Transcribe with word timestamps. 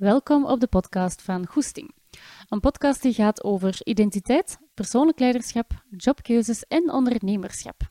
Welkom 0.00 0.44
op 0.44 0.60
de 0.60 0.66
podcast 0.66 1.22
van 1.22 1.46
Goesting. 1.46 1.94
Een 2.48 2.60
podcast 2.60 3.02
die 3.02 3.12
gaat 3.12 3.44
over 3.44 3.80
identiteit, 3.84 4.58
persoonlijk 4.74 5.18
leiderschap, 5.18 5.84
jobkeuzes 5.96 6.64
en 6.68 6.90
ondernemerschap. 6.92 7.90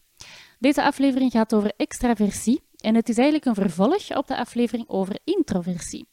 Deze 0.59 0.83
aflevering 0.83 1.31
gaat 1.31 1.53
over 1.53 1.73
extraversie 1.77 2.61
en 2.75 2.95
het 2.95 3.09
is 3.09 3.17
eigenlijk 3.17 3.45
een 3.45 3.63
vervolg 3.63 4.17
op 4.17 4.27
de 4.27 4.37
aflevering 4.37 4.87
over 4.87 5.19
introversie. 5.23 6.07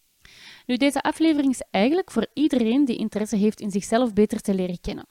Nu, 0.67 0.77
deze 0.77 1.03
aflevering 1.03 1.53
is 1.53 1.63
eigenlijk 1.71 2.11
voor 2.11 2.27
iedereen 2.35 2.85
die 2.85 2.97
interesse 2.97 3.37
heeft 3.37 3.61
in 3.61 3.71
zichzelf 3.71 4.13
beter 4.13 4.41
te 4.41 4.55
leren 4.55 4.81
kennen. 4.81 5.07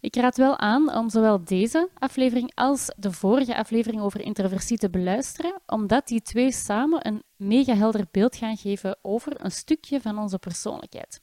Ik 0.00 0.16
raad 0.16 0.36
wel 0.36 0.58
aan 0.58 0.94
om 0.94 1.10
zowel 1.10 1.44
deze 1.44 1.88
aflevering 1.94 2.52
als 2.54 2.92
de 2.96 3.12
vorige 3.12 3.56
aflevering 3.56 4.02
over 4.02 4.20
introversie 4.20 4.78
te 4.78 4.90
beluisteren, 4.90 5.60
omdat 5.66 6.08
die 6.08 6.22
twee 6.22 6.52
samen 6.52 7.06
een 7.06 7.22
mega 7.36 7.74
helder 7.74 8.06
beeld 8.10 8.36
gaan 8.36 8.56
geven 8.56 8.98
over 9.02 9.44
een 9.44 9.50
stukje 9.50 10.00
van 10.00 10.18
onze 10.18 10.38
persoonlijkheid. 10.38 11.20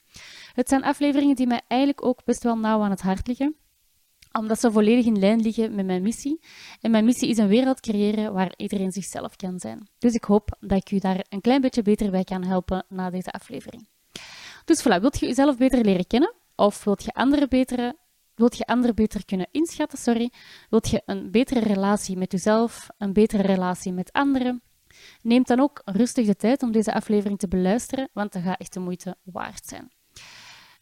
Het 0.54 0.70
zijn 0.70 0.84
afleveringen 0.84 1.36
die 1.36 1.48
mij 1.48 1.62
eigenlijk 1.68 2.06
ook 2.06 2.24
best 2.24 2.44
wel 2.44 2.58
nauw 2.58 2.82
aan 2.82 2.90
het 2.90 3.02
hart 3.02 3.28
liggen, 3.28 3.56
omdat 4.32 4.60
ze 4.60 4.72
volledig 4.72 5.06
in 5.06 5.20
lijn 5.20 5.42
liggen 5.42 5.76
met 5.76 5.86
mijn 5.86 6.02
missie. 6.02 6.40
En 6.82 6.92
mijn 6.92 7.06
missie 7.06 7.30
is 7.30 7.38
een 7.38 7.48
wereld 7.48 7.80
creëren 7.80 8.34
waar 8.34 8.54
iedereen 8.58 8.92
zichzelf 8.92 9.36
kan 9.36 9.60
zijn. 9.60 9.88
Dus 9.98 10.14
ik 10.14 10.24
hoop 10.24 10.58
dat 10.60 10.78
ik 10.78 10.92
u 10.92 11.00
daar 11.00 11.26
een 11.30 11.42
klein 11.42 11.62
beetje 11.62 11.82
beter 11.82 12.12
bij 12.12 12.24
kan 12.24 12.44
helpen 12.44 12.86
na 12.90 13.10
deze 13.10 13.32
aflevering. 13.32 13.88
Dus 14.66 14.82
voilà, 14.82 15.00
wilt 15.02 15.20
je 15.20 15.26
jezelf 15.26 15.58
beter 15.58 15.84
leren 15.84 16.08
kennen? 16.08 16.34
Of 16.56 16.84
wilt 16.84 17.04
je 17.04 17.14
anderen 17.14 17.50
betere 17.50 17.96
Wilt 18.36 18.58
je 18.58 18.66
anderen 18.66 18.96
beter 18.96 19.26
kunnen 19.26 19.48
inschatten? 19.52 19.98
Sorry. 19.98 20.32
Wilt 20.70 20.90
je 20.90 21.02
een 21.06 21.32
betere 21.32 21.60
relatie 21.60 22.18
met 22.18 22.32
jezelf, 22.32 22.88
een 22.98 23.14
betere 23.14 23.44
relatie 23.44 23.94
met 23.94 24.12
anderen? 24.12 24.62
Neem 25.22 25.44
dan 25.44 25.60
ook 25.60 25.82
rustig 25.86 26.26
de 26.26 26.36
tijd 26.36 26.64
om 26.64 26.72
deze 26.72 26.94
aflevering 26.94 27.40
te 27.40 27.48
beluisteren, 27.48 28.10
want 28.14 28.34
dat 28.34 28.42
gaat 28.42 28.60
echt 28.60 28.74
de 28.74 28.80
moeite 28.80 29.18
waard 29.24 29.66
zijn. 29.66 29.92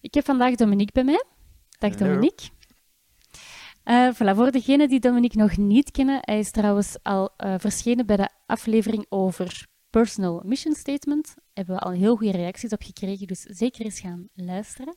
Ik 0.02 0.14
heb 0.14 0.26
vandaag 0.26 0.56
Dominique 0.56 0.94
bij 0.94 1.04
mij. 1.04 1.24
Dag 1.80 1.96
Dominique. 1.96 2.50
Uh, 3.86 4.14
voilà, 4.14 4.36
voor 4.36 4.52
degenen 4.52 4.90
die 4.90 5.00
Dominique 5.00 5.42
nog 5.42 5.58
niet 5.58 5.92
kennen, 5.92 6.18
hij 6.22 6.40
is 6.40 6.52
trouwens 6.52 6.98
al 7.02 7.30
uh, 7.38 7.56
verschenen 7.58 8.06
bij 8.06 8.18
de 8.18 8.30
aflevering 8.46 9.06
over 9.10 9.68
Personal 10.00 10.42
Mission 10.44 10.74
Statement. 10.76 11.36
Hebben 11.54 11.76
we 11.76 11.82
al 11.82 11.92
heel 11.92 12.16
goede 12.16 12.38
reacties 12.38 12.72
op 12.72 12.82
gekregen, 12.84 13.28
dus 13.28 13.42
zeker 13.42 13.86
eens 13.86 14.00
gaan 14.00 14.30
luisteren. 14.34 14.96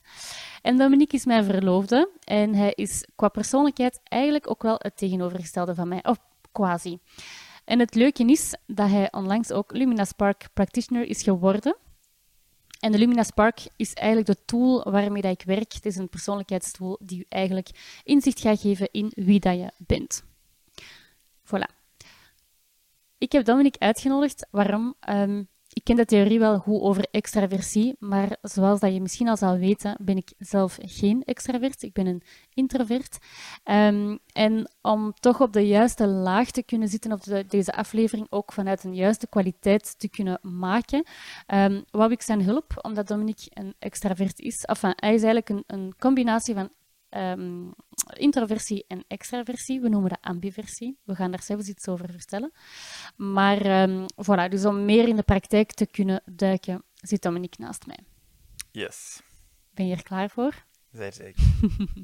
En 0.63 0.77
Dominique 0.77 1.17
is 1.17 1.25
mijn 1.25 1.45
verloofde 1.45 2.11
en 2.25 2.55
hij 2.55 2.73
is 2.75 3.07
qua 3.17 3.29
persoonlijkheid 3.29 4.01
eigenlijk 4.03 4.51
ook 4.51 4.63
wel 4.63 4.77
het 4.79 4.97
tegenovergestelde 4.97 5.75
van 5.75 5.89
mij, 5.89 6.05
of 6.05 6.19
quasi. 6.53 6.99
En 7.65 7.79
het 7.79 7.95
leuke 7.95 8.25
is 8.25 8.55
dat 8.67 8.89
hij 8.89 9.13
onlangs 9.13 9.53
ook 9.53 9.73
Lumina 9.73 10.05
Spark 10.05 10.49
Practitioner 10.53 11.05
is 11.05 11.23
geworden. 11.23 11.77
En 12.81 12.93
de 12.93 12.99
Lumina 12.99 13.23
Spark 13.23 13.67
is 13.77 13.93
eigenlijk 13.93 14.29
de 14.29 14.45
tool 14.45 14.91
waarmee 14.91 15.23
dat 15.23 15.33
ik 15.33 15.47
werk. 15.47 15.73
Het 15.73 15.87
is 15.87 15.97
een 15.97 16.09
persoonlijkheidstool 16.09 16.99
die 17.03 17.27
eigenlijk 17.29 18.01
inzicht 18.05 18.41
gaat 18.41 18.61
geven 18.61 18.89
in 18.91 19.13
wie 19.15 19.41
dat 19.41 19.59
je 19.59 19.73
bent. 19.87 20.25
Voilà. 21.45 21.76
Ik 23.19 23.33
heb 23.33 23.45
Dominic 23.45 23.77
uitgenodigd. 23.79 24.47
Waarom? 24.51 24.95
Ehm, 25.01 25.43
ik 25.69 25.85
ken 25.85 25.97
de 25.97 26.05
theorie 26.05 26.39
wel 26.39 26.59
goed 26.59 26.81
over 26.81 27.07
extraversie, 27.11 27.97
maar 27.99 28.37
zoals 28.43 28.81
dat 28.81 28.93
je 28.93 29.01
misschien 29.01 29.29
al 29.29 29.37
zal 29.37 29.57
weten, 29.59 29.97
ben 30.01 30.17
ik 30.17 30.33
zelf 30.39 30.79
geen 30.81 31.23
extravert. 31.25 31.83
Ik 31.83 31.93
ben 31.93 32.07
een 32.07 32.23
introvert. 32.55 33.19
Um, 33.65 34.19
en 34.33 34.71
om 34.83 35.13
toch 35.21 35.41
op 35.41 35.53
de 35.53 35.67
juiste 35.67 36.07
laag 36.07 36.51
te 36.51 36.63
kunnen 36.63 36.89
zitten, 36.89 37.13
op 37.13 37.49
deze 37.49 37.73
aflevering 37.73 38.27
ook 38.31 38.53
vanuit 38.53 38.85
een 38.85 38.95
juiste 38.95 39.29
kwaliteit 39.29 39.99
te 39.99 40.09
kunnen 40.09 40.39
maken, 40.43 41.05
um, 41.55 41.85
wou 41.91 42.13
ik 42.13 42.23
zijn 42.23 42.43
hulp, 42.43 42.79
omdat 42.83 43.09
Dominique 43.09 43.51
een 43.55 43.75
extravert 43.79 44.41
is. 44.41 44.63
Enfin, 44.65 44.93
hij 44.97 45.15
is 45.15 45.23
eigenlijk 45.23 45.49
een, 45.49 45.65
een 45.67 45.95
combinatie 45.99 46.55
van 46.55 46.71
um, 47.17 47.73
introversie 48.17 48.85
en 48.89 49.05
extraversie. 49.09 49.81
We 49.81 49.89
noemen 49.89 50.11
dat 50.11 50.19
ambiversie. 50.21 50.99
We 51.05 51.15
gaan 51.15 51.31
daar 51.31 51.43
zelfs 51.43 51.69
iets 51.69 51.89
over 51.89 52.11
vertellen. 52.11 52.53
Maar 53.17 53.83
um, 53.83 54.05
voilà, 54.25 54.49
dus 54.49 54.65
om 54.65 54.85
meer 54.85 55.09
in 55.09 55.17
de 55.17 55.23
praktijk 55.23 55.73
te 55.73 55.87
kunnen 55.87 56.23
duiken, 56.25 56.85
zit 56.95 57.23
Dominique 57.23 57.65
naast 57.65 57.87
mij. 57.87 57.99
Yes. 58.71 59.21
Ben 59.75 59.87
je 59.87 59.95
er 59.95 60.03
klaar 60.03 60.31
voor? 60.31 60.65
Zeer 60.93 61.13
zeker. 61.13 61.45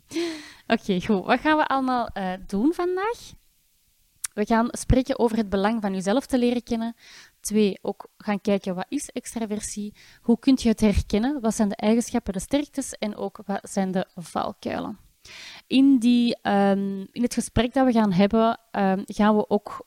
Oké, 0.74 1.00
goed. 1.00 1.24
Wat 1.24 1.40
gaan 1.40 1.56
we 1.56 1.66
allemaal 1.66 2.10
uh, 2.14 2.32
doen 2.46 2.72
vandaag? 2.72 3.32
We 4.34 4.46
gaan 4.46 4.68
spreken 4.70 5.18
over 5.18 5.36
het 5.36 5.48
belang 5.48 5.80
van 5.80 5.94
jezelf 5.94 6.26
te 6.26 6.38
leren 6.38 6.62
kennen. 6.62 6.94
Twee, 7.40 7.78
ook 7.82 8.06
gaan 8.16 8.40
kijken 8.40 8.74
wat 8.74 8.86
is 8.88 9.08
extraversie? 9.08 9.94
Hoe 10.20 10.38
kun 10.38 10.58
je 10.62 10.68
het 10.68 10.80
herkennen? 10.80 11.40
Wat 11.40 11.54
zijn 11.54 11.68
de 11.68 11.76
eigenschappen, 11.76 12.32
de 12.32 12.40
sterktes 12.40 12.92
en 12.92 13.16
ook 13.16 13.40
wat 13.46 13.70
zijn 13.70 13.90
de 13.90 14.06
valkuilen? 14.14 14.98
In, 15.66 15.98
die, 15.98 16.36
um, 16.42 17.06
in 17.12 17.22
het 17.22 17.34
gesprek 17.34 17.74
dat 17.74 17.86
we 17.86 17.92
gaan 17.92 18.12
hebben, 18.12 18.60
um, 18.72 19.02
gaan 19.06 19.36
we 19.36 19.50
ook 19.50 19.86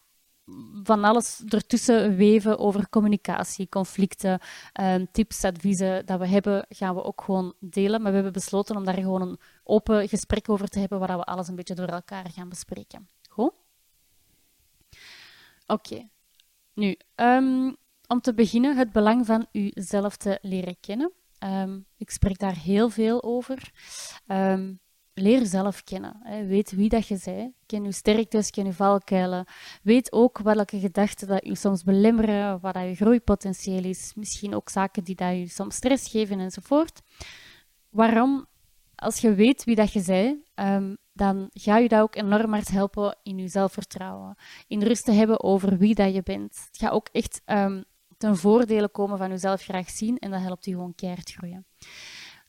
van 0.84 1.04
alles 1.04 1.44
ertussen 1.48 2.16
weven 2.16 2.60
over 2.60 2.90
communicatie, 2.90 3.70
conflicten, 3.70 4.40
um, 4.82 5.12
tips, 5.12 5.44
adviezen 5.44 6.06
dat 6.06 6.20
we 6.20 6.28
hebben, 6.28 6.66
gaan 6.70 6.96
we 6.96 7.04
ook 7.04 7.22
gewoon 7.22 7.54
delen. 7.60 8.02
Maar 8.02 8.10
we 8.10 8.16
hebben 8.16 8.34
besloten 8.34 8.76
om 8.76 8.86
daar 8.86 8.94
gewoon 8.94 9.22
een 9.22 9.40
open 9.64 10.08
gesprek 10.08 10.50
over 10.50 10.68
te 10.68 10.80
hebben, 10.80 11.00
waar 11.00 11.18
we 11.18 11.24
alles 11.24 11.48
een 11.48 11.56
beetje 11.56 11.76
door 11.76 11.88
elkaar 11.88 12.30
gaan 12.30 12.50
bespreken. 12.50 13.15
Oké. 15.68 16.10
Nu, 16.74 16.98
um, 17.16 17.76
om 18.08 18.22
te 18.22 18.34
beginnen, 18.34 18.78
het 18.78 18.92
belang 18.92 19.26
van 19.26 19.48
uzelf 19.52 20.18
te 20.18 20.40
leren 20.42 20.78
kennen. 20.80 21.12
Um, 21.40 21.86
ik 21.98 22.10
spreek 22.10 22.40
daar 22.40 22.56
heel 22.56 22.90
veel 22.90 23.24
over. 23.24 23.72
Um, 24.28 24.80
leer 25.14 25.40
jezelf 25.40 25.84
kennen. 25.84 26.20
Hè. 26.24 26.46
Weet 26.46 26.72
wie 26.72 26.90
dat 26.90 27.08
je 27.08 27.20
bent. 27.26 27.54
Ken 27.66 27.84
je 27.84 27.92
sterktes, 27.92 28.50
ken 28.50 28.66
je 28.66 28.74
valkuilen. 28.74 29.46
Weet 29.84 30.12
ook 30.12 30.40
welke 30.40 30.80
gedachten 30.80 31.28
dat 31.28 31.46
je 31.46 31.56
soms 31.56 31.84
belemmeren, 31.84 32.60
wat 32.60 32.74
dat 32.74 32.84
je 32.84 32.96
groeipotentieel 32.96 33.84
is. 33.84 34.12
Misschien 34.16 34.56
ook 34.56 34.70
zaken 34.70 35.04
die 35.04 35.16
dat 35.16 35.36
je 35.36 35.48
soms 35.48 35.76
stress 35.76 36.10
geven 36.10 36.40
enzovoort. 36.40 37.02
Waarom? 37.90 38.46
Als 38.96 39.18
je 39.18 39.34
weet 39.34 39.64
wie 39.64 39.76
dat 39.76 39.94
je 39.94 40.04
bent, 40.06 40.98
dan 41.16 41.50
ga 41.54 41.78
je 41.78 41.88
dat 41.88 42.02
ook 42.02 42.16
enorm 42.16 42.54
hard 42.54 42.68
helpen 42.68 43.18
in 43.24 43.38
je 43.38 43.48
zelfvertrouwen. 43.48 44.36
In 44.68 44.84
rust 44.84 45.06
te 45.06 45.12
hebben 45.12 45.44
over 45.44 45.78
wie 45.78 45.96
dat 45.96 46.14
je 46.14 46.24
bent. 46.24 46.66
Het 46.68 46.78
gaat 46.78 46.92
ook 46.92 47.10
echt 47.12 47.42
um, 47.46 47.84
ten 48.18 48.38
voordele 48.38 48.90
komen 48.90 49.18
van 49.18 49.30
jezelf 49.30 49.62
graag 49.62 49.90
zien 49.90 50.18
en 50.18 50.32
dat 50.32 50.42
helpt 50.42 50.66
je 50.66 50.72
gewoon 50.72 50.96
keihard 50.96 51.32
groeien. 51.32 51.66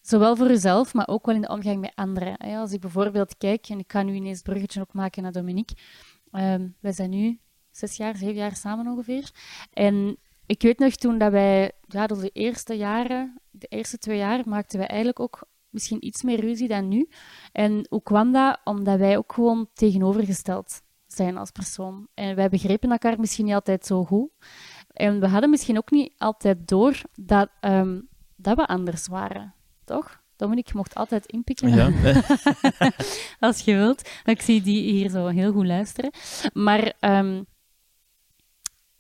Zowel 0.00 0.37
voor 0.37 0.49
jezelf, 0.49 0.94
maar 0.94 1.09
ook 1.09 1.27
wel 1.27 1.34
in 1.34 1.41
de 1.41 1.49
omgang 1.49 1.81
met 1.81 1.93
anderen. 1.94 2.37
Als 2.37 2.72
ik 2.72 2.81
bijvoorbeeld 2.81 3.37
kijk, 3.37 3.69
en 3.69 3.78
ik 3.78 3.93
ga 3.93 4.03
nu 4.03 4.15
ineens 4.15 4.43
bruggetje 4.43 4.81
ook 4.81 4.93
maken 4.93 5.22
naar 5.22 5.33
Dominique. 5.33 5.77
Um, 6.33 6.77
wij 6.81 6.93
zijn 6.93 7.10
nu 7.10 7.41
zes 7.71 7.97
jaar, 7.97 8.16
zeven 8.16 8.34
jaar 8.34 8.56
samen 8.56 8.87
ongeveer. 8.87 9.31
En 9.72 10.16
ik 10.47 10.62
weet 10.62 10.78
nog 10.78 10.94
toen 10.94 11.19
dat 11.19 11.33
wij, 11.33 11.72
ja, 11.87 12.06
door 12.06 12.21
de 12.21 12.31
eerste 12.31 12.75
jaren, 12.77 13.41
de 13.50 13.66
eerste 13.66 13.98
twee 13.98 14.19
jaar, 14.19 14.48
maakten 14.48 14.78
wij 14.78 14.88
eigenlijk 14.88 15.21
ook 15.21 15.48
misschien 15.77 16.07
iets 16.07 16.23
meer 16.23 16.41
ruzie 16.41 16.69
dan 16.69 16.89
nu. 16.89 17.09
En 17.53 17.87
hoe 17.89 18.03
kwam 18.03 18.33
dat? 18.33 18.61
Omdat 18.65 18.99
wij 18.99 19.17
ook 19.17 19.33
gewoon 19.33 19.69
tegenovergesteld 19.75 20.83
zijn 21.07 21.37
als 21.37 21.51
persoon. 21.51 22.09
En 22.15 22.37
wij 22.37 22.49
begrepen 22.49 22.91
elkaar 22.91 23.21
misschien 23.21 23.45
niet 23.45 23.55
altijd 23.55 23.87
zo 23.87 24.05
goed. 24.05 24.31
En 24.93 25.21
we 25.21 25.29
hadden 25.29 25.51
misschien 25.51 25.77
ook 25.77 25.91
niet 25.91 26.13
altijd 26.19 26.69
door 26.69 27.03
dat, 27.15 27.49
um, 27.61 28.09
dat 28.37 28.57
we 28.57 28.67
anders 28.67 29.07
waren. 29.07 29.55
Toch? 29.85 30.23
Dominique, 30.37 30.71
je 30.71 30.77
mocht 30.77 30.95
altijd 30.95 31.27
inpikken. 31.27 31.75
Ja. 31.75 31.91
als 33.49 33.61
je 33.61 33.75
wilt. 33.75 34.11
Ik 34.25 34.43
zie 34.43 34.63
die 34.63 34.91
hier 34.93 35.11
zo 35.11 35.27
heel 35.27 35.53
goed 35.53 35.67
luisteren. 35.67 36.11
Maar 36.53 36.93
um, 37.01 37.47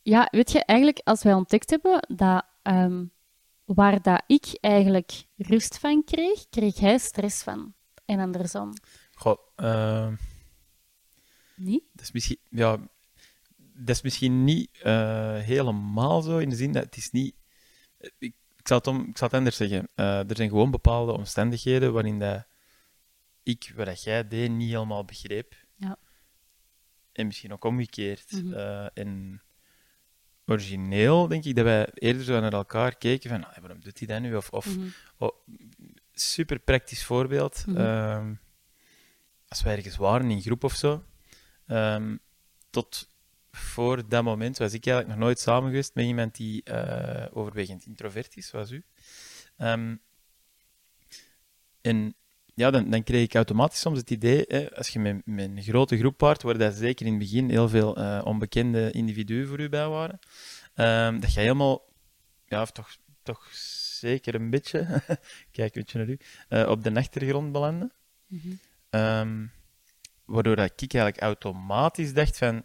ja, 0.02 0.28
weet 0.30 0.52
je, 0.52 0.64
eigenlijk 0.64 1.00
als 1.04 1.22
wij 1.22 1.34
ontdekt 1.34 1.70
hebben 1.70 2.06
dat 2.16 2.44
um, 2.62 3.10
waar 3.66 4.02
dat 4.02 4.22
ik 4.26 4.58
eigenlijk 4.60 5.24
rust 5.36 5.78
van 5.78 6.04
kreeg, 6.04 6.48
kreeg 6.48 6.78
hij 6.78 6.98
stress 6.98 7.42
van. 7.42 7.74
En 8.04 8.20
andersom. 8.20 8.72
Goh, 9.14 9.38
uh, 9.56 10.12
niet? 11.56 11.84
Dat 11.92 12.04
is 12.04 12.12
misschien, 12.12 12.38
ja, 12.50 12.76
dat 13.56 13.96
is 13.96 14.02
misschien 14.02 14.44
niet 14.44 14.68
uh, 14.84 15.38
helemaal 15.38 16.22
zo, 16.22 16.38
in 16.38 16.48
de 16.48 16.56
zin 16.56 16.72
dat 16.72 16.84
het 16.84 16.96
is 16.96 17.10
niet... 17.10 17.34
Ik, 17.98 18.34
ik, 18.56 18.68
zal, 18.68 18.78
het 18.78 18.86
om, 18.86 19.00
ik 19.08 19.18
zal 19.18 19.28
het 19.28 19.36
anders 19.36 19.56
zeggen. 19.56 19.88
Uh, 19.96 20.30
er 20.30 20.36
zijn 20.36 20.48
gewoon 20.48 20.70
bepaalde 20.70 21.12
omstandigheden 21.12 21.92
waarin 21.92 22.18
dat 22.18 22.46
ik, 23.42 23.72
wat 23.76 23.86
dat 23.86 24.02
jij 24.02 24.28
deed, 24.28 24.50
niet 24.50 24.70
helemaal 24.70 25.04
begreep. 25.04 25.54
Ja. 25.74 25.98
En 27.12 27.26
misschien 27.26 27.52
ook 27.52 27.64
omgekeerd. 27.64 28.42
En 28.94 29.42
origineel, 30.46 31.28
denk 31.28 31.44
ik, 31.44 31.54
dat 31.56 31.64
wij 31.64 31.88
eerder 31.94 32.22
zo 32.24 32.40
naar 32.40 32.52
elkaar 32.52 32.96
keken 32.96 33.30
van, 33.30 33.44
ah, 33.44 33.58
waarom 33.58 33.80
doet 33.80 33.98
hij 33.98 34.06
dat 34.08 34.20
nu? 34.20 34.34
Of, 34.36 34.50
of 34.50 34.76
Mhm. 34.76 34.86
oh, 35.18 35.36
super 36.12 36.58
praktisch 36.58 37.04
voorbeeld. 37.04 37.64
Mhm. 37.66 37.76
Ehm, 37.80 38.34
als 39.48 39.62
wij 39.62 39.76
ergens 39.76 39.96
waren 39.96 40.30
in 40.30 40.42
groep 40.42 40.64
of 40.64 40.74
zo, 40.74 41.04
ehm, 41.66 42.16
tot 42.70 43.10
voor 43.50 44.08
dat 44.08 44.22
moment 44.24 44.58
was 44.58 44.72
ik 44.72 44.86
eigenlijk 44.86 45.16
nog 45.16 45.26
nooit 45.26 45.40
samen 45.40 45.68
geweest 45.68 45.94
met 45.94 46.04
iemand 46.04 46.34
die 46.36 46.62
eh, 46.62 47.36
overwegend 47.36 47.86
introvert 47.86 48.36
is, 48.36 48.46
zoals 48.46 48.70
u. 48.70 48.84
Ehm, 49.56 49.96
en 51.80 52.14
ja, 52.56 52.70
dan, 52.70 52.90
dan 52.90 53.02
kreeg 53.02 53.22
ik 53.22 53.34
automatisch 53.34 53.80
soms 53.80 53.98
het 53.98 54.10
idee, 54.10 54.44
hè, 54.48 54.74
als 54.74 54.88
je 54.88 54.98
met, 54.98 55.22
met 55.24 55.50
een 55.56 55.62
grote 55.62 55.98
groep 55.98 56.20
waart, 56.20 56.42
waar 56.42 56.58
dat 56.58 56.74
zeker 56.74 57.06
in 57.06 57.12
het 57.12 57.20
begin 57.20 57.50
heel 57.50 57.68
veel 57.68 57.98
uh, 57.98 58.20
onbekende 58.24 58.90
individuen 58.90 59.46
voor 59.46 59.60
u 59.60 59.68
bij 59.68 59.88
waren, 59.88 60.18
um, 60.74 61.20
dat 61.20 61.34
je 61.34 61.40
helemaal, 61.40 61.88
ja, 62.46 62.62
of 62.62 62.70
toch, 62.70 62.96
toch 63.22 63.48
zeker 64.00 64.34
een 64.34 64.50
beetje, 64.50 65.02
kijk 65.50 65.76
een 65.76 65.82
beetje 65.82 65.98
naar 65.98 66.08
u, 66.08 66.18
uh, 66.48 66.70
op 66.70 66.84
de 66.84 66.94
achtergrond 66.94 67.52
belanden. 67.52 67.92
Mm 68.26 68.40
-hmm. 68.40 69.00
um, 69.00 69.52
waardoor 70.24 70.56
dat 70.56 70.82
ik 70.82 70.92
eigenlijk 70.94 71.22
automatisch 71.22 72.12
dacht 72.12 72.38
van, 72.38 72.64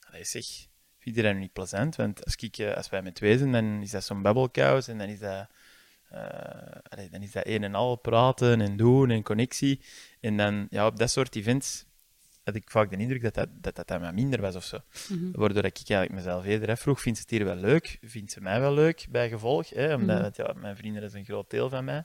allee, 0.00 0.24
zeg, 0.24 0.44
vind 0.98 1.16
je 1.16 1.22
dat 1.22 1.34
nu 1.34 1.40
niet 1.40 1.52
plezant? 1.52 1.96
Want 1.96 2.24
als, 2.24 2.36
ik, 2.36 2.74
als 2.74 2.88
wij 2.88 3.02
met 3.02 3.14
twee 3.14 3.38
zijn, 3.38 3.52
dan 3.52 3.82
is 3.82 3.90
dat 3.90 4.04
zo'n 4.04 4.22
babbelkous 4.22 4.88
en 4.88 4.98
dan 4.98 5.08
is 5.08 5.18
dat 5.18 5.48
uh, 6.14 7.10
dan 7.10 7.22
is 7.22 7.32
dat 7.32 7.46
een 7.46 7.62
en 7.62 7.74
al 7.74 7.96
praten 7.96 8.60
en 8.60 8.76
doen 8.76 9.10
en 9.10 9.22
connectie. 9.22 9.80
En 10.20 10.36
dan, 10.36 10.66
ja, 10.70 10.86
op 10.86 10.98
dat 10.98 11.10
soort 11.10 11.36
events 11.36 11.84
had 12.44 12.54
ik 12.54 12.70
vaak 12.70 12.90
de 12.90 12.96
indruk 12.96 13.22
dat 13.22 13.34
dat, 13.34 13.48
dat, 13.60 13.76
dat, 13.76 13.88
dat 13.88 14.00
mij 14.00 14.12
minder 14.12 14.40
was 14.40 14.54
of 14.56 14.64
zo. 14.64 14.78
Mm 15.08 15.18
-hmm. 15.18 15.32
Waardoor 15.32 15.64
ik 15.64 15.76
eigenlijk 15.76 16.12
mezelf 16.12 16.44
eerder 16.44 16.76
vroeg, 16.76 17.00
vindt 17.00 17.18
ze 17.18 17.24
het 17.24 17.34
hier 17.34 17.44
wel 17.44 17.56
leuk? 17.56 17.98
Vindt 18.02 18.32
ze 18.32 18.40
mij 18.40 18.60
wel 18.60 18.74
leuk, 18.74 19.06
bij 19.10 19.28
gevolg? 19.28 19.70
Hè? 19.70 19.94
Omdat 19.94 20.38
mm 20.38 20.44
-hmm. 20.44 20.54
ja, 20.54 20.60
mijn 20.60 20.76
vrienden 20.76 21.02
is 21.02 21.12
een 21.12 21.24
groot 21.24 21.50
deel 21.50 21.68
van 21.68 21.84
mij. 21.84 22.04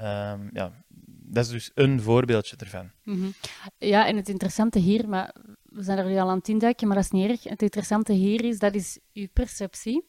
Um, 0.00 0.50
ja, 0.52 0.72
dat 1.06 1.44
is 1.44 1.50
dus 1.50 1.70
een 1.74 2.00
voorbeeldje 2.00 2.56
ervan. 2.56 2.90
Mm 3.02 3.20
-hmm. 3.20 3.34
Ja, 3.78 4.06
en 4.06 4.16
het 4.16 4.28
interessante 4.28 4.78
hier, 4.78 5.08
maar 5.08 5.34
we 5.62 5.82
zijn 5.82 5.98
er 5.98 6.06
nu 6.06 6.18
al 6.18 6.28
aan 6.28 6.38
het 6.38 6.48
induiken, 6.48 6.86
maar 6.86 6.96
dat 6.96 7.04
is 7.04 7.10
niet 7.10 7.30
erg. 7.30 7.42
Het 7.42 7.62
interessante 7.62 8.12
hier 8.12 8.44
is, 8.44 8.58
dat 8.58 8.74
is 8.74 8.98
uw 9.12 9.26
perceptie. 9.32 10.04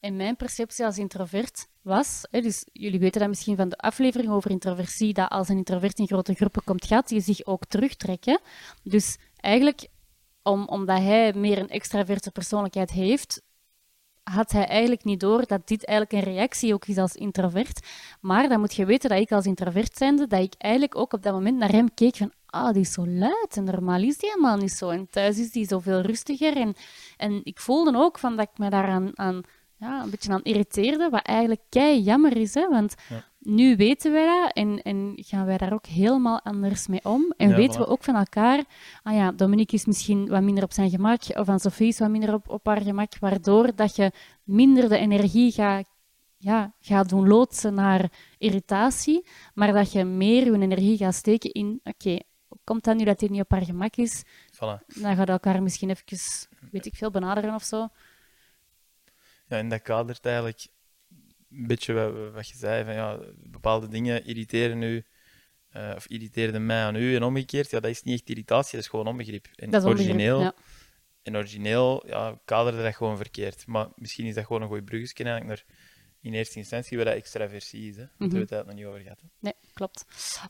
En 0.00 0.16
mijn 0.16 0.36
perceptie 0.36 0.84
als 0.84 0.98
introvert 0.98 1.68
was, 1.82 2.26
hè, 2.30 2.40
dus 2.40 2.64
jullie 2.72 2.98
weten 2.98 3.20
dat 3.20 3.28
misschien 3.28 3.56
van 3.56 3.68
de 3.68 3.76
aflevering 3.76 4.30
over 4.30 4.50
introversie, 4.50 5.12
dat 5.12 5.30
als 5.30 5.48
een 5.48 5.56
introvert 5.56 5.98
in 5.98 6.06
grote 6.06 6.34
groepen 6.34 6.64
komt, 6.64 6.86
gaat 6.86 7.10
hij 7.10 7.20
zich 7.20 7.44
ook 7.44 7.64
terugtrekken. 7.64 8.40
Dus 8.82 9.16
eigenlijk, 9.36 9.88
om, 10.42 10.68
omdat 10.68 10.98
hij 10.98 11.32
meer 11.32 11.58
een 11.58 11.68
extraverte 11.68 12.30
persoonlijkheid 12.30 12.90
heeft, 12.90 13.42
had 14.22 14.52
hij 14.52 14.66
eigenlijk 14.66 15.04
niet 15.04 15.20
door 15.20 15.46
dat 15.46 15.68
dit 15.68 15.84
eigenlijk 15.84 16.26
een 16.26 16.32
reactie 16.34 16.74
ook 16.74 16.86
is 16.86 16.98
als 16.98 17.14
introvert. 17.14 17.86
Maar 18.20 18.48
dan 18.48 18.60
moet 18.60 18.74
je 18.74 18.84
weten 18.84 19.10
dat 19.10 19.18
ik 19.18 19.32
als 19.32 19.46
introvert 19.46 19.96
zijnde, 19.96 20.26
dat 20.26 20.42
ik 20.42 20.54
eigenlijk 20.58 20.96
ook 20.96 21.12
op 21.12 21.22
dat 21.22 21.32
moment 21.32 21.56
naar 21.56 21.72
hem 21.72 21.94
keek 21.94 22.16
van 22.16 22.32
ah, 22.46 22.72
die 22.72 22.82
is 22.82 22.92
zo 22.92 23.06
luid 23.06 23.56
en 23.56 23.64
normaal 23.64 24.02
is 24.02 24.18
die 24.18 24.30
helemaal 24.30 24.56
niet 24.56 24.72
zo. 24.72 24.88
En 24.88 25.08
thuis 25.10 25.38
is 25.38 25.50
die 25.50 25.66
zoveel 25.66 26.00
rustiger. 26.00 26.56
En, 26.56 26.74
en 27.16 27.40
ik 27.44 27.58
voelde 27.58 27.98
ook 27.98 28.18
van 28.18 28.36
dat 28.36 28.48
ik 28.52 28.58
me 28.58 28.70
daaraan 28.70 29.18
aan, 29.18 29.42
ja, 29.78 30.02
een 30.02 30.10
beetje 30.10 30.32
aan 30.32 30.42
irriteerde, 30.42 31.08
wat 31.10 31.22
eigenlijk 31.22 31.60
kei 31.68 32.00
jammer 32.00 32.36
is, 32.36 32.54
hè, 32.54 32.68
want 32.68 32.94
ja. 33.08 33.24
nu 33.38 33.76
weten 33.76 34.12
wij 34.12 34.26
dat 34.26 34.52
en, 34.52 34.82
en 34.82 35.12
gaan 35.16 35.46
wij 35.46 35.58
daar 35.58 35.72
ook 35.72 35.86
helemaal 35.86 36.40
anders 36.42 36.86
mee 36.86 37.04
om. 37.04 37.34
En 37.36 37.48
ja, 37.48 37.56
weten 37.56 37.74
voilà. 37.74 37.84
we 37.84 37.86
ook 37.86 38.04
van 38.04 38.14
elkaar, 38.14 38.64
ah 39.02 39.14
ja, 39.14 39.32
Dominique 39.32 39.76
is 39.76 39.84
misschien 39.84 40.28
wat 40.28 40.42
minder 40.42 40.64
op 40.64 40.72
zijn 40.72 40.90
gemak, 40.90 41.22
of 41.34 41.48
aan 41.48 41.60
Sophie 41.60 41.88
is 41.88 41.98
wat 41.98 42.10
minder 42.10 42.34
op, 42.34 42.48
op 42.48 42.66
haar 42.66 42.80
gemak, 42.80 43.18
waardoor 43.18 43.74
dat 43.74 43.96
je 43.96 44.12
minder 44.44 44.88
de 44.88 44.98
energie 44.98 45.52
gaat 45.52 45.86
ja, 46.38 46.74
gaat 46.80 47.08
doen 47.08 47.28
loodsen 47.28 47.74
naar 47.74 48.12
irritatie, 48.38 49.26
maar 49.54 49.72
dat 49.72 49.92
je 49.92 50.04
meer 50.04 50.44
je 50.44 50.58
energie 50.58 50.96
gaat 50.96 51.14
steken 51.14 51.52
in, 51.52 51.80
oké, 51.84 51.88
okay, 51.88 52.22
komt 52.64 52.84
dat 52.84 52.96
nu 52.96 53.04
dat 53.04 53.20
hij 53.20 53.28
niet 53.28 53.40
op 53.40 53.50
haar 53.50 53.64
gemak 53.64 53.96
is? 53.96 54.24
Voilà. 54.54 55.00
Dan 55.00 55.16
gaat 55.16 55.28
elkaar 55.28 55.62
misschien 55.62 55.90
even, 55.90 56.18
weet 56.70 56.86
ik 56.86 56.94
veel, 56.94 57.10
benaderen 57.10 57.54
of 57.54 57.62
zo. 57.62 57.88
Ja, 59.48 59.56
en 59.56 59.68
dat 59.68 59.82
kadert 59.82 60.26
eigenlijk 60.26 60.66
een 61.50 61.66
beetje 61.66 61.92
wat, 61.92 62.32
wat 62.32 62.48
je 62.48 62.56
zei, 62.56 62.84
van 62.84 62.94
ja, 62.94 63.18
bepaalde 63.36 63.88
dingen 63.88 64.24
irriteren 64.24 64.82
u, 64.82 65.04
uh, 65.76 65.92
of 65.96 66.06
irriteerden 66.06 66.66
mij 66.66 66.82
aan 66.82 66.96
u 66.96 67.16
en 67.16 67.22
omgekeerd. 67.22 67.70
Ja, 67.70 67.80
dat 67.80 67.90
is 67.90 68.02
niet 68.02 68.20
echt 68.20 68.28
irritatie, 68.28 68.72
dat 68.72 68.80
is 68.80 68.88
gewoon 68.88 69.06
onbegrip. 69.06 69.48
En 69.54 69.70
dat 69.70 69.82
is 69.82 69.88
origineel, 69.88 70.40
ja. 70.40 70.54
En 71.22 71.36
origineel 71.36 72.06
ja, 72.06 72.40
kaderde 72.44 72.82
dat 72.82 72.94
gewoon 72.94 73.16
verkeerd. 73.16 73.66
Maar 73.66 73.88
misschien 73.94 74.26
is 74.26 74.34
dat 74.34 74.46
gewoon 74.46 74.62
een 74.62 74.68
goed 74.68 74.84
bruggetje 74.84 75.24
eigenlijk 75.24 75.56
naar 75.56 75.76
in 76.20 76.34
eerste 76.34 76.58
instantie 76.58 76.96
wat 76.96 77.06
dat 77.06 77.14
extraversie 77.14 77.88
is. 77.88 77.96
Hè? 77.96 78.02
Daar 78.02 78.10
mm 78.18 78.28
-hmm. 78.28 78.30
hebben 78.30 78.48
we 78.48 78.54
het 78.54 78.66
nog 78.66 78.74
niet 78.74 78.84
over 78.84 79.00
gehad. 79.00 79.20
Hè? 79.20 79.26
Nee, 79.38 79.54
klopt. 79.72 80.04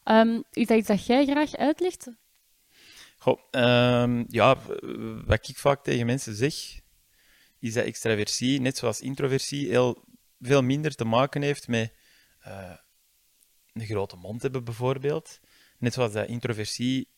Um, 0.04 0.44
is 0.52 0.66
dat 0.66 0.78
iets 0.78 0.88
dat 0.88 1.06
jij 1.06 1.26
graag 1.26 1.56
uitlegt? 1.56 2.10
Goh, 3.18 3.38
um, 3.50 4.24
ja, 4.28 4.56
wat 5.26 5.48
ik 5.48 5.56
vaak 5.56 5.82
tegen 5.82 6.06
mensen 6.06 6.34
zeg, 6.34 6.80
is 7.58 7.72
dat 7.72 7.84
extraversie, 7.84 8.60
net 8.60 8.76
zoals 8.76 9.00
introversie, 9.00 9.68
heel 9.68 10.04
veel 10.40 10.62
minder 10.62 10.94
te 10.94 11.04
maken 11.04 11.42
heeft 11.42 11.68
met 11.68 11.92
uh, 12.46 12.74
een 13.72 13.86
grote 13.86 14.16
mond 14.16 14.42
hebben, 14.42 14.64
bijvoorbeeld. 14.64 15.40
Net 15.78 15.92
zoals 15.92 16.12
dat 16.12 16.28
introversie 16.28 17.08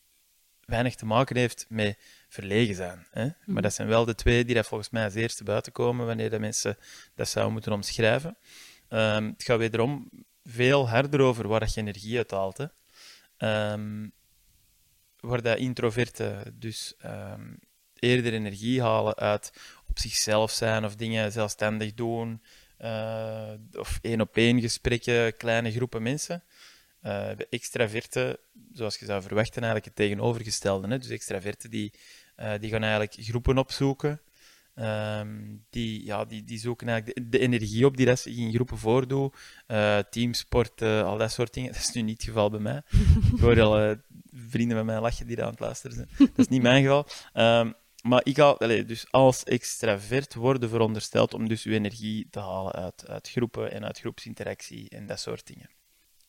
weinig 0.65 0.95
te 0.95 1.05
maken 1.05 1.35
heeft 1.35 1.65
met 1.69 1.97
verlegen 2.29 2.75
zijn. 2.75 3.07
Hè? 3.11 3.23
Mm. 3.23 3.33
Maar 3.45 3.61
dat 3.61 3.73
zijn 3.73 3.87
wel 3.87 4.05
de 4.05 4.15
twee 4.15 4.45
die 4.45 4.55
dat 4.55 4.67
volgens 4.67 4.89
mij 4.89 5.03
als 5.03 5.13
eerste 5.13 5.43
buiten 5.43 5.71
komen 5.71 6.05
wanneer 6.05 6.29
de 6.29 6.39
mensen 6.39 6.77
dat 7.15 7.29
zouden 7.29 7.53
moeten 7.53 7.71
omschrijven. 7.71 8.37
Um, 8.89 9.25
het 9.25 9.43
gaat 9.43 9.57
wederom 9.57 10.09
veel 10.43 10.89
harder 10.89 11.19
over 11.19 11.47
waar 11.47 11.59
dat 11.59 11.73
je 11.73 11.81
energie 11.81 12.17
uit 12.17 12.31
haalt. 12.31 12.57
Hè? 12.57 12.65
Um, 13.71 14.13
waar 15.19 15.41
dat 15.41 15.57
introverten 15.57 16.55
dus 16.59 16.93
um, 17.05 17.59
eerder 18.01 18.33
energie 18.33 18.81
halen 18.81 19.15
uit 19.15 19.53
op 19.87 19.99
zichzelf 19.99 20.51
zijn 20.51 20.85
of 20.85 20.95
dingen 20.95 21.31
zelfstandig 21.31 21.93
doen, 21.93 22.41
uh, 22.81 23.51
of 23.73 23.99
één 24.01 24.21
op 24.21 24.37
één 24.37 24.61
gesprekken, 24.61 25.37
kleine 25.37 25.71
groepen 25.71 26.01
mensen. 26.01 26.43
Uh, 27.03 27.27
de 27.37 27.47
extraverten, 27.49 28.37
zoals 28.73 28.97
je 28.97 29.05
zou 29.05 29.21
verwachten, 29.21 29.63
eigenlijk 29.63 29.85
het 29.85 29.95
tegenovergestelde. 29.95 30.87
Hè? 30.87 30.97
Dus 30.97 31.09
extraverten 31.09 31.69
die, 31.69 31.93
uh, 32.39 32.53
die 32.59 32.69
gaan 32.69 32.81
eigenlijk 32.81 33.15
groepen 33.19 33.57
opzoeken. 33.57 34.21
Um, 34.75 35.65
die, 35.69 36.05
ja, 36.05 36.25
die, 36.25 36.43
die 36.43 36.59
zoeken 36.59 36.87
eigenlijk 36.87 37.31
de, 37.31 37.39
energie 37.39 37.85
op 37.85 37.97
die 37.97 38.05
dat 38.05 38.19
zich 38.19 38.37
in 38.37 38.53
groepen 38.53 38.77
voordoen. 38.77 39.33
Uh, 39.67 39.97
teamsporten, 39.97 41.05
al 41.05 41.17
dat 41.17 41.31
soort 41.31 41.53
dingen. 41.53 41.71
Dat 41.73 41.81
is 41.81 41.91
nu 41.91 42.01
niet 42.01 42.17
het 42.17 42.25
geval 42.25 42.49
bij 42.49 42.59
mij. 42.59 42.81
Ik 43.35 43.39
hoor 43.39 43.61
al 43.61 43.95
vrienden 44.33 44.77
met 44.77 44.85
mij 44.85 44.99
lachen 44.99 45.27
die 45.27 45.35
daar 45.35 45.45
aan 45.45 45.51
het 45.51 45.59
luisteren 45.59 45.95
zijn. 45.95 46.09
Dat 46.17 46.29
is 46.35 46.47
niet 46.47 46.61
mijn 46.61 46.81
geval. 46.83 47.07
Um, 47.33 47.73
maar 48.01 48.21
ik 48.23 48.39
allez, 48.39 48.85
dus 48.85 49.11
als 49.11 49.43
extravert 49.43 50.35
worden 50.35 50.69
verondersteld 50.69 51.33
om 51.33 51.47
dus 51.47 51.63
uw 51.63 51.73
energie 51.73 52.27
te 52.29 52.39
halen 52.39 52.71
uit, 52.71 53.07
uit 53.07 53.29
groepen 53.29 53.71
en 53.71 53.85
uit 53.85 53.99
groepsinteractie 53.99 54.89
en 54.89 55.07
dat 55.07 55.19
soort 55.19 55.47
dingen. 55.47 55.69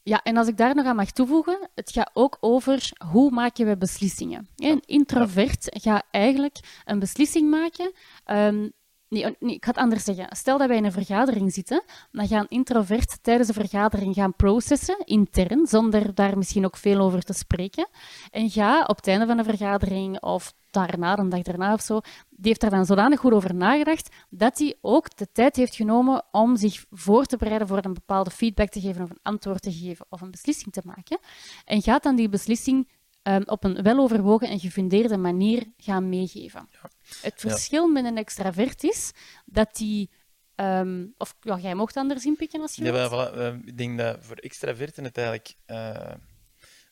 Ja, 0.03 0.23
en 0.23 0.37
als 0.37 0.49
ik 0.49 0.57
daar 0.57 0.75
nog 0.75 0.87
aan 0.87 0.97
mag 0.97 1.11
toevoegen, 1.11 1.71
het 1.75 1.91
gaat 1.91 2.11
ook 2.13 2.37
over 2.41 2.91
hoe 3.11 3.31
maken 3.31 3.67
we 3.67 3.77
beslissingen. 3.77 4.49
Een 4.57 4.83
introvert 4.87 5.67
gaat 5.69 6.05
eigenlijk 6.11 6.59
een 6.85 6.99
beslissing 6.99 7.51
maken. 7.51 7.93
Um, 8.27 8.73
nee, 9.13 9.37
nee, 9.39 9.55
ik 9.55 9.65
ga 9.65 9.71
het 9.71 9.81
anders 9.81 10.05
zeggen. 10.05 10.27
Stel 10.37 10.59
dat 10.59 10.69
wij 10.69 10.77
in 10.77 10.85
een 10.85 10.93
vergadering 10.93 11.53
zitten, 11.53 11.83
dan 12.13 12.27
gaan 12.27 12.47
introvert 12.49 13.23
tijdens 13.23 13.49
de 13.49 13.55
vergadering 13.55 14.15
gaan 14.15 14.37
processen, 14.37 14.99
intern, 15.05 15.67
zonder 15.67 16.15
daar 16.15 16.39
misschien 16.39 16.65
ook 16.65 16.77
veel 16.77 17.01
over 17.01 17.23
te 17.23 17.33
spreken. 17.33 17.89
En 18.31 18.51
ga 18.51 18.85
op 18.87 18.97
het 18.97 19.07
einde 19.07 19.27
van 19.27 19.37
de 19.37 19.45
vergadering 19.45 20.21
of 20.21 20.55
daarna, 20.71 21.19
een 21.19 21.29
dag 21.29 21.43
daarna 21.43 21.73
of 21.73 21.81
zo, 21.81 22.01
die 22.31 22.49
heeft 22.49 22.61
daar 22.61 22.71
dan 22.71 22.87
zodanig 22.87 23.21
goed 23.21 23.33
over 23.33 23.55
nagedacht 23.55 24.15
dat 24.31 24.59
hij 24.59 24.77
ook 24.81 25.17
de 25.17 25.29
tijd 25.33 25.57
heeft 25.57 25.75
genomen 25.75 26.25
om 26.31 26.57
zich 26.57 26.85
voor 26.91 27.25
te 27.25 27.37
bereiden 27.37 27.69
voor 27.69 27.85
een 27.85 27.95
bepaalde 27.95 28.31
feedback 28.31 28.69
te 28.69 28.81
geven 28.81 29.03
of 29.03 29.11
een 29.11 29.19
antwoord 29.23 29.63
te 29.63 29.73
geven 29.73 30.07
of 30.09 30.21
een 30.21 30.31
beslissing 30.31 30.73
te 30.73 30.83
maken. 30.85 31.19
En 31.65 31.83
gaat 31.83 32.03
dan 32.03 32.17
die 32.17 32.29
beslissing 32.29 32.89
um, 33.23 33.43
op 33.47 33.65
een 33.65 33.83
weloverwogen 33.83 34.49
en 34.49 34.61
gefundeerde 34.61 35.17
manier 35.17 35.73
gaan 35.77 36.09
meegeven. 36.09 36.69
Ja. 36.71 36.91
Het 37.21 37.35
verschil 37.37 37.87
ja. 37.87 37.93
met 37.93 38.05
een 38.05 38.17
extravert 38.17 38.85
is 38.85 39.13
dat 39.45 39.77
die 39.77 40.11
Um, 40.57 41.15
of 41.17 41.37
ja, 41.41 41.59
jij 41.59 41.75
mocht 41.75 41.97
anders 41.97 42.25
inpikken 42.25 42.61
als 42.61 42.75
je 42.75 42.85
ja, 42.85 43.09
voilà. 43.09 43.37
uh, 43.37 43.55
Ik 43.65 43.79
denk 43.79 43.99
dat 43.99 44.17
voor 44.21 44.37
extraverten 44.37 45.05
het 45.05 45.17
eigenlijk 45.17 45.55
uh, 45.67 46.13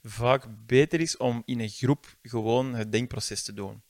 vaak 0.03 0.47
beter 0.67 1.01
is 1.01 1.17
om 1.17 1.43
in 1.45 1.61
een 1.61 1.69
groep 1.69 2.17
gewoon 2.23 2.75
het 2.75 2.93
denkproces 2.93 3.43
te 3.43 3.53
doen. 3.53 3.83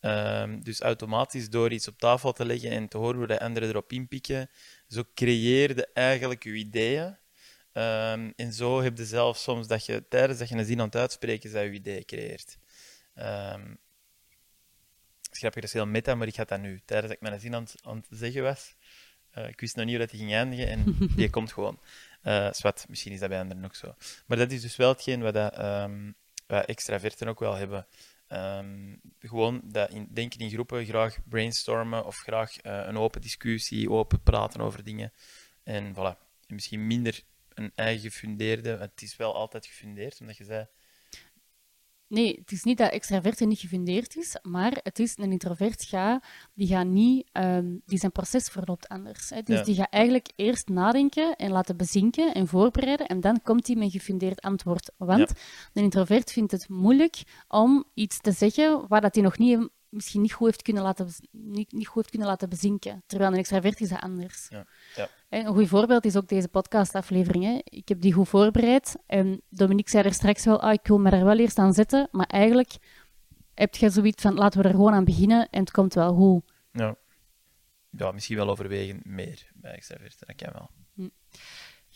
Um, 0.00 0.64
dus 0.64 0.80
automatisch 0.80 1.50
door 1.50 1.72
iets 1.72 1.88
op 1.88 1.98
tafel 1.98 2.32
te 2.32 2.44
leggen 2.44 2.70
en 2.70 2.88
te 2.88 2.98
horen 2.98 3.16
hoe 3.16 3.26
de 3.26 3.40
anderen 3.40 3.68
erop 3.68 3.92
inpikken, 3.92 4.50
zo 4.88 5.02
creëerde 5.14 5.88
eigenlijk 5.92 6.44
je 6.44 6.54
ideeën. 6.54 7.16
Um, 7.78 8.32
en 8.36 8.52
zo 8.52 8.82
heb 8.82 8.96
je 8.96 9.04
zelf 9.04 9.36
soms 9.36 9.66
dat 9.66 9.86
je 9.86 10.08
tijdens 10.08 10.38
dat 10.38 10.48
je 10.48 10.54
een 10.54 10.64
zin 10.64 10.80
aan 10.80 10.86
het 10.86 10.96
uitspreken 10.96 11.52
dat 11.52 11.62
je 11.62 11.70
ideeën 11.70 12.04
creëert. 12.04 12.58
Um, 13.14 13.78
dat 15.40 15.62
is 15.62 15.72
heel 15.72 15.86
meta, 15.86 16.14
maar 16.14 16.26
ik 16.26 16.36
had 16.36 16.48
dat 16.48 16.60
nu. 16.60 16.80
Tijdens 16.84 17.08
dat 17.08 17.16
ik 17.16 17.28
mijn 17.28 17.40
zin 17.40 17.54
aan, 17.54 17.66
aan 17.82 17.96
het 17.96 18.06
zeggen 18.10 18.42
was, 18.42 18.74
uh, 19.34 19.48
ik 19.48 19.60
wist 19.60 19.76
nog 19.76 19.84
niet 19.84 19.94
hoe 19.94 20.04
dat 20.04 20.10
die 20.10 20.20
ging 20.20 20.32
eindigen 20.32 20.68
en 20.68 20.96
die 21.16 21.30
komt 21.30 21.52
gewoon. 21.52 21.80
Uh, 22.24 22.52
zwart, 22.52 22.88
misschien 22.88 23.12
is 23.12 23.20
dat 23.20 23.28
bij 23.28 23.40
anderen 23.40 23.64
ook 23.64 23.74
zo. 23.74 23.94
Maar 24.26 24.36
dat 24.36 24.50
is 24.50 24.60
dus 24.60 24.76
wel 24.76 24.88
hetgeen 24.88 25.20
wat, 25.20 25.34
dat, 25.34 25.58
um, 25.58 26.14
wat 26.46 26.64
extraverten 26.64 27.28
ook 27.28 27.40
wel 27.40 27.54
hebben. 27.54 27.86
Um, 28.32 29.00
gewoon 29.18 29.60
dat 29.64 29.90
in, 29.90 30.08
denken 30.10 30.40
in 30.40 30.50
groepen, 30.50 30.84
graag 30.84 31.18
brainstormen 31.24 32.04
of 32.04 32.16
graag 32.16 32.64
uh, 32.64 32.82
een 32.86 32.96
open 32.96 33.20
discussie, 33.20 33.90
open 33.90 34.22
praten 34.22 34.60
over 34.60 34.84
dingen. 34.84 35.12
En 35.62 35.94
voilà. 35.94 36.26
En 36.46 36.54
misschien 36.54 36.86
minder 36.86 37.22
een 37.58 37.72
eigen 37.74 38.10
gefundeerde... 38.10 38.76
Het 38.76 39.02
is 39.02 39.16
wel 39.16 39.34
altijd 39.34 39.66
gefundeerd, 39.66 40.20
omdat 40.20 40.36
je 40.36 40.44
zei... 40.44 40.66
Nee, 42.08 42.38
het 42.40 42.52
is 42.52 42.62
niet 42.62 42.78
dat 42.78 42.92
extraverte 42.92 43.44
niet 43.44 43.58
gefundeerd 43.58 44.16
is, 44.16 44.36
maar 44.42 44.78
het 44.82 44.98
is 44.98 45.16
een 45.16 45.32
introvert 45.32 45.84
ga, 45.84 46.22
die 46.54 46.66
gaat 46.66 46.86
niet, 46.86 47.28
ehm, 47.32 47.66
die 47.86 47.98
zijn 47.98 48.12
proces 48.12 48.48
verloopt 48.48 48.88
anders. 48.88 49.30
Hè. 49.30 49.42
Dus 49.42 49.58
Ja. 49.58 49.64
die 49.64 49.74
gaat 49.74 49.90
eigenlijk 49.92 50.28
eerst 50.36 50.68
nadenken 50.68 51.36
en 51.36 51.50
laten 51.50 51.76
bezinken 51.76 52.34
en 52.34 52.46
voorbereiden 52.46 53.06
en 53.06 53.20
dan 53.20 53.42
komt 53.42 53.66
hij 53.66 53.76
met 53.76 53.84
een 53.84 53.90
gefundeerd 53.90 54.40
antwoord. 54.40 54.90
Want 54.96 55.32
een 55.72 55.82
introvert 55.82 56.32
vindt 56.32 56.52
het 56.52 56.68
moeilijk 56.68 57.22
om 57.48 57.84
iets 57.94 58.20
te 58.20 58.32
zeggen 58.32 58.88
waar 58.88 59.00
dat 59.00 59.14
hij 59.14 59.24
nog 59.24 59.38
niet, 59.38 59.68
misschien 59.90 60.20
niet 60.22 60.32
goed 60.32 60.46
heeft 60.46 60.62
kunnen 60.62 60.82
laten, 60.82 61.08
niet, 61.30 61.72
niet 61.72 61.86
goed 61.86 61.94
heeft 61.96 62.10
kunnen 62.10 62.28
laten 62.28 62.48
bezinken. 62.48 63.02
Terwijl 63.06 63.32
een 63.32 63.38
extravert 63.38 63.80
is 63.80 63.88
dat 63.88 64.00
anders. 64.00 64.46
Ja. 64.48 64.66
Ja. 64.96 65.08
Hè, 65.28 65.38
Een 65.38 65.54
goed 65.54 65.68
voorbeeld 65.68 66.04
is 66.04 66.16
ook 66.16 66.28
deze 66.28 66.48
podcastaflevering. 66.48 67.44
hè. 67.44 67.58
Ik 67.64 67.88
heb 67.88 68.00
die 68.00 68.12
goed 68.12 68.28
voorbereid. 68.28 68.96
En 69.06 69.42
Dominique 69.48 69.90
zei 69.90 70.04
er 70.04 70.12
straks 70.14 70.44
wel, 70.44 70.60
ah, 70.60 70.72
ik 70.72 70.86
wil 70.86 70.98
me 70.98 71.10
daar 71.10 71.24
wel 71.24 71.38
eerst 71.38 71.58
aan 71.58 71.74
zetten. 71.74 72.08
Maar 72.10 72.26
eigenlijk 72.26 72.76
heb 73.54 73.74
je 73.74 73.90
zoiets 73.90 74.22
van, 74.22 74.34
laten 74.34 74.62
we 74.62 74.68
er 74.68 74.74
gewoon 74.74 74.92
aan 74.92 75.04
beginnen 75.04 75.48
en 75.50 75.60
het 75.60 75.70
komt 75.70 75.94
wel 75.94 76.14
goed. 76.14 76.52
Ja. 76.72 76.96
ja, 77.90 78.12
misschien 78.12 78.36
wel 78.36 78.48
overwegen 78.50 79.00
meer 79.04 79.50
bij 79.54 79.72
extraverten. 79.72 80.26
Dat 80.26 80.36
kan 80.36 80.52
wel. 80.52 80.70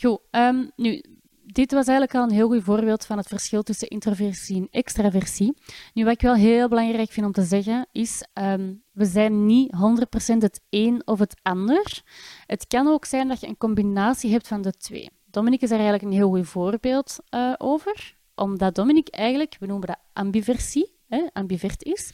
Goed, 0.01 0.21
ehm, 0.31 0.67
nu, 0.77 1.03
dit 1.47 1.73
was 1.73 1.87
eigenlijk 1.87 2.19
al 2.19 2.23
een 2.23 2.35
heel 2.35 2.49
goed 2.49 2.63
voorbeeld 2.63 3.07
van 3.07 3.17
het 3.17 3.29
verschil 3.29 3.63
tussen 3.63 3.89
introversie 3.89 4.57
en 4.57 4.69
extraversie. 4.71 5.57
Nu, 5.95 6.05
wat 6.05 6.13
ik 6.13 6.21
wel 6.21 6.35
heel 6.35 6.69
belangrijk 6.69 7.11
vind 7.11 7.27
om 7.27 7.33
te 7.33 7.43
zeggen, 7.43 7.87
is 7.93 8.27
ehm, 8.33 8.75
we 8.93 9.05
zijn 9.05 9.47
niet 9.47 9.73
100% 9.73 10.39
het 10.39 10.61
een 10.71 11.03
of 11.05 11.19
het 11.19 11.41
ander. 11.43 12.03
Het 12.47 12.67
kan 12.67 12.87
ook 12.87 13.05
zijn 13.05 13.29
dat 13.29 13.41
je 13.41 13.47
een 13.47 13.57
combinatie 13.57 14.31
hebt 14.31 14.49
van 14.49 14.63
de 14.63 14.73
twee. 14.73 15.11
Dominique 15.25 15.65
is 15.65 15.71
daar 15.71 15.81
eigenlijk 15.81 16.09
een 16.11 16.19
heel 16.19 16.31
goed 16.31 16.49
voorbeeld 16.49 17.19
eh, 17.29 17.53
over, 17.59 18.17
omdat 18.35 18.75
Dominique 18.75 19.17
eigenlijk, 19.17 19.57
we 19.61 19.67
noemen 19.67 19.87
dat 19.87 19.99
ambiversie, 20.13 20.95
hè, 21.09 21.27
ambivert 21.33 21.83
is. 21.83 22.13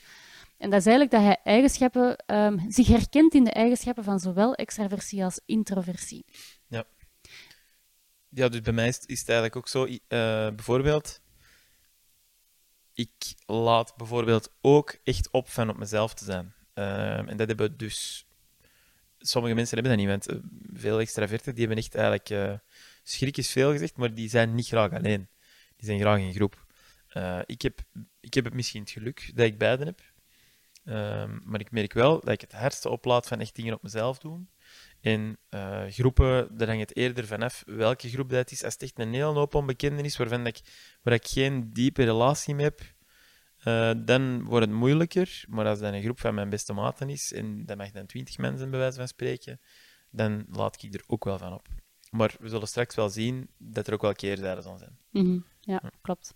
En 0.58 0.70
dat 0.70 0.80
is 0.80 0.86
eigenlijk 0.86 1.10
dat 1.10 1.20
hij 1.22 1.40
eigenschappen, 1.44 2.16
ehm, 2.16 2.58
zich 2.68 2.86
herkent 2.86 3.34
in 3.34 3.44
de 3.44 3.50
eigenschappen 3.50 4.04
van 4.04 4.18
zowel 4.18 4.54
extraversie 4.54 5.24
als 5.24 5.40
introversie. 5.46 6.24
Ja, 8.30 8.48
dus 8.48 8.60
bij 8.60 8.72
mij 8.72 8.88
is, 8.88 8.98
is 9.06 9.18
het 9.18 9.28
eigenlijk 9.28 9.56
ook 9.56 9.68
zo. 9.68 9.84
eh, 9.84 9.98
bijvoorbeeld, 10.54 11.20
ik 12.94 13.34
laat 13.46 13.96
bijvoorbeeld 13.96 14.52
ook 14.60 14.96
echt 15.04 15.30
op 15.30 15.48
van 15.48 15.70
op 15.70 15.76
mezelf 15.76 16.14
te 16.14 16.24
zijn. 16.24 16.54
Ehm, 16.74 17.28
en 17.28 17.36
dat 17.36 17.48
hebben 17.48 17.76
dus... 17.76 18.26
Sommige 19.18 19.54
mensen 19.54 19.78
hebben 19.78 19.96
dat 19.96 20.06
niet, 20.06 20.26
eh, 20.26 20.36
veel 20.72 21.00
extraverten 21.00 21.54
die 21.54 21.66
hebben 21.66 21.84
echt 21.84 21.94
eigenlijk... 21.94 22.30
eh, 22.30 22.58
schrik 23.02 23.36
is 23.36 23.50
veel 23.50 23.70
gezegd, 23.72 23.96
maar 23.96 24.14
die 24.14 24.28
zijn 24.28 24.54
niet 24.54 24.66
graag 24.66 24.92
alleen. 24.92 25.28
Die 25.76 25.86
zijn 25.86 26.00
graag 26.00 26.18
in 26.18 26.32
groep. 26.34 26.66
Ik, 27.46 27.62
heb, 27.62 27.80
ik 28.20 28.34
heb 28.34 28.44
het 28.44 28.54
misschien 28.54 28.80
het 28.80 28.90
geluk 28.90 29.30
dat 29.34 29.46
ik 29.46 29.58
beiden 29.58 29.86
heb. 29.86 30.00
Ehm, 30.84 31.38
maar 31.44 31.60
ik 31.60 31.70
merk 31.70 31.92
wel 31.92 32.20
dat 32.20 32.28
ik 32.28 32.40
het 32.40 32.52
hardste 32.52 32.88
oplaat 32.88 33.26
van 33.26 33.40
echt 33.40 33.54
dingen 33.54 33.74
op 33.74 33.82
mezelf 33.82 34.18
doen. 34.18 34.50
In 35.00 35.38
eh, 35.48 35.84
groepen, 35.88 36.56
daar 36.56 36.68
hangt 36.68 36.88
het 36.88 36.96
eerder 36.96 37.26
vanaf 37.26 37.62
welke 37.66 38.08
groep 38.08 38.30
dat 38.30 38.50
is. 38.50 38.64
Als 38.64 38.72
het 38.72 38.82
echt 38.82 38.98
een 38.98 39.14
heel 39.14 39.34
hoop 39.34 39.54
onbekende 39.54 40.02
is, 40.02 40.16
waarvan 40.16 40.46
ik, 40.46 40.60
waar 41.02 41.14
ik 41.14 41.26
geen 41.26 41.72
diepe 41.72 42.04
relatie 42.04 42.54
mee 42.54 42.64
heb, 42.64 42.80
eh, 43.58 43.90
dan 44.04 44.44
wordt 44.44 44.66
het 44.66 44.74
moeilijker. 44.74 45.44
Maar 45.48 45.66
als 45.66 45.78
dat 45.78 45.92
een 45.92 46.02
groep 46.02 46.20
van 46.20 46.34
mijn 46.34 46.50
beste 46.50 46.72
maten 46.72 47.08
is, 47.08 47.32
en 47.32 47.66
dat 47.66 47.76
mag 47.76 47.90
dan 47.90 48.06
twintig 48.06 48.38
mensen 48.38 48.70
bij 48.70 48.78
wijze 48.78 48.98
van 48.98 49.08
spreken, 49.08 49.60
dan 50.10 50.46
laat 50.50 50.82
ik 50.82 50.94
er 50.94 51.02
ook 51.06 51.24
wel 51.24 51.38
van 51.38 51.52
op. 51.52 51.68
Maar 52.10 52.34
we 52.40 52.48
zullen 52.48 52.68
straks 52.68 52.94
wel 52.94 53.08
zien 53.08 53.48
dat 53.58 53.86
er 53.86 53.92
ook 53.92 54.02
wel 54.02 54.12
keerzijden 54.12 54.62
zal 54.62 54.78
zijn. 54.78 54.98
Mhm, 55.10 55.38
Ja, 55.60 55.82
klopt. 56.02 56.34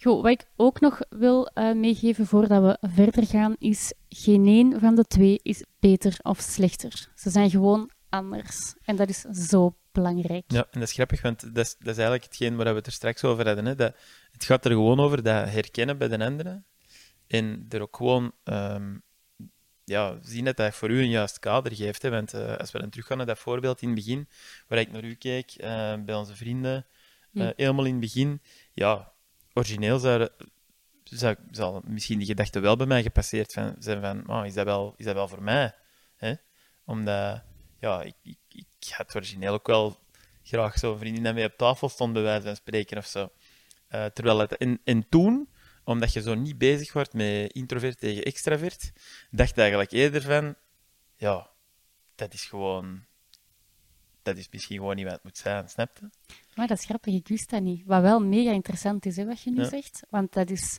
Goed, 0.00 0.22
wat 0.22 0.30
ik 0.30 0.46
ook 0.56 0.80
nog 0.80 1.00
wil 1.08 1.46
eh, 1.46 1.72
meegeven 1.72 2.26
voordat 2.26 2.62
we 2.62 2.88
verder 2.88 3.26
gaan, 3.26 3.56
is 3.58 3.92
geen 4.08 4.46
één 4.46 4.80
van 4.80 4.94
de 4.94 5.04
twee 5.04 5.40
is 5.42 5.64
beter 5.78 6.16
of 6.22 6.40
slechter. 6.40 7.08
Ze 7.14 7.30
zijn 7.30 7.50
gewoon 7.50 7.90
anders. 8.08 8.74
En 8.82 8.96
dat 8.96 9.08
is 9.08 9.20
zo 9.20 9.76
belangrijk. 9.92 10.44
Ja, 10.46 10.66
en 10.70 10.80
dat 10.80 10.88
is 10.88 10.92
grappig, 10.92 11.22
want 11.22 11.54
dat 11.54 11.66
is, 11.66 11.76
dat 11.78 11.88
is 11.88 11.96
eigenlijk 11.96 12.24
hetgeen 12.24 12.56
waar 12.56 12.66
we 12.66 12.74
het 12.74 12.86
er 12.86 12.92
straks 12.92 13.24
over 13.24 13.46
hadden. 13.46 13.66
Hè? 13.66 13.74
Dat, 13.74 13.96
het 14.30 14.44
gaat 14.44 14.64
er 14.64 14.70
gewoon 14.70 15.00
over 15.00 15.22
dat 15.22 15.48
herkennen 15.48 15.98
bij 15.98 16.08
de 16.08 16.24
anderen. 16.24 16.66
En 17.26 17.66
er 17.68 17.80
ook 17.80 17.96
gewoon 17.96 18.32
um, 18.44 19.02
ja, 19.84 20.18
zien 20.22 20.44
dat 20.44 20.56
dat 20.56 20.74
voor 20.74 20.90
u 20.90 21.00
een 21.00 21.10
juist 21.10 21.38
kader 21.38 21.74
geeft. 21.74 22.02
Hè? 22.02 22.10
Want 22.10 22.34
uh, 22.34 22.56
als 22.56 22.72
we 22.72 22.78
dan 22.78 22.90
teruggaan 22.90 23.16
naar 23.16 23.26
dat 23.26 23.38
voorbeeld 23.38 23.82
in 23.82 23.88
het 23.88 23.96
begin, 23.96 24.28
waar 24.68 24.78
ik 24.78 24.92
naar 24.92 25.04
u 25.04 25.14
keek, 25.14 25.54
uh, 25.56 25.94
bij 26.04 26.14
onze 26.14 26.36
vrienden, 26.36 26.86
uh, 27.32 27.44
mm. 27.44 27.52
helemaal 27.56 27.84
in 27.84 27.90
het 27.90 28.00
begin, 28.00 28.42
ja, 28.72 29.12
origineel 29.56 29.98
zou, 29.98 30.28
zou, 31.04 31.36
zal 31.50 31.82
misschien 31.84 32.18
die 32.18 32.26
gedachte 32.26 32.60
wel 32.60 32.76
bij 32.76 32.86
mij 32.86 33.02
gepasseerd 33.02 33.52
van, 33.52 33.76
zijn 33.78 34.00
van, 34.00 34.28
oh, 34.28 34.46
is, 34.46 34.54
dat 34.54 34.64
wel, 34.64 34.94
is 34.96 35.04
dat 35.04 35.14
wel 35.14 35.28
voor 35.28 35.42
mij? 35.42 35.74
Omdat, 36.84 37.42
ja, 37.80 38.02
ik, 38.02 38.14
ik, 38.22 38.38
ik 38.48 38.88
had 38.88 39.16
origineel 39.16 39.52
ook 39.52 39.66
wel 39.66 39.98
graag 40.42 40.78
zo'n 40.78 40.98
vriendin 40.98 41.22
dat 41.22 41.34
mee 41.34 41.44
op 41.44 41.56
tafel 41.56 41.88
stond, 41.88 42.12
bij 42.12 42.22
wijze 42.22 42.46
van 42.46 42.56
spreken 42.56 42.98
of 42.98 43.06
zo. 43.06 43.28
Uh, 43.90 44.04
terwijl 44.04 44.38
het, 44.38 44.56
en, 44.56 44.80
en 44.84 45.08
toen, 45.08 45.48
omdat 45.84 46.12
je 46.12 46.22
zo 46.22 46.34
niet 46.34 46.58
bezig 46.58 46.92
wordt 46.92 47.12
met 47.12 47.52
introvert 47.52 47.98
tegen 47.98 48.22
extravert, 48.24 48.92
dacht 49.30 49.50
ik 49.50 49.56
eigenlijk 49.58 49.90
eerder 49.90 50.22
van, 50.22 50.54
ja, 51.16 51.50
dat 52.14 52.32
is 52.32 52.44
gewoon, 52.44 53.04
dat 54.26 54.36
is 54.36 54.48
misschien 54.50 54.76
gewoon 54.76 54.96
niet 54.96 55.04
wat 55.04 55.14
het 55.14 55.24
moet 55.24 55.36
zijn, 55.36 55.68
snap 55.68 55.98
je? 56.00 56.08
Maar 56.54 56.66
dat 56.66 56.78
is 56.78 56.84
grappig, 56.84 57.14
ik 57.14 57.28
wist 57.28 57.50
dat 57.50 57.62
niet. 57.62 57.82
Wat 57.86 58.02
wel 58.02 58.20
mega 58.20 58.50
interessant 58.50 59.06
is, 59.06 59.16
hè, 59.16 59.24
wat 59.24 59.40
je 59.42 59.50
nu 59.50 59.60
Ja. 59.60 59.68
zegt. 59.68 60.02
Want 60.10 60.32
dat 60.32 60.50
is 60.50 60.78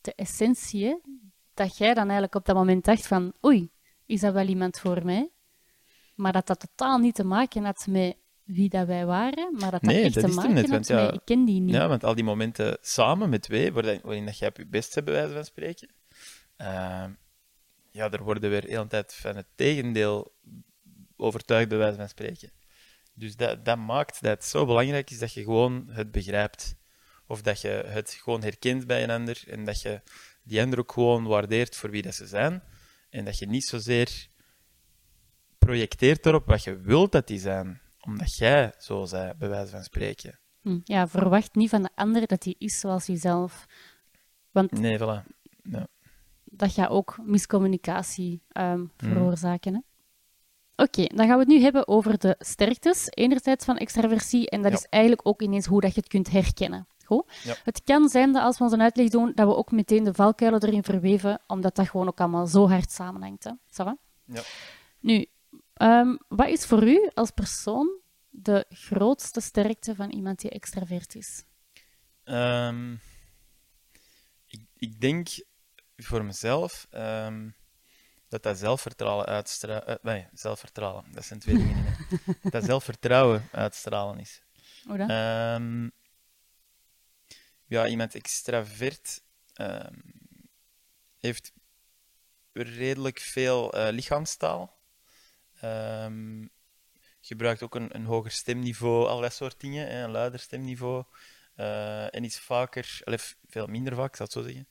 de 0.00 0.14
essentie, 0.14 0.84
hè, 0.84 0.96
dat 1.54 1.76
jij 1.76 1.94
dan 1.94 2.02
eigenlijk 2.04 2.34
op 2.34 2.44
dat 2.46 2.56
moment 2.56 2.84
dacht 2.84 3.06
van, 3.06 3.32
oei, 3.44 3.70
is 4.06 4.20
dat 4.20 4.32
wel 4.32 4.46
iemand 4.46 4.78
voor 4.78 5.04
mij? 5.04 5.30
Maar 6.14 6.32
dat 6.32 6.46
dat 6.46 6.60
totaal 6.60 6.98
niet 6.98 7.14
te 7.14 7.24
maken 7.24 7.64
had 7.64 7.86
met 7.88 8.16
wie 8.42 8.68
dat 8.68 8.86
wij 8.86 9.06
waren, 9.06 9.52
maar 9.52 9.70
dat 9.70 9.82
dat 9.82 9.82
Nee, 9.82 10.02
echt 10.04 10.14
dat 10.14 10.22
te 10.22 10.28
is 10.28 10.34
maken 10.36 10.54
net, 10.54 10.70
had 10.70 10.88
want 10.88 11.02
met, 11.04 11.14
ik 11.14 11.20
ken 11.24 11.44
die 11.44 11.60
niet. 11.60 11.74
Ja, 11.74 11.88
want 11.88 12.04
al 12.04 12.14
die 12.14 12.24
momenten 12.24 12.78
samen 12.80 13.28
met 13.28 13.42
twee, 13.42 13.72
waarin, 13.72 14.00
waarin 14.02 14.24
dat 14.26 14.38
je 14.38 14.46
op 14.46 14.56
je 14.56 14.66
best 14.66 14.94
hebt, 14.94 15.06
bij 15.06 15.14
wijze 15.14 15.32
van 15.34 15.44
spreken, 15.44 15.88
ehm, 16.56 17.10
ja, 17.90 18.08
daar 18.08 18.22
worden 18.22 18.42
we 18.42 18.48
weer 18.48 18.60
de 18.60 18.68
hele 18.68 18.86
tijd 18.86 19.14
van 19.14 19.36
het 19.36 19.46
tegendeel 19.54 20.32
overtuigd, 21.16 21.68
bij 21.68 21.78
wijze 21.78 21.96
van 21.96 22.08
spreken. 22.08 22.50
Dus 23.14 23.36
dat, 23.36 23.64
dat 23.64 23.78
maakt 23.78 24.22
dat 24.22 24.30
het 24.30 24.44
zo 24.44 24.66
belangrijk 24.66 25.10
is 25.10 25.18
dat 25.18 25.32
je 25.32 25.42
gewoon 25.42 25.88
het 25.90 26.10
begrijpt. 26.10 26.76
Of 27.26 27.42
dat 27.42 27.60
je 27.60 27.68
het 27.68 28.10
gewoon 28.10 28.42
herkent 28.42 28.86
bij 28.86 29.02
een 29.02 29.10
ander 29.10 29.42
en 29.46 29.64
dat 29.64 29.80
je 29.82 30.00
die 30.42 30.62
ander 30.62 30.78
ook 30.78 30.92
gewoon 30.92 31.24
waardeert 31.26 31.76
voor 31.76 31.90
wie 31.90 32.02
dat 32.02 32.14
ze 32.14 32.26
zijn. 32.26 32.62
En 33.10 33.24
dat 33.24 33.38
je 33.38 33.46
niet 33.46 33.64
zozeer 33.64 34.28
projecteert 35.58 36.26
erop 36.26 36.46
wat 36.46 36.64
je 36.64 36.76
wilt 36.80 37.12
dat 37.12 37.26
die 37.26 37.38
zijn, 37.38 37.80
omdat 38.00 38.36
jij 38.36 38.72
zo 38.78 39.04
zij, 39.04 39.36
bij 39.36 39.48
wijze 39.48 39.70
van 39.70 39.82
spreken. 39.84 40.38
Hm, 40.62 40.78
Ja, 40.84 41.08
verwacht 41.08 41.54
niet 41.54 41.70
van 41.70 41.82
de 41.82 41.90
ander 41.94 42.26
dat 42.26 42.44
hij 42.44 42.54
is 42.58 42.80
zoals 42.80 43.06
jezelf. 43.06 43.66
Want 44.50 44.70
Nee, 44.70 44.98
voilà. 44.98 45.26
Ja. 45.62 45.86
dat 46.44 46.72
gaat 46.72 46.88
ook 46.90 47.18
miscommunicatie 47.22 48.42
ehm, 48.48 48.78
Mhm. 48.80 48.88
veroorzaken. 48.96 49.74
hè. 49.74 49.80
Oké, 50.76 51.04
dan 51.04 51.26
gaan 51.26 51.34
we 51.38 51.42
het 51.44 51.48
nu 51.48 51.60
hebben 51.60 51.88
over 51.88 52.18
de 52.18 52.34
sterktes, 52.38 53.06
enerzijds 53.10 53.64
van 53.64 53.76
extraversie, 53.76 54.50
en 54.50 54.62
dat 54.62 54.72
Ja. 54.72 54.78
is 54.78 54.86
eigenlijk 54.90 55.26
ook 55.28 55.42
ineens 55.42 55.66
hoe 55.66 55.80
dat 55.80 55.94
je 55.94 56.00
het 56.00 56.08
kunt 56.08 56.30
herkennen. 56.30 56.86
Goed? 57.04 57.40
Ja. 57.44 57.54
Het 57.64 57.82
kan 57.82 58.08
zijn 58.08 58.32
dat 58.32 58.42
als 58.42 58.58
we 58.58 58.64
ons 58.64 58.72
een 58.72 58.80
uitleg 58.82 59.08
doen, 59.08 59.32
dat 59.34 59.46
we 59.48 59.56
ook 59.56 59.70
meteen 59.70 60.04
de 60.04 60.14
valkuilen 60.14 60.62
erin 60.62 60.82
verweven, 60.84 61.40
omdat 61.46 61.74
dat 61.76 61.88
gewoon 61.88 62.08
ook 62.08 62.20
allemaal 62.20 62.46
zo 62.46 62.68
hard 62.68 62.90
samenhangt. 62.90 63.44
Hè? 63.44 63.50
Ja. 64.24 64.42
Nu, 65.00 65.26
ehm, 65.74 66.16
wat 66.28 66.48
is 66.48 66.64
voor 66.66 66.88
u 66.88 67.10
als 67.14 67.30
persoon 67.30 67.98
de 68.30 68.64
grootste 68.68 69.40
sterkte 69.40 69.94
van 69.94 70.10
iemand 70.10 70.40
die 70.40 70.50
extravert 70.50 71.14
is? 71.14 71.44
Ehm, 72.24 72.92
ik, 74.46 74.60
ik 74.76 75.00
denk 75.00 75.28
voor 75.96 76.24
mezelf 76.24 76.86
ehm, 76.90 77.48
dat 78.34 78.42
dat 78.42 78.58
zelfvertrouwen 78.58 79.26
uitstralen... 79.26 79.98
nee, 80.02 80.26
zelfvertrouwen, 80.32 81.04
dat 81.12 81.24
zijn 81.24 81.38
twee 81.38 81.56
dingen. 81.56 81.96
dat 82.42 82.64
zelfvertrouwen 82.64 83.48
uitstralen 83.52 84.18
is. 84.18 84.42
Hoe 84.84 84.96
dan? 84.96 85.10
Ehm, 85.10 85.88
ja, 87.64 87.86
iemand 87.86 88.14
extravert 88.14 89.22
ehm, 89.52 90.00
heeft 91.18 91.52
redelijk 92.52 93.18
veel 93.18 93.72
eh, 93.72 93.92
lichaamstaal. 93.92 94.78
Ehm, 95.60 96.46
gebruikt 97.20 97.62
ook 97.62 97.74
een, 97.74 97.94
een 97.94 98.04
hoger 98.04 98.30
stemniveau, 98.30 99.06
allerlei 99.06 99.32
soort 99.32 99.60
dingen, 99.60 99.88
hè, 99.88 100.04
een 100.04 100.10
luider 100.10 100.40
stemniveau. 100.40 101.04
eh, 101.54 102.14
en 102.14 102.24
is 102.24 102.38
vaker, 102.38 103.00
veel 103.46 103.66
minder 103.66 103.94
vaak, 103.94 104.08
ik 104.08 104.16
zal 104.16 104.26
het 104.26 104.34
zo 104.34 104.42
zeggen, 104.42 104.66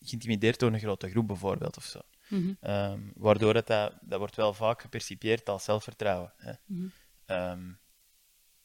geïntimideerd 0.00 0.58
door 0.58 0.72
een 0.72 0.80
grote 0.80 1.10
groep 1.10 1.26
bijvoorbeeld 1.26 1.76
of 1.76 1.84
zo. 1.84 2.00
Mhm. 2.30 2.52
Ehm, 2.60 3.00
waardoor 3.14 3.52
dat, 3.52 3.66
dat 4.00 4.18
wordt 4.18 4.36
wel 4.36 4.54
vaak 4.54 4.80
gepercipieerd 4.80 5.48
als 5.48 5.64
zelfvertrouwen. 5.64 6.32
Hè. 6.36 6.52
Mhm. 6.66 6.86
Ehm, 7.26 7.66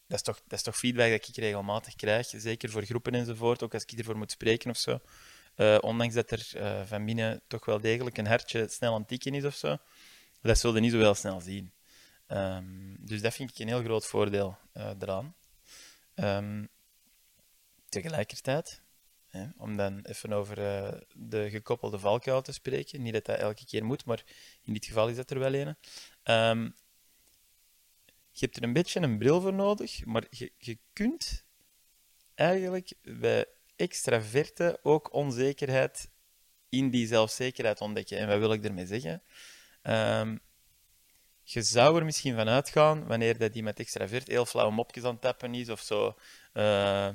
dat, 0.08 0.18
is 0.18 0.22
toch, 0.22 0.42
dat 0.48 0.58
is 0.58 0.64
toch 0.64 0.78
feedback 0.78 1.10
dat 1.10 1.28
ik 1.28 1.36
regelmatig 1.36 1.96
krijg, 1.96 2.28
zeker 2.28 2.70
voor 2.70 2.84
groepen 2.84 3.14
enzovoort, 3.14 3.64
ook 3.64 3.74
als 3.74 3.86
ik 3.86 4.00
ervoor 4.00 4.18
moet 4.18 4.32
spreken 4.32 4.70
of 4.70 4.78
zo. 4.78 5.00
Uh, 5.56 5.78
ondanks 5.82 6.14
dat 6.14 6.32
er 6.32 6.52
uh, 6.56 6.82
van 6.86 7.06
binnen 7.06 7.42
toch 7.48 7.66
wel 7.66 7.82
degelijk 7.82 8.18
een 8.18 8.28
hertje 8.28 8.68
snel 8.68 8.94
aan 8.94 9.00
het 9.00 9.08
tikken 9.08 9.34
is 9.34 9.44
of 9.44 9.56
zo, 9.56 9.78
dat 10.42 10.60
zullen 10.60 10.82
niet 10.82 10.92
zo 10.92 10.98
wel 10.98 11.16
snel 11.16 11.42
zien. 11.42 11.74
Um, 12.28 12.98
dus 13.00 13.22
dat 13.22 13.34
vind 13.34 13.50
ik 13.50 13.60
een 13.60 13.68
heel 13.68 13.84
groot 13.84 14.06
voordeel 14.06 14.58
uh, 14.74 14.90
eraan. 15.00 15.36
Um, 16.16 16.70
tegelijkertijd, 17.90 18.82
om 19.58 19.78
dan 19.78 20.00
even 20.04 20.34
over 20.34 20.56
de 21.14 21.50
gekoppelde 21.50 22.00
valkuil 22.00 22.42
te 22.42 22.54
spreken, 22.54 23.02
niet 23.02 23.14
dat 23.14 23.26
dat 23.26 23.38
elke 23.38 23.66
keer 23.66 23.86
moet, 23.86 24.06
maar 24.06 24.24
in 24.64 24.74
dit 24.74 24.86
geval 24.86 25.10
is 25.10 25.16
dat 25.16 25.32
er 25.32 25.40
wel 25.40 25.54
een. 25.54 25.76
Um, 26.24 26.76
je 28.32 28.46
hebt 28.46 28.58
er 28.58 28.64
een 28.64 28.74
beetje 28.74 29.02
een 29.02 29.18
bril 29.18 29.42
voor 29.42 29.54
nodig, 29.54 30.06
maar 30.06 30.24
je, 30.30 30.52
je 30.58 30.78
kunt 30.94 31.46
eigenlijk 32.36 32.94
bij 33.02 33.46
extraverte 33.76 34.80
ook 34.84 35.14
onzekerheid 35.14 36.10
in 36.70 36.90
die 36.90 37.08
zelfzekerheid 37.08 37.82
ontdekken. 37.82 38.18
En 38.18 38.28
wat 38.28 38.40
wil 38.40 38.54
ik 38.54 38.64
ermee 38.64 38.86
zeggen? 38.86 39.24
Um, 39.84 40.40
je 41.44 41.62
zou 41.62 41.98
er 41.98 42.06
misschien 42.06 42.36
van 42.36 42.48
uitgaan, 42.48 43.08
wanneer 43.08 43.38
dat 43.38 43.54
die 43.54 43.64
met 43.64 43.80
extravert 43.80 44.28
heel 44.28 44.46
flauwe 44.46 44.74
mopjes 44.74 45.04
aan 45.04 45.12
het 45.12 45.22
tappen 45.22 45.54
is, 45.54 45.70
of 45.70 45.82
zo, 45.82 46.18
uh, 46.54 47.10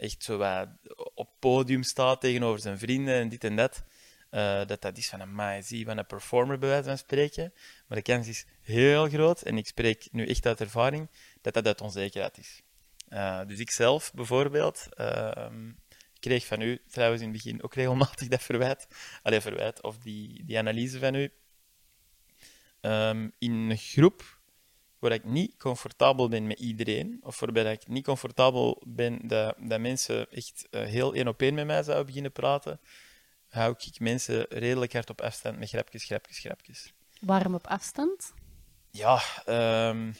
echt 0.00 0.24
zo 0.24 0.36
wat 0.36 0.68
op 1.14 1.30
podium 1.38 1.82
staat 1.82 2.20
tegenover 2.20 2.60
zijn 2.60 2.78
vrienden 2.78 3.14
en 3.14 3.28
dit 3.28 3.44
en 3.44 3.56
dat, 3.56 3.84
uh, 4.30 4.66
dat 4.66 4.82
dat 4.82 4.98
is 4.98 5.08
van 5.08 5.20
een 5.20 5.34
mij, 5.34 5.62
zie 5.62 5.84
van 5.84 5.98
een 5.98 6.06
performer 6.06 6.58
bij 6.58 6.68
wijze 6.68 6.88
van 6.88 6.98
spreken. 6.98 7.52
Maar 7.86 7.98
de 7.98 8.12
kans 8.12 8.28
is 8.28 8.46
heel 8.60 9.08
groot, 9.08 9.42
en 9.42 9.56
ik 9.56 9.66
spreek 9.66 10.08
nu 10.10 10.26
echt 10.26 10.46
uit 10.46 10.60
ervaring, 10.60 11.10
dat 11.40 11.54
dat 11.54 11.66
uit 11.66 11.80
onzekerheid 11.80 12.38
is. 12.38 12.62
Uh, 13.08 13.40
dus 13.46 13.58
ik 13.58 13.70
zelf 13.70 14.12
bijvoorbeeld 14.14 14.88
uh, 15.00 15.46
kreeg 16.20 16.46
van 16.46 16.60
u 16.60 16.82
trouwens 16.88 17.22
in 17.22 17.28
het 17.28 17.42
begin 17.42 17.62
ook 17.62 17.74
regelmatig 17.74 18.28
dat 18.28 18.42
verwijt, 18.42 18.86
allee, 19.22 19.40
verwijt 19.40 19.82
of 19.82 19.98
die, 19.98 20.44
die 20.44 20.58
analyse 20.58 20.98
van 20.98 21.14
u. 21.14 21.32
Um, 22.80 23.32
in 23.38 23.52
een 23.52 23.76
groep 23.76 24.39
waar 25.00 25.12
ik 25.12 25.24
niet 25.24 25.56
comfortabel 25.56 26.28
ben 26.28 26.46
met 26.46 26.60
iedereen, 26.60 27.20
of 27.22 27.40
waarbij 27.40 27.72
ik 27.72 27.88
niet 27.88 28.04
comfortabel 28.04 28.82
ben 28.86 29.28
dat, 29.28 29.54
dat 29.58 29.80
mensen 29.80 30.30
echt 30.30 30.66
uh, 30.70 30.82
heel 30.82 31.14
één 31.14 31.28
op 31.28 31.42
één 31.42 31.54
met 31.54 31.66
mij 31.66 31.82
zouden 31.82 32.06
beginnen 32.06 32.32
praten, 32.32 32.80
hou 33.48 33.74
ik 33.78 34.00
mensen 34.00 34.46
redelijk 34.48 34.92
hard 34.92 35.10
op 35.10 35.20
afstand 35.20 35.58
met 35.58 35.68
grapjes, 35.68 36.04
grapjes, 36.04 36.38
grapjes. 36.38 36.92
Waarom 37.20 37.54
op 37.54 37.66
afstand? 37.66 38.32
Ja, 38.90 39.20
um, 39.88 40.14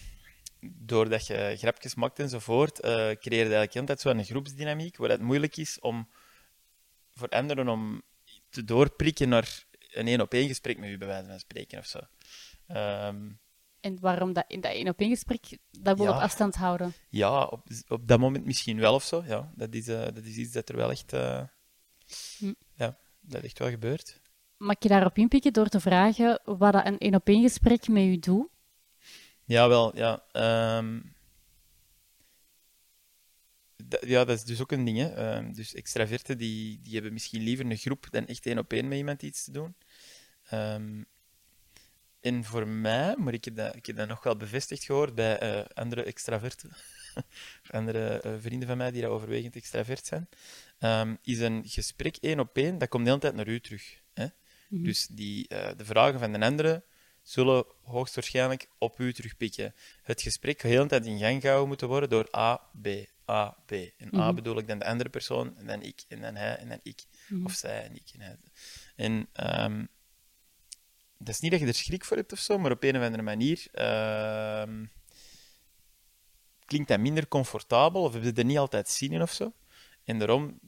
doordat 0.61 1.27
je 1.27 1.55
grapjes 1.59 1.95
maakt 1.95 2.19
enzovoort, 2.19 2.85
uh, 2.85 2.91
creëer 2.91 3.47
je 3.47 3.55
eigenlijk 3.55 3.77
altijd 3.77 4.01
zo'n 4.01 4.25
groepsdynamiek, 4.25 4.97
waar 4.97 5.11
het 5.11 5.21
moeilijk 5.21 5.57
is 5.57 5.81
om 5.81 6.09
voor 7.15 7.29
anderen 7.29 7.69
om 7.69 8.03
te 8.49 8.65
doorprikken 8.65 9.29
naar 9.29 9.65
een 9.91 10.07
één-op-één 10.07 10.49
gesprek 10.49 10.79
met 10.79 10.91
u, 10.91 10.99
bij 10.99 11.09
wijze 11.09 11.29
van 11.29 11.39
spreken 11.39 11.79
of 11.79 11.87
zo. 11.87 11.99
Um, 12.69 13.41
en 13.81 14.01
waarom 14.01 14.33
dat 14.33 14.45
in 14.49 14.61
dat 14.61 14.73
één-op-één 14.73 15.11
gesprek 15.11 15.59
dat 15.71 15.97
wil 15.97 16.07
ja, 16.07 16.17
op 16.17 16.23
afstand 16.23 16.55
houden? 16.55 16.93
Ja, 17.09 17.45
op, 17.45 17.67
op 17.89 18.09
dat 18.09 18.19
moment 18.19 18.45
misschien 18.45 18.79
wel 18.79 18.95
of 18.95 19.05
zo. 19.05 19.23
Ja, 19.27 19.53
dat, 19.55 19.75
is, 19.75 19.89
uh, 19.89 20.03
dat 20.03 20.25
is 20.25 20.37
iets 20.37 20.53
dat 20.53 20.69
er 20.69 20.77
wel 20.77 20.91
echt... 20.91 21.13
Uh, 21.13 21.43
hm. 22.39 22.53
Ja, 22.75 22.97
dat 23.21 23.43
echt 23.43 23.59
wel 23.59 23.71
gebeurt. 23.71 24.21
Mag 24.57 24.77
je 24.79 24.89
daarop 24.89 25.19
inpikken 25.19 25.53
door 25.53 25.69
te 25.69 25.81
vragen 25.81 26.41
wat 26.45 26.73
dat 26.73 26.87
een 26.87 26.99
één-op-één 26.99 27.43
gesprek 27.43 27.89
met 27.89 28.03
u 28.03 28.19
doet? 28.19 28.49
Ja, 29.45 29.69
wel, 29.69 29.97
ja. 29.97 30.23
Um, 30.79 31.15
ja, 34.01 34.25
dat 34.25 34.37
is 34.37 34.45
dus 34.45 34.61
ook 34.61 34.73
een 34.73 34.85
ding. 34.85 34.99
Hè. 34.99 35.37
Um, 35.37 35.55
dus 35.55 35.75
extraverten 35.75 36.39
die, 36.39 36.81
die 36.81 36.93
hebben 36.95 37.13
misschien 37.13 37.43
liever 37.43 37.67
een 37.67 37.77
groep 37.77 38.07
dan 38.11 38.27
echt 38.27 38.47
één 38.47 38.59
op 38.59 38.73
één 38.73 38.89
met 38.89 38.99
iemand 38.99 39.23
iets 39.23 39.45
te 39.45 39.53
doen. 39.53 39.77
Um, 40.53 41.07
en 42.21 42.45
voor 42.45 42.69
mij, 42.69 43.17
maar 43.17 43.33
ik 43.33 43.45
heb 43.45 43.57
dat, 43.57 43.77
ik 43.77 43.87
heb 43.87 43.97
dat 43.97 44.09
nog 44.09 44.23
wel 44.23 44.37
bevestigd 44.37 44.85
gehoord 44.85 45.15
bij 45.15 45.43
uh, 45.43 45.65
andere 45.75 46.03
extraverten, 46.03 46.71
andere 47.71 48.23
uh, 48.27 48.35
vrienden 48.41 48.69
van 48.69 48.77
mij 48.77 48.91
die 48.91 49.03
daar 49.03 49.11
overwegend 49.11 49.57
extravert 49.57 50.07
zijn, 50.07 50.29
um, 50.81 51.19
is 51.23 51.39
een 51.39 51.63
gesprek 51.67 52.17
één 52.17 52.41
op 52.41 52.57
één, 52.57 52.79
dat 52.79 52.89
komt 52.89 53.05
de 53.05 53.09
hele 53.09 53.23
tijd 53.23 53.35
naar 53.35 53.49
u 53.49 53.61
terug. 53.61 54.01
Hè? 54.15 54.25
Mm 54.25 54.31
-hmm. 54.69 54.85
Dus 54.85 55.07
die, 55.07 55.47
uh, 55.49 55.69
de 55.77 55.85
vragen 55.85 56.19
van 56.19 56.33
de 56.33 56.41
andere 56.41 56.85
zullen 57.23 57.65
hoogstwaarschijnlijk 57.83 58.69
op 58.79 58.99
u 58.99 59.13
terugpikken. 59.13 59.75
Het 60.03 60.23
gesprek 60.23 60.61
gaat 60.61 60.71
de 60.71 60.77
hele 60.77 60.89
tijd 60.89 61.07
in 61.07 61.19
gang 61.19 61.41
gehouden 61.41 61.69
moeten 61.69 61.89
worden 61.89 62.09
door 62.09 62.29
A, 62.37 62.57
B, 62.83 62.87
A, 63.31 63.57
B. 63.67 63.71
En 63.73 63.93
mm 63.99 64.09
-hmm. 64.11 64.21
A 64.21 64.33
bedoel 64.33 64.59
ik 64.59 64.69
dan 64.69 64.79
de 64.79 64.85
andere 64.85 65.11
persoon, 65.11 65.57
en 65.59 65.67
dan 65.67 65.83
ik, 65.83 66.05
en 66.09 66.21
dan 66.21 66.35
hij, 66.35 66.57
en 66.57 66.69
dan 66.69 66.81
ik. 66.83 67.03
Mm 67.29 67.37
-hmm. 67.37 67.47
Of 67.47 67.53
zij 67.53 67.85
en 67.85 67.95
ik 67.95 68.11
en 68.15 68.21
hij. 68.21 68.37
En 68.97 69.29
um, 69.65 69.89
dat 71.23 71.35
is 71.35 71.41
niet 71.41 71.51
dat 71.51 71.61
je 71.61 71.67
er 71.67 71.75
schrik 71.75 72.05
voor 72.05 72.17
hebt 72.17 72.33
of 72.33 72.39
zo, 72.39 72.59
maar 72.59 72.71
op 72.71 72.83
een 72.83 72.97
of 72.97 73.03
andere 73.03 73.23
manier 73.23 73.67
uh, 73.75 74.85
klinkt 76.65 76.89
dat 76.89 77.01
minder 77.01 77.29
comfortabel 77.29 78.03
of 78.03 78.13
heb 78.13 78.23
je 78.23 78.33
er 78.33 78.45
niet 78.45 78.59
altijd 78.59 78.89
zin 78.89 79.13
in 79.13 79.23
of 79.23 79.33
zo. 79.33 79.53
En 80.05 80.19
daarom 80.19 80.59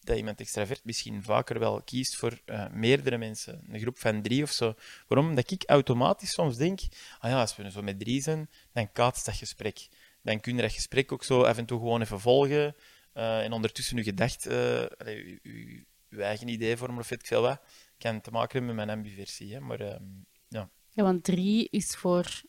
dat 0.00 0.16
iemand 0.16 0.40
extravert 0.40 0.84
misschien 0.84 1.22
vaker 1.22 1.58
wel 1.58 1.82
kiest 1.82 2.16
voor 2.16 2.40
uh, 2.46 2.68
meerdere 2.70 3.18
mensen, 3.18 3.64
een 3.68 3.80
groep 3.80 3.98
van 3.98 4.22
drie 4.22 4.42
of 4.42 4.50
zo. 4.50 4.74
Waarom? 5.08 5.34
Dat 5.34 5.50
ik 5.50 5.62
automatisch 5.66 6.32
soms 6.32 6.56
denk, 6.56 6.80
ah 7.18 7.30
ja, 7.30 7.40
als 7.40 7.56
we 7.56 7.70
zo 7.70 7.82
met 7.82 7.98
drie 7.98 8.22
zijn, 8.22 8.50
dan 8.72 8.92
kaatst 8.92 9.26
dat 9.26 9.34
gesprek. 9.34 9.88
Dan 10.22 10.40
kun 10.40 10.56
je 10.56 10.62
dat 10.62 10.72
gesprek 10.72 11.12
ook 11.12 11.24
zo 11.24 11.42
af 11.42 11.58
en 11.58 11.66
toe 11.66 11.78
gewoon 11.78 12.00
even 12.00 12.20
volgen 12.20 12.76
uh, 13.14 13.44
en 13.44 13.52
ondertussen 13.52 13.96
je 13.96 14.02
gedacht, 14.02 14.42
je 14.42 15.84
eigen 16.18 16.48
idee 16.48 16.76
vormen 16.76 16.98
of 16.98 17.08
weet 17.08 17.20
ik 17.20 17.26
veel 17.26 17.42
wat 17.42 17.60
kan 18.02 18.20
te 18.20 18.30
maken 18.30 18.58
hebben 18.58 18.76
met 18.76 18.86
mijn 18.86 18.98
ambiversie. 18.98 19.54
Hè? 19.54 19.60
Maar, 19.60 19.80
um, 19.80 20.26
ja. 20.48 20.70
ja, 20.90 21.02
want 21.02 21.24
drie 21.24 21.68
is 21.70 21.94
voor 21.94 22.42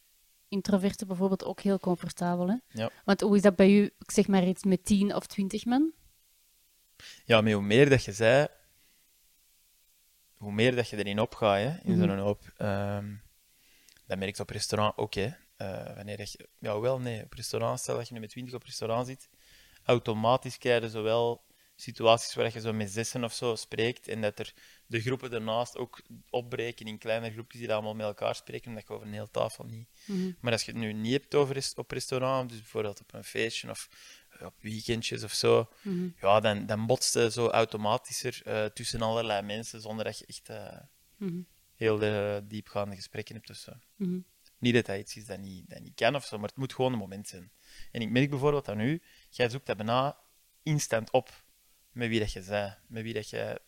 introverten 0.47 1.07
bijvoorbeeld 1.07 1.43
ook 1.43 1.61
heel 1.61 1.79
comfortabel. 1.79 2.47
Hè? 2.47 2.55
Ja. 2.67 2.89
Want 3.05 3.21
hoe 3.21 3.35
is 3.35 3.41
dat 3.41 3.55
bij 3.55 3.71
u, 3.71 3.83
ik 3.83 4.11
zeg 4.11 4.27
maar 4.27 4.47
iets, 4.47 4.63
met 4.63 4.85
tien 4.85 5.15
of 5.15 5.25
twintig 5.25 5.65
man? 5.65 5.91
Ja, 7.25 7.41
maar 7.41 7.51
hoe 7.51 7.61
meer 7.61 7.89
dat 7.89 8.03
je 8.03 8.11
zei, 8.11 8.47
hoe 10.33 10.51
meer 10.51 10.75
dat 10.75 10.89
je 10.89 10.97
erin 10.97 11.19
opgaat, 11.19 11.57
hè, 11.57 11.69
in 11.83 11.93
-hmm. 11.93 12.09
zo'n 12.09 12.17
hoop. 12.17 12.53
Um, 12.57 13.21
dat 14.05 14.17
merk 14.17 14.35
je 14.35 14.41
op 14.41 14.49
restaurant 14.49 14.97
ook. 14.97 15.13
Hè. 15.13 15.29
Uh, 15.57 15.95
wanneer 15.95 16.19
je, 16.19 16.49
ja, 16.59 16.79
wel, 16.79 16.99
nee, 16.99 17.23
op 17.23 17.33
restaurant, 17.33 17.79
stel 17.79 17.95
dat 17.97 18.07
je 18.07 18.13
nu 18.13 18.19
met 18.19 18.29
twintig 18.29 18.53
op 18.53 18.63
restaurant 18.63 19.07
zit, 19.07 19.29
automatisch 19.83 20.57
krijg 20.57 20.81
je 20.83 20.89
zowel 20.89 21.43
situaties 21.83 22.33
waar 22.33 22.53
je 22.53 22.59
zo 22.59 22.73
met 22.73 22.91
zessen 22.91 23.23
of 23.23 23.33
zo 23.33 23.55
spreekt 23.55 24.07
en 24.07 24.21
dat 24.21 24.39
er 24.39 24.53
de 24.85 25.01
groepen 25.01 25.33
ernaast 25.33 25.77
ook 25.77 26.01
opbreken 26.29 26.85
in 26.85 26.97
kleine 26.97 27.31
groepjes 27.31 27.61
die 27.61 27.73
allemaal 27.73 27.95
met 27.95 28.05
elkaar 28.05 28.35
spreken, 28.35 28.69
omdat 28.69 28.87
je 28.87 28.93
over 28.93 29.07
een 29.07 29.13
hele 29.13 29.31
tafel 29.31 29.63
niet. 29.63 29.87
Mm 30.05 30.15
-hmm. 30.15 30.37
Maar 30.39 30.51
als 30.51 30.63
je 30.63 30.71
het 30.71 30.79
nu 30.79 30.93
niet 30.93 31.11
hebt 31.11 31.35
over 31.35 31.71
op 31.75 31.91
restaurant, 31.91 32.49
dus 32.49 32.59
bijvoorbeeld 32.59 32.99
op 32.99 33.13
een 33.13 33.23
feestje 33.23 33.69
of 33.69 33.89
op 34.41 34.53
weekendjes 34.61 35.23
of 35.23 35.33
zo, 35.33 35.69
mm 35.81 35.93
-hmm. 35.93 36.15
ja, 36.21 36.39
dan, 36.39 36.65
dan 36.65 36.85
botst 36.85 37.13
je 37.13 37.31
zo 37.31 37.47
automatischer 37.47 38.41
uh, 38.47 38.65
tussen 38.65 39.01
allerlei 39.01 39.41
mensen 39.41 39.81
zonder 39.81 40.05
dat 40.05 40.17
je 40.17 40.25
echt 40.25 40.49
uh, 40.49 40.79
mm 41.17 41.27
-hmm. 41.27 41.47
heel 41.75 42.03
uh, 42.03 42.37
diepgaande 42.43 42.95
gesprekken 42.95 43.35
hebt. 43.35 43.47
Dus, 43.47 43.67
Niet 44.57 44.73
dat 44.73 44.85
dat 44.85 44.97
iets 44.97 45.15
is 45.15 45.25
dat 45.25 45.39
niet, 45.39 45.69
dat 45.69 45.81
niet 45.81 45.95
kan 45.95 46.15
of 46.15 46.25
zo, 46.25 46.37
maar 46.37 46.49
het 46.49 46.57
moet 46.57 46.73
gewoon 46.73 46.93
een 46.93 46.99
moment 46.99 47.27
zijn. 47.27 47.51
En 47.91 48.01
ik 48.01 48.09
merk 48.09 48.29
bijvoorbeeld 48.29 48.69
aan 48.69 48.79
u, 48.79 49.01
jij 49.29 49.49
zoekt 49.49 49.65
dat 49.65 49.77
bijna 49.77 50.17
instant 50.63 51.11
op 51.11 51.42
met 51.93 52.09
wie 52.09 52.19
dat 52.19 52.31
je 52.31 52.41
zei, 52.41 52.75
met 52.87 53.03
wie 53.03 53.13
dat 53.13 53.29
je 53.29 53.61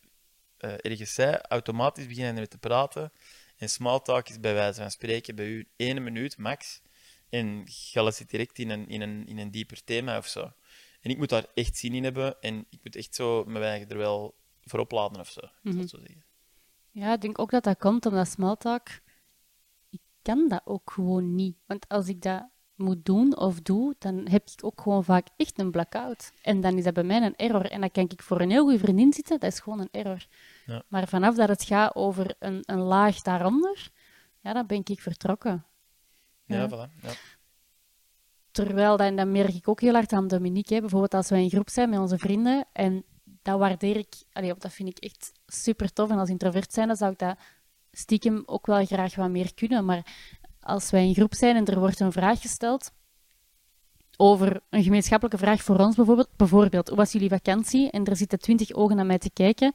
uh, 0.59 0.73
ergens 0.77 1.13
zei, 1.13 1.37
automatisch 1.41 2.07
beginnen 2.07 2.37
er 2.37 2.47
te 2.47 2.57
praten. 2.57 3.11
En 3.57 3.69
small 3.69 3.99
talk 3.99 4.29
is 4.29 4.39
bij 4.39 4.53
wijze 4.53 4.81
van 4.81 4.91
spreken 4.91 5.35
bij 5.35 5.47
u 5.47 5.67
één 5.75 6.03
minuut 6.03 6.37
max. 6.37 6.81
En 7.29 7.63
je 7.65 8.11
zit 8.11 8.29
direct 8.29 8.59
in 8.59 8.69
een, 8.69 8.87
in, 8.87 9.01
een, 9.01 9.27
in 9.27 9.37
een 9.37 9.51
dieper 9.51 9.83
thema 9.83 10.17
of 10.17 10.27
zo. 10.27 10.51
En 11.01 11.11
ik 11.11 11.17
moet 11.17 11.29
daar 11.29 11.45
echt 11.53 11.77
zin 11.77 11.93
in 11.93 12.03
hebben 12.03 12.41
en 12.41 12.65
ik 12.69 12.79
moet 12.83 12.95
echt 12.95 13.15
zo 13.15 13.43
mijn 13.43 13.63
eigen 13.63 13.89
er 13.89 13.97
wel 13.97 14.35
voor 14.63 14.79
opladen 14.79 15.19
of 15.19 15.29
zo. 15.29 15.41
Mm 15.61 15.71
-hmm. 15.71 15.87
zo 15.87 15.97
zeggen. 15.97 16.25
Ja, 16.91 17.13
ik 17.13 17.21
denk 17.21 17.39
ook 17.39 17.51
dat 17.51 17.63
dat 17.63 17.77
komt 17.77 18.05
omdat 18.05 18.27
small 18.27 18.55
talk. 18.55 18.87
Ik 19.89 20.01
kan 20.21 20.47
dat 20.47 20.61
ook 20.65 20.91
gewoon 20.91 21.35
niet. 21.35 21.57
Want 21.65 21.87
als 21.87 22.07
ik 22.07 22.21
dat 22.21 22.49
moet 22.75 23.05
doen 23.05 23.37
of 23.37 23.61
doe, 23.61 23.95
dan 23.99 24.27
heb 24.29 24.47
ik 24.55 24.63
ook 24.63 24.81
gewoon 24.81 25.03
vaak 25.03 25.27
echt 25.37 25.59
een 25.59 25.71
blackout. 25.71 26.31
En 26.41 26.61
dan 26.61 26.77
is 26.77 26.83
dat 26.83 26.93
bij 26.93 27.03
mij 27.03 27.21
een 27.21 27.35
error. 27.35 27.65
En 27.65 27.79
dan 27.79 27.91
kan 27.91 28.03
ik 28.03 28.21
voor 28.21 28.41
een 28.41 28.49
heel 28.49 28.63
goede 28.63 28.79
vriendin 28.79 29.13
zitten, 29.13 29.39
dat 29.39 29.51
is 29.51 29.59
gewoon 29.59 29.79
een 29.79 29.89
error. 29.91 30.25
Ja. 30.65 30.83
Maar 30.87 31.07
vanaf 31.07 31.35
dat 31.35 31.49
het 31.49 31.63
gaat 31.63 31.95
over 31.95 32.35
een, 32.39 32.63
een 32.65 32.79
laag 32.79 33.21
daaronder, 33.21 33.89
ja, 34.41 34.53
dan 34.53 34.65
ben 34.65 34.81
ik 34.83 35.01
vertrokken. 35.01 35.65
Ja, 36.45 36.55
ja. 36.55 36.67
voilà. 36.69 37.01
Ja. 37.01 37.11
Terwijl, 38.51 38.97
dan, 38.97 39.15
dan 39.15 39.31
merk 39.31 39.53
ik 39.53 39.67
ook 39.67 39.81
heel 39.81 39.93
hard 39.93 40.13
aan 40.13 40.27
Dominique, 40.27 40.73
hè, 40.73 40.79
bijvoorbeeld 40.79 41.13
als 41.13 41.29
wij 41.29 41.43
in 41.43 41.49
groep 41.49 41.69
zijn 41.69 41.89
met 41.89 41.99
onze 41.99 42.17
vrienden, 42.17 42.65
en 42.71 43.03
dat 43.41 43.59
waardeer 43.59 43.97
ik, 43.97 44.15
allee, 44.31 44.53
dat 44.57 44.73
vind 44.73 44.89
ik 44.89 44.97
echt 44.97 45.31
super 45.47 45.93
tof. 45.93 46.09
En 46.09 46.17
als 46.17 46.29
introvert 46.29 46.73
zijn, 46.73 46.87
dan 46.87 46.95
zou 46.95 47.11
ik 47.11 47.19
dat 47.19 47.37
stiekem 47.91 48.43
ook 48.45 48.65
wel 48.65 48.85
graag 48.85 49.15
wat 49.15 49.29
meer 49.29 49.53
kunnen. 49.53 49.85
Maar 49.85 50.05
als 50.65 50.89
wij 50.89 51.07
in 51.07 51.13
groep 51.13 51.33
zijn 51.33 51.55
en 51.55 51.65
er 51.65 51.79
wordt 51.79 51.99
een 51.99 52.11
vraag 52.11 52.41
gesteld, 52.41 52.91
over 54.17 54.61
een 54.69 54.83
gemeenschappelijke 54.83 55.37
vraag 55.45 55.61
voor 55.61 55.77
ons 55.77 55.95
bijvoorbeeld. 55.95 56.29
Bijvoorbeeld, 56.35 56.87
hoe 56.87 56.97
was 56.97 57.11
jullie 57.11 57.29
vakantie? 57.29 57.91
En 57.91 58.05
er 58.05 58.15
zitten 58.15 58.39
twintig 58.39 58.73
ogen 58.73 58.95
naar 58.95 59.05
mij 59.05 59.17
te 59.17 59.29
kijken. 59.33 59.73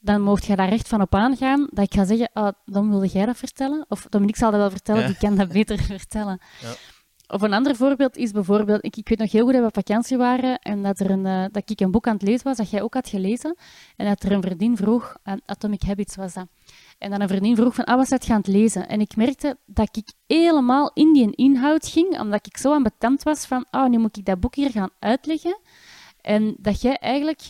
Dan 0.00 0.20
mocht 0.20 0.44
je 0.44 0.56
daar 0.56 0.68
recht 0.68 0.88
van 0.88 1.00
op 1.00 1.14
aangaan. 1.14 1.66
Dat 1.70 1.84
ik 1.84 1.94
ga 1.94 2.04
zeggen, 2.04 2.30
ah, 2.32 2.52
dan 2.64 2.90
wilde 2.90 3.06
jij 3.06 3.26
dat 3.26 3.36
vertellen. 3.36 3.84
Of 3.88 4.06
Dominique 4.08 4.40
zal 4.40 4.50
dat 4.50 4.60
wel 4.60 4.70
vertellen, 4.70 5.00
Ja. 5.00 5.06
die 5.06 5.16
kan 5.16 5.34
dat 5.36 5.48
beter 5.48 5.82
vertellen. 5.98 6.40
Ja. 6.60 6.72
Of 7.26 7.42
een 7.42 7.52
ander 7.52 7.76
voorbeeld 7.76 8.16
is 8.16 8.30
bijvoorbeeld, 8.30 8.84
ik, 8.84 8.96
ik 8.96 9.08
weet 9.08 9.18
nog 9.18 9.32
heel 9.32 9.44
goed 9.44 9.52
dat 9.52 9.60
we 9.60 9.66
op 9.66 9.74
vakantie 9.74 10.16
waren 10.16 10.58
en 10.58 10.82
dat, 10.82 11.00
er 11.00 11.10
een, 11.10 11.26
eh, 11.26 11.44
dat 11.50 11.70
ik 11.70 11.80
een 11.80 11.90
boek 11.90 12.06
aan 12.06 12.14
het 12.14 12.22
lezen 12.22 12.44
was, 12.44 12.56
dat 12.56 12.70
jij 12.70 12.82
ook 12.82 12.94
had 12.94 13.08
gelezen. 13.08 13.56
En 13.96 14.06
dat 14.06 14.22
er 14.22 14.32
een 14.32 14.42
vriendin 14.42 14.76
vroeg, 14.76 15.16
eh, 15.22 15.34
Atomic 15.46 15.82
Habits 15.82 16.16
was 16.16 16.34
dat. 16.34 16.46
En 16.98 17.10
dan 17.10 17.20
een 17.20 17.28
vriendin 17.28 17.56
vroeg 17.56 17.74
van, 17.74 17.84
ah, 17.84 17.96
wat 17.96 18.08
zat 18.08 18.26
je 18.26 18.32
aan 18.32 18.38
het 18.38 18.46
lezen? 18.46 18.88
En 18.88 19.00
ik 19.00 19.16
merkte 19.16 19.56
dat 19.66 19.96
ik 19.96 20.12
helemaal 20.26 20.90
in 20.94 21.12
die 21.12 21.34
inhoud 21.34 21.88
ging, 21.88 22.20
omdat 22.20 22.46
ik 22.46 22.56
zo 22.56 22.72
ambetant 22.72 23.22
was 23.22 23.46
van, 23.46 23.66
ah, 23.70 23.90
nu 23.90 23.98
moet 23.98 24.16
ik 24.16 24.24
dat 24.24 24.40
boek 24.40 24.54
hier 24.54 24.70
gaan 24.70 24.90
uitleggen. 24.98 25.58
En 26.20 26.54
dat 26.58 26.80
jij 26.80 26.96
eigenlijk, 26.96 27.40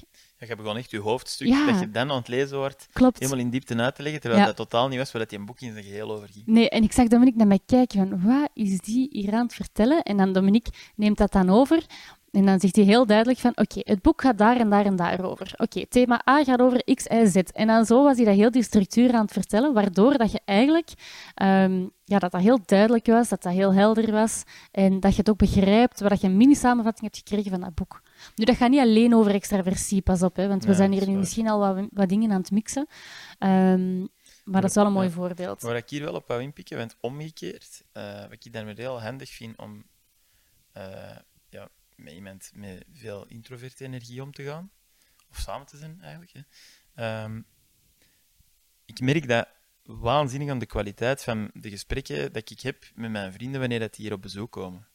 Je 0.49 0.57
begon 0.57 0.77
echt 0.77 0.91
je 0.91 0.99
hoofdstuk, 0.99 1.47
Ja. 1.49 1.67
dat 1.67 1.81
je 1.81 1.91
dan 1.91 2.11
aan 2.11 2.17
het 2.17 2.29
lezen 2.29 2.57
wordt, 2.59 2.87
klopt, 2.93 3.19
helemaal 3.19 3.41
in 3.41 3.51
diepte 3.51 3.77
uit 3.77 3.95
te 3.95 4.03
leggen, 4.03 4.21
terwijl 4.21 4.41
Ja. 4.43 4.47
dat 4.49 4.57
totaal 4.57 4.89
niet 4.89 4.99
was 4.99 5.13
waar 5.13 5.21
dat 5.21 5.31
die 5.31 5.39
een 5.39 5.47
boek 5.47 5.61
in 5.61 5.73
zijn 5.73 5.85
geheel 5.85 6.13
over 6.13 6.29
ging. 6.33 6.47
Nee, 6.47 6.69
en 6.69 6.83
ik 6.83 6.93
zag 6.93 7.07
Dominique 7.07 7.39
naar 7.39 7.47
mij 7.49 7.61
kijken 7.67 7.99
van, 8.09 8.23
wat 8.23 8.51
is 8.55 8.81
die 8.81 9.09
hier 9.11 9.33
aan 9.33 9.43
het 9.45 9.55
vertellen? 9.55 10.03
En 10.03 10.17
dan 10.17 10.33
Dominique 10.33 10.73
neemt 10.97 11.19
dat 11.19 11.33
dan 11.33 11.51
over. 11.51 11.85
En 12.31 12.47
dan 12.47 12.61
zegt 12.61 12.77
hij 12.77 12.85
heel 12.85 13.07
duidelijk 13.07 13.39
van, 13.39 13.51
oké, 13.55 13.81
het 13.81 14.03
boek 14.03 14.21
gaat 14.21 14.39
daar 14.39 14.57
en 14.57 14.71
daar 14.71 14.85
en 14.85 14.97
daar 14.97 15.25
over. 15.25 15.53
Oké, 15.57 15.87
thema 15.89 16.21
A 16.31 16.45
gaat 16.45 16.61
over 16.61 16.85
X, 16.95 17.05
Y, 17.07 17.27
Z. 17.27 17.37
En 17.37 17.67
dan 17.67 17.85
zo 17.85 18.03
was 18.03 18.17
hij 18.17 18.25
dat 18.25 18.35
heel 18.35 18.51
die 18.51 18.63
structuur 18.63 19.13
aan 19.13 19.23
het 19.23 19.33
vertellen, 19.33 19.73
waardoor 19.73 20.19
dat 20.19 20.33
je 20.33 20.41
eigenlijk, 20.45 20.89
ehm, 21.35 21.87
ja, 22.05 22.19
dat 22.19 22.31
dat 22.33 22.41
heel 22.41 22.59
duidelijk 22.67 23.07
was, 23.07 23.29
dat 23.29 23.43
dat 23.43 23.53
heel 23.53 23.75
helder 23.75 24.13
was. 24.13 24.43
En 24.71 25.01
dat 25.01 25.11
je 25.13 25.19
het 25.19 25.31
ook 25.31 25.37
begrijpt, 25.39 26.01
waar 26.01 26.09
dat 26.11 26.21
je 26.21 26.27
een 26.27 26.37
mini-samenvatting 26.37 27.11
hebt 27.13 27.17
gekregen 27.29 27.51
van 27.51 27.61
dat 27.61 27.75
boek. 27.75 28.03
Nu, 28.37 28.45
dat 28.45 28.57
gaat 28.57 28.71
niet 28.71 28.81
alleen 28.81 29.15
over 29.15 29.35
extraversie, 29.35 30.03
pas 30.03 30.23
op, 30.23 30.37
hè, 30.37 30.49
want 30.49 30.65
we 30.65 30.71
Ja, 30.71 30.77
zijn 30.77 30.93
hier 30.93 31.09
nu 31.09 31.17
misschien 31.17 31.49
al 31.49 31.59
wat, 31.59 31.89
wat 31.91 32.09
dingen 32.09 32.33
aan 32.33 32.41
het 32.41 32.51
mixen. 32.51 32.87
Ehm, 33.39 33.99
maar 34.45 34.61
dat 34.61 34.71
is 34.71 34.77
wel 34.77 34.87
een 34.87 34.93
mooi 34.93 35.11
voorbeeld. 35.11 35.63
Waar 35.63 35.77
ik 35.77 35.91
hier 35.91 36.05
wel 36.05 36.15
op 36.15 36.27
wou 36.29 36.43
inpikken, 36.43 36.77
want 36.77 36.97
omgekeerd, 37.01 37.83
eh, 37.93 38.21
wat 38.21 38.45
ik 38.45 38.53
daarmee 38.53 38.75
heel 38.77 39.03
handig 39.03 39.31
vind 39.31 39.59
om 39.59 39.85
eh, 40.73 41.17
ja, 41.49 41.69
met 41.97 42.13
iemand 42.13 42.51
met 42.55 42.85
veel 42.93 43.27
introverte 43.27 43.85
energie 43.85 44.23
om 44.23 44.33
te 44.33 44.43
gaan, 44.43 44.71
of 45.31 45.39
samen 45.39 45.67
te 45.67 45.77
zijn 45.77 45.99
eigenlijk. 46.01 46.33
Hè. 46.33 46.41
Ehm, 46.95 47.41
ik 48.85 49.01
merk 49.01 49.29
dat 49.29 49.49
waanzinnig 49.83 50.49
aan 50.49 50.59
de 50.59 50.67
kwaliteit 50.67 51.23
van 51.23 51.51
de 51.55 51.71
gesprekken 51.71 52.33
dat 52.33 52.51
ik 52.51 52.61
heb 52.61 52.85
met 52.95 53.11
mijn 53.11 53.33
vrienden 53.33 53.61
wanneer 53.61 53.79
dat 53.79 53.95
die 53.95 54.05
hier 54.05 54.15
op 54.15 54.23
bezoek 54.23 54.53
komen. 54.53 54.87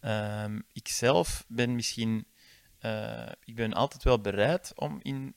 Ehm, 0.00 0.60
ik 0.72 0.88
zelf 0.88 1.44
ben 1.48 1.74
misschien, 1.74 2.26
eh, 2.78 3.32
ik 3.44 3.54
ben 3.54 3.72
altijd 3.72 4.02
wel 4.02 4.20
bereid 4.20 4.72
om 4.76 4.98
in 5.02 5.34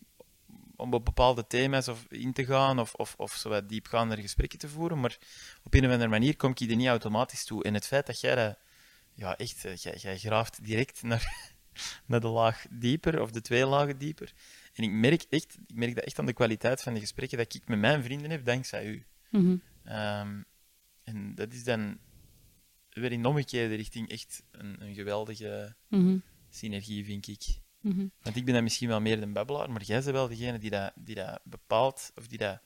om 0.82 0.94
op 0.94 1.06
bepaalde 1.06 1.48
thema's 1.48 1.88
of 1.88 2.06
in 2.10 2.34
te 2.34 2.46
gaan 2.46 2.80
of, 2.80 2.94
of, 2.94 3.14
of 3.18 3.34
zo 3.34 3.50
wat 3.50 3.70
diepgaandere 3.70 4.22
gesprekken 4.22 4.60
te 4.60 4.70
voeren, 4.70 5.00
maar 5.00 5.18
op 5.64 5.74
een 5.74 5.86
of 5.86 5.92
andere 5.92 6.10
manier 6.10 6.36
kom 6.36 6.52
ik 6.52 6.60
er 6.60 6.76
niet 6.76 6.88
automatisch 6.88 7.46
toe. 7.46 7.64
En 7.64 7.74
het 7.74 7.88
feit 7.88 8.06
dat 8.06 8.20
jij 8.20 8.36
dat, 8.36 8.58
ja 9.14 9.38
echt, 9.38 9.66
eh, 9.66 9.76
jij, 9.76 9.96
jij 9.96 10.18
graaft 10.18 10.64
direct 10.64 11.04
naar, 11.04 11.52
naar 12.06 12.20
de 12.20 12.28
laag 12.28 12.66
dieper 12.70 13.22
of 13.22 13.32
de 13.32 13.42
twee 13.42 13.66
lagen 13.66 13.98
dieper. 13.98 14.34
En 14.74 14.84
ik 14.84 14.92
merk, 14.92 15.26
echt, 15.30 15.58
ik 15.68 15.76
merk 15.76 15.96
dat 15.96 16.04
echt 16.04 16.20
aan 16.20 16.26
de 16.26 16.34
kwaliteit 16.34 16.82
van 16.82 16.94
de 16.94 17.00
gesprekken 17.00 17.38
dat 17.38 17.56
ik 17.56 17.68
met 17.68 17.80
mijn 17.80 18.04
vrienden 18.04 18.32
heb, 18.32 18.46
dankzij 18.46 18.86
u. 18.86 19.06
Mhm. 19.30 19.56
Ehm, 19.84 20.42
en 21.04 21.36
dat 21.36 21.54
is 21.54 21.64
dan 21.64 21.98
weer 22.90 23.12
in 23.12 23.22
de 23.22 23.28
omgekeerde 23.28 23.76
richting 23.76 24.10
echt 24.10 24.44
een, 24.52 24.82
een 24.82 24.94
geweldige 24.94 25.76
Mhm. 25.88 26.18
Synergie, 26.56 27.06
vind 27.06 27.28
ik. 27.28 27.60
Mhm. 27.80 28.08
Want 28.22 28.36
ik 28.36 28.46
ben 28.46 28.54
dan 28.54 28.64
misschien 28.64 28.88
wel 28.88 29.02
meer 29.02 29.20
de 29.20 29.28
babbelaar, 29.28 29.72
maar 29.72 29.84
jij 29.84 30.02
bent 30.02 30.12
wel 30.12 30.28
degene 30.28 30.60
die 30.60 30.70
dat, 30.70 30.92
die 30.96 31.16
dat 31.16 31.40
bepaalt, 31.44 32.12
of 32.16 32.28
die 32.28 32.38
dat, 32.38 32.62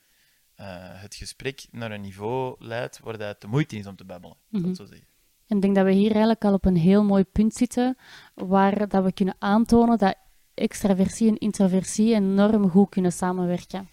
eh, 0.54 0.66
het 0.78 1.14
gesprek 1.14 1.66
naar 1.70 1.92
een 1.92 2.00
niveau 2.00 2.56
leidt 2.58 2.98
waar 2.98 3.18
dat 3.18 3.40
de 3.40 3.46
moeite 3.46 3.76
is 3.76 3.86
om 3.86 3.96
te 3.96 4.04
babbelen. 4.04 4.36
Mhm. 4.48 4.74
zo 4.74 4.84
zeggen. 4.84 5.06
En 5.46 5.56
ik 5.56 5.62
denk 5.62 5.74
dat 5.74 5.84
we 5.84 5.92
hier 5.92 6.10
eigenlijk 6.10 6.44
al 6.44 6.52
op 6.52 6.64
een 6.64 6.76
heel 6.76 7.04
mooi 7.04 7.24
punt 7.24 7.54
zitten, 7.54 7.96
waar 8.34 8.88
dat 8.88 9.04
we 9.04 9.12
kunnen 9.12 9.36
aantonen 9.38 9.98
dat 9.98 10.16
extraversie 10.54 11.28
en 11.28 11.38
introversie 11.38 12.14
enorm 12.14 12.70
goed 12.70 12.88
kunnen 12.88 13.12
samenwerken. 13.12 13.88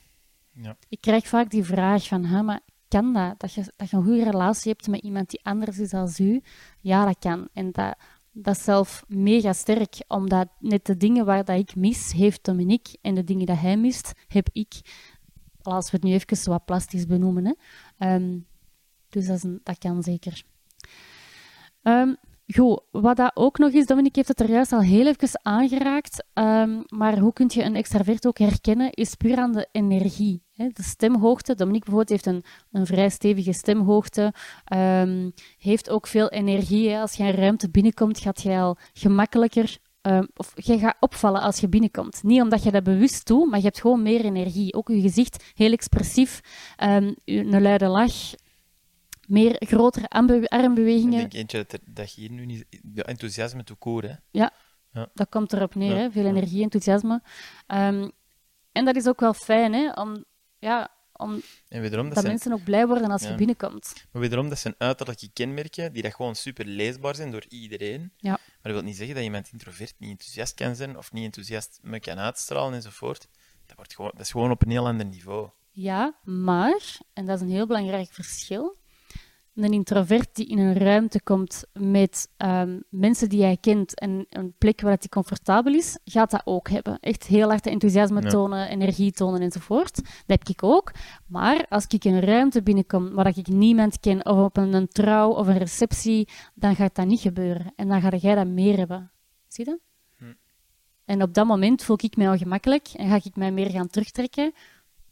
Ja. 0.52 0.78
Ik 0.90 1.02
krijg 1.02 1.28
vaak 1.28 1.50
die 1.50 1.64
vraag 1.64 2.08
van, 2.08 2.26
hè, 2.26 2.42
maar 2.42 2.62
kan 2.88 3.14
dat? 3.14 3.40
Dat 3.40 3.54
je, 3.54 3.74
dat 3.76 3.90
je 3.90 3.98
een 3.98 4.04
goede 4.04 4.24
relatie 4.24 4.72
hebt 4.72 4.88
met 4.88 5.02
iemand 5.02 5.30
die 5.30 5.40
anders 5.44 5.80
is 5.80 5.90
dan 5.90 6.10
u? 6.18 6.42
Ja, 6.82 7.06
dat 7.06 7.20
kan. 7.20 7.48
En 7.54 7.72
dat, 7.72 7.98
dat 8.34 8.56
is 8.56 8.64
zelf 8.64 9.04
mega 9.08 9.54
sterk, 9.54 10.04
omdat 10.08 10.48
net 10.60 10.86
de 10.86 10.98
dingen 10.98 11.26
waar 11.26 11.46
dat 11.46 11.60
ik 11.60 11.76
mis, 11.76 12.12
heeft 12.12 12.46
Dominique, 12.46 12.98
en 13.02 13.16
de 13.16 13.24
dingen 13.24 13.46
dat 13.46 13.60
hij 13.60 13.78
mist, 13.78 14.14
heb 14.28 14.50
ik. 14.52 14.74
Als 15.62 15.92
we 15.92 15.98
het 15.98 16.06
nu 16.06 16.14
even 16.14 16.52
wat 16.52 16.66
plastisch 16.66 17.06
benoemen. 17.06 17.46
Hè. 17.46 17.54
Ehm, 17.98 18.40
dus 19.10 19.44
dat 19.64 19.78
kan 19.78 20.04
zeker. 20.04 20.44
Ehm, 21.82 22.14
goed, 22.48 22.82
wat 22.92 23.18
dat 23.18 23.32
ook 23.36 23.58
nog 23.58 23.72
is, 23.72 23.86
Dominique 23.86 24.18
heeft 24.18 24.28
het 24.28 24.40
er 24.40 24.50
juist 24.50 24.72
al 24.72 24.82
heel 24.82 25.08
even 25.08 25.40
aangeraakt, 25.42 26.26
ehm, 26.34 26.82
maar 26.88 27.20
hoe 27.20 27.34
kun 27.34 27.50
je 27.54 27.64
een 27.64 27.76
extravert 27.76 28.28
ook 28.28 28.38
herkennen, 28.38 28.92
is 28.92 29.16
puur 29.16 29.38
aan 29.38 29.52
de 29.52 29.68
energie. 29.72 30.44
De 30.74 30.84
stemhoogte, 30.84 31.56
Dominique 31.56 31.90
bijvoorbeeld 31.90 32.24
heeft 32.24 32.36
een, 32.36 32.44
een 32.72 32.86
vrij 32.86 33.10
stevige 33.10 33.54
stemhoogte, 33.54 34.34
ehm, 34.66 35.30
heeft 35.58 35.90
ook 35.90 36.08
veel 36.08 36.30
energie. 36.30 36.90
Hè? 36.90 37.00
Als 37.02 37.14
je 37.14 37.24
een 37.24 37.32
ruimte 37.36 37.70
binnenkomt, 37.70 38.20
gaat 38.20 38.42
je 38.42 38.58
al 38.58 38.78
gemakkelijker, 38.94 39.78
ehm, 40.02 40.26
of 40.36 40.52
je 40.56 40.80
gaat 40.80 40.98
opvallen 41.00 41.42
als 41.42 41.60
je 41.60 41.68
binnenkomt. 41.70 42.24
Niet 42.24 42.42
omdat 42.42 42.64
je 42.64 42.72
dat 42.72 42.84
bewust 42.84 43.28
doet, 43.28 43.50
maar 43.50 43.60
je 43.60 43.66
hebt 43.66 43.82
gewoon 43.82 44.02
meer 44.02 44.26
energie. 44.26 44.74
Ook 44.74 44.88
je 44.88 45.02
gezicht, 45.02 45.44
heel 45.56 45.72
expressief, 45.72 46.42
ehm, 46.78 47.14
een 47.26 47.62
luide 47.62 47.88
lach, 47.88 48.14
meer 49.28 49.56
grotere 49.60 50.08
armbe- 50.10 50.36
Ik 50.36 50.46
armbewegingen. 50.52 51.20
denk 51.20 51.34
eentje 51.34 51.66
dat, 51.68 51.80
dat 51.86 52.14
je 52.14 52.22
hier 52.22 52.32
nu 52.32 52.46
niet... 52.46 52.66
Ja, 52.94 53.04
enthousiasme 53.04 53.64
te 53.64 53.74
koer, 53.76 54.04
hè. 54.32 54.46
Dat 55.14 55.30
komt 55.30 55.54
erop 55.54 55.76
neer, 55.76 55.90
Ja, 55.96 55.98
hè? 55.98 56.12
veel 56.12 56.24
ja. 56.24 56.30
energie, 56.30 56.64
enthousiasme. 56.64 57.22
En 58.72 58.86
dat 58.86 58.96
is 58.96 59.08
ook 59.08 59.20
wel 59.20 59.34
fijn, 59.34 59.74
hè? 59.74 59.92
Om, 59.92 60.24
ja, 60.64 60.92
om 61.12 61.42
En 61.68 61.82
wederom, 61.82 62.06
dat 62.06 62.14
dat 62.14 62.24
zijn, 62.24 62.34
mensen 62.36 62.54
ook 62.54 62.64
blij 62.64 62.88
worden 62.88 63.12
als 63.12 63.22
je 63.22 63.36
binnenkomt. 63.36 63.94
maar 64.12 64.22
wederom, 64.22 64.50
dat 64.50 64.60
zijn 64.60 64.76
uiterlijke 64.78 65.30
kenmerken 65.34 65.94
die 65.94 66.02
dat 66.02 66.14
gewoon 66.14 66.36
super 66.36 66.66
leesbaar 66.66 67.16
zijn 67.16 67.32
door 67.32 67.46
iedereen. 67.50 68.14
Ja. 68.18 68.30
Maar 68.30 68.60
dat 68.62 68.72
wil 68.72 68.82
niet 68.82 68.96
zeggen 68.96 69.16
dat 69.16 69.24
iemand 69.24 69.50
introvert 69.52 69.96
niet 69.98 70.10
enthousiast 70.10 70.54
kan 70.54 70.76
zijn 70.76 70.98
of 70.98 71.12
niet 71.12 71.24
enthousiast 71.24 71.80
me 71.82 72.00
kan 72.00 72.18
uitstralen 72.18 72.74
enzovoort. 72.74 73.28
Dat, 73.66 73.76
wordt 73.76 73.96
gewoon, 73.96 74.12
dat 74.14 74.22
is 74.22 74.32
gewoon 74.32 74.52
op 74.52 74.62
een 74.62 74.72
heel 74.72 74.88
ander 74.88 75.06
niveau. 75.06 75.50
Ja, 75.72 76.20
maar, 76.24 76.98
en 77.14 77.26
dat 77.26 77.36
is 77.36 77.42
een 77.42 77.54
heel 77.54 77.68
belangrijk 77.68 78.12
verschil, 78.12 78.78
een 79.56 79.74
introvert 79.74 80.36
die 80.36 80.46
in 80.48 80.58
een 80.58 80.74
ruimte 80.74 81.22
komt 81.24 81.64
met 81.74 82.30
ehm, 82.38 82.80
mensen 82.90 83.30
die 83.30 83.44
hij 83.44 83.58
kent 83.58 84.00
en 84.00 84.26
een 84.30 84.54
plek 84.58 84.82
waar 84.82 84.98
hij 85.00 85.08
comfortabel 85.10 85.74
is, 85.74 85.98
gaat 86.06 86.32
dat 86.32 86.42
ook 86.46 86.70
hebben. 86.70 86.98
Echt 87.00 87.24
heel 87.24 87.48
hard 87.50 87.66
enthousiasme 87.66 88.22
Ja. 88.22 88.30
tonen, 88.30 88.70
energie 88.70 89.12
tonen 89.12 89.42
enzovoort. 89.42 89.96
Dat 89.96 90.06
heb 90.26 90.48
ik 90.48 90.64
ook. 90.64 90.92
Maar 91.28 91.66
als 91.70 91.86
ik 91.88 92.06
in 92.06 92.14
een 92.14 92.22
ruimte 92.22 92.64
binnenkom 92.64 93.14
waar 93.14 93.38
ik 93.38 93.48
niemand 93.48 94.00
ken, 94.00 94.26
of 94.26 94.38
op 94.38 94.58
een, 94.58 94.74
een 94.74 94.88
trouw 94.88 95.30
of 95.30 95.48
een 95.48 95.58
receptie, 95.58 96.28
dan 96.54 96.76
gaat 96.76 96.96
dat 96.96 97.06
niet 97.06 97.20
gebeuren. 97.20 97.74
En 97.76 97.88
dan 97.88 98.02
ga 98.02 98.16
jij 98.16 98.36
dat 98.36 98.48
meer 98.48 98.78
hebben. 98.78 99.12
Zie 99.48 99.66
je 99.66 99.72
dat? 99.72 99.80
Hm. 100.18 100.34
En 101.06 101.22
op 101.22 101.34
dat 101.34 101.46
moment 101.46 101.84
voel 101.84 101.98
ik 102.02 102.18
mij 102.18 102.30
al 102.30 102.38
gemakkelijk 102.38 102.88
en 102.88 103.10
ga 103.10 103.16
ik 103.24 103.36
mij 103.36 103.52
meer 103.52 103.70
gaan 103.70 103.88
terugtrekken. 103.88 104.54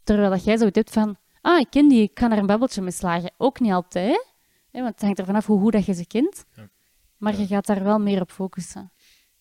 Terwijl 0.03 0.29
dat 0.29 0.43
jij 0.43 0.57
zoiets 0.57 0.77
hebt 0.77 0.91
van, 0.91 1.15
ah, 1.41 1.59
ik 1.59 1.67
ken 1.69 1.87
die, 1.87 2.01
ik 2.01 2.13
kan 2.13 2.31
er 2.31 2.37
een 2.37 2.45
babbeltje 2.45 2.81
mee 2.81 2.91
slagen. 2.91 3.31
Ook 3.37 3.59
niet 3.59 3.71
altijd, 3.71 4.30
hè, 4.71 4.81
want 4.81 4.93
het 4.93 5.01
hangt 5.01 5.19
er 5.19 5.25
vanaf 5.25 5.45
hoe 5.45 5.59
goed 5.59 5.71
dat 5.71 5.85
je 5.85 5.93
ze 5.93 6.05
kent. 6.05 6.45
Ja. 6.55 6.69
Maar 7.17 7.39
je 7.39 7.47
gaat 7.47 7.65
daar 7.65 7.83
wel 7.83 7.99
meer 7.99 8.21
op 8.21 8.31
focussen. 8.31 8.91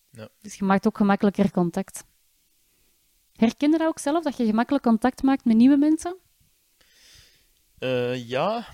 Ja. 0.09 0.29
Dus 0.41 0.55
je 0.55 0.63
maakt 0.63 0.87
ook 0.87 0.97
gemakkelijker 0.97 1.51
contact. 1.51 2.03
Herken 3.33 3.71
je 3.71 3.77
dat 3.77 3.87
ook 3.87 3.99
zelf, 3.99 4.23
dat 4.23 4.37
je 4.37 4.45
gemakkelijk 4.45 4.83
contact 4.83 5.23
maakt 5.23 5.45
met 5.45 5.55
nieuwe 5.55 5.77
mensen? 5.77 6.17
Eh, 7.77 8.27
ja, 8.27 8.67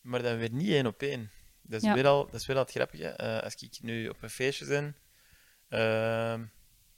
maar 0.00 0.22
dan 0.22 0.36
weer 0.36 0.52
niet 0.52 0.68
één 0.68 0.86
op 0.86 1.02
één. 1.02 1.30
Dat 1.62 1.82
is, 1.82 1.92
weer, 1.92 2.06
al, 2.06 2.24
dat 2.24 2.40
is 2.40 2.46
weer 2.46 2.56
al 2.56 2.62
het 2.62 2.70
grappige. 2.70 3.08
Eh, 3.08 3.42
als 3.42 3.54
ik 3.54 3.78
nu 3.82 4.08
op 4.08 4.22
een 4.22 4.30
feestje 4.30 4.66
ben... 4.66 4.96
ehm, 5.68 6.44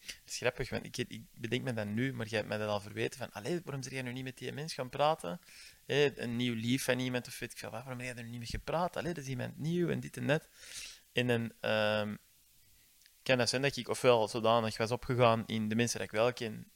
dat 0.07 0.27
is 0.27 0.37
grappig, 0.37 0.71
want 0.71 0.85
ik, 0.85 0.97
ik 0.97 1.23
bedenk 1.35 1.63
me 1.63 1.73
dat 1.73 1.87
nu, 1.87 2.13
maar 2.13 2.27
jij 2.27 2.39
hebt 2.39 2.51
mij 2.51 2.59
dat 2.59 2.69
al 2.69 2.81
verweten. 2.81 3.19
Van, 3.19 3.33
allee, 3.33 3.61
waarom 3.65 3.83
ben 3.83 3.93
jij 3.93 4.03
nu 4.03 4.13
niet 4.13 4.25
met 4.25 4.39
die 4.39 4.53
mens 4.53 4.75
gaan 4.75 4.89
praten? 4.89 5.41
Een 5.87 6.37
nieuw 6.37 6.55
lief 6.55 6.85
van 6.85 6.99
iemand, 6.99 7.27
of 7.27 7.39
weet 7.39 7.53
ik 7.53 7.59
veel 7.59 7.71
wat. 7.71 7.83
Waarom 7.85 7.99
heb 7.99 8.09
jij 8.09 8.17
er 8.17 8.25
nu 8.25 8.31
niet 8.31 8.39
mee 8.39 8.61
gepraat? 8.61 8.97
Allee, 8.97 9.15
dat 9.15 9.25
is 9.25 9.31
iemand 9.31 9.59
nieuw 9.59 9.89
en 9.89 10.01
dit 10.01 10.17
en 10.17 10.27
dat. 10.27 10.49
En 11.13 11.27
dan 11.27 11.53
ehm, 11.61 12.17
kan 13.23 13.39
dat 13.39 13.49
zijn 13.49 13.63
dat 13.63 13.77
ik 13.77 13.89
ofwel 13.89 14.29
zodanig 14.29 14.77
was 14.77 14.91
opgegaan 14.91 15.43
in 15.47 15.69
de 15.69 15.75
mensen 15.75 15.99
die 15.99 16.09
ik 16.09 16.15
wel 16.15 16.33
ken, 16.33 16.71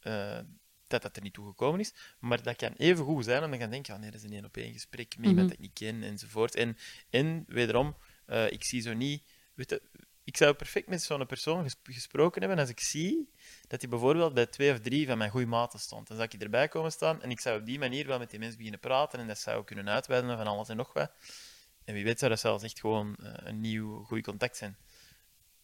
eh, 0.00 0.38
dat 0.86 1.02
dat 1.02 1.16
er 1.16 1.22
niet 1.22 1.34
toe 1.34 1.46
gekomen 1.46 1.80
is. 1.80 1.94
Maar 2.18 2.42
dat 2.42 2.56
kan 2.56 2.72
even 2.72 3.04
goed 3.04 3.24
zijn 3.24 3.44
om 3.44 3.50
dan 3.50 3.60
gaan 3.60 3.70
denken, 3.70 3.94
oh 3.94 4.00
nee, 4.00 4.10
dat 4.10 4.20
is 4.20 4.26
een 4.26 4.34
één 4.34 4.44
op 4.44 4.56
één 4.56 4.72
gesprek 4.72 5.16
met 5.16 5.28
iemand 5.28 5.48
dat 5.48 5.58
ik 5.58 5.62
niet 5.62 5.72
ken, 5.72 6.02
enzovoort. 6.02 6.54
En, 6.54 6.76
en 7.10 7.44
wederom, 7.46 7.96
eh, 8.26 8.50
ik 8.50 8.64
zie 8.64 8.80
zo 8.80 8.92
niet... 8.92 9.22
Weet 9.54 9.70
je, 9.70 9.82
ik 10.24 10.36
zou 10.36 10.54
perfect 10.54 10.88
met 10.88 11.02
zo'n 11.02 11.26
persoon 11.26 11.70
gesproken 11.82 12.40
hebben 12.40 12.58
als 12.58 12.68
ik 12.68 12.80
zie 12.80 13.28
dat 13.68 13.80
hij 13.80 13.90
bijvoorbeeld 13.90 14.34
bij 14.34 14.46
twee 14.46 14.72
of 14.72 14.80
drie 14.80 15.06
van 15.06 15.18
mijn 15.18 15.30
goede 15.30 15.46
maten 15.46 15.78
stond. 15.78 16.06
Dan 16.06 16.16
zou 16.16 16.28
ik 16.32 16.42
erbij 16.42 16.68
komen 16.68 16.92
staan 16.92 17.22
en 17.22 17.30
ik 17.30 17.40
zou 17.40 17.60
op 17.60 17.66
die 17.66 17.78
manier 17.78 18.06
wel 18.06 18.18
met 18.18 18.30
die 18.30 18.38
mensen 18.38 18.56
beginnen 18.56 18.80
praten 18.80 19.18
en 19.18 19.26
dat 19.26 19.38
zou 19.38 19.64
kunnen 19.64 19.88
uitweiden 19.88 20.36
van 20.36 20.46
alles 20.46 20.68
en 20.68 20.76
nog 20.76 20.92
wat. 20.92 21.10
En 21.84 21.94
wie 21.94 22.04
weet 22.04 22.18
zou 22.18 22.30
dat 22.30 22.40
zelfs 22.40 22.64
echt 22.64 22.80
gewoon 22.80 23.16
uh, 23.20 23.32
een 23.34 23.60
nieuw 23.60 24.04
goed 24.04 24.22
contact 24.22 24.56
zijn. 24.56 24.76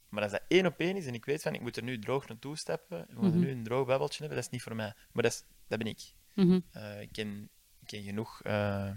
Maar 0.08 0.22
als 0.22 0.32
dat 0.32 0.42
één 0.48 0.66
op 0.66 0.78
één 0.78 0.96
is 0.96 1.06
en 1.06 1.14
ik 1.14 1.24
weet 1.24 1.42
van 1.42 1.54
ik 1.54 1.60
moet 1.60 1.76
er 1.76 1.82
nu 1.82 1.98
droog 1.98 2.28
naartoe 2.28 2.56
stappen, 2.56 3.00
ik 3.08 3.14
moet 3.14 3.22
mm 3.22 3.30
-hmm. 3.30 3.40
nu 3.40 3.50
een 3.50 3.64
droog 3.64 3.86
babbeltje 3.86 4.18
hebben, 4.18 4.36
dat 4.36 4.46
is 4.46 4.52
niet 4.52 4.62
voor 4.62 4.76
mij. 4.76 4.94
Maar 5.12 5.22
dat, 5.22 5.32
is, 5.32 5.42
dat 5.68 5.78
ben 5.78 5.88
ik. 5.88 6.12
Mm 6.34 6.48
-hmm. 6.48 6.64
uh, 6.76 7.00
ik, 7.00 7.12
ken, 7.12 7.48
ik 7.80 7.86
ken 7.86 8.02
genoeg, 8.02 8.40
uh, 8.46 8.90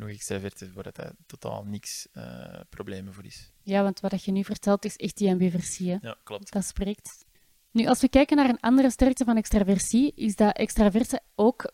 genoeg 0.00 0.16
extraverten 0.16 0.72
waar 0.74 0.92
dat 0.92 1.12
totaal 1.26 1.64
niks 1.64 2.08
uh, 2.12 2.60
problemen 2.68 3.14
voor 3.14 3.24
is. 3.24 3.52
Ja, 3.62 3.82
want 3.82 4.00
wat 4.00 4.24
je 4.24 4.32
nu 4.32 4.44
vertelt 4.44 4.84
is 4.84 4.96
echt 4.96 5.16
die 5.16 5.30
ambiversie. 5.30 5.98
Ja, 6.00 6.16
klopt. 6.24 6.52
Dat 6.52 6.64
spreekt. 6.64 7.24
Nu, 7.70 7.86
als 7.86 8.00
we 8.00 8.08
kijken 8.08 8.36
naar 8.36 8.48
een 8.48 8.60
andere 8.60 8.90
sterkte 8.90 9.24
van 9.24 9.36
extraversie, 9.36 10.12
is 10.14 10.36
dat 10.36 10.56
extraversen 10.56 11.22
ook 11.34 11.72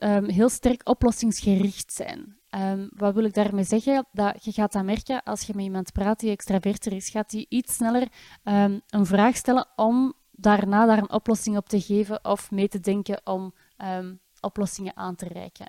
um, 0.00 0.28
heel 0.28 0.48
sterk 0.48 0.88
oplossingsgericht 0.88 1.92
zijn. 1.92 2.38
Um, 2.50 2.88
wat 2.94 3.14
wil 3.14 3.24
ik 3.24 3.34
daarmee 3.34 3.64
zeggen? 3.64 4.06
Dat 4.12 4.44
je 4.44 4.52
gaat 4.52 4.72
dat 4.72 4.84
merken 4.84 5.22
als 5.22 5.42
je 5.42 5.52
met 5.54 5.64
iemand 5.64 5.92
praat 5.92 6.20
die 6.20 6.30
extraverter 6.30 6.92
is, 6.92 7.08
gaat 7.08 7.30
die 7.30 7.46
iets 7.48 7.74
sneller 7.74 8.08
um, 8.44 8.80
een 8.86 9.06
vraag 9.06 9.36
stellen 9.36 9.68
om 9.76 10.14
daarna 10.30 10.86
daar 10.86 10.98
een 10.98 11.10
oplossing 11.10 11.56
op 11.56 11.68
te 11.68 11.80
geven 11.80 12.24
of 12.24 12.50
mee 12.50 12.68
te 12.68 12.80
denken 12.80 13.20
om 13.24 13.54
um, 13.78 14.20
oplossingen 14.46 14.96
aan 14.96 15.14
te 15.14 15.28
reiken. 15.28 15.66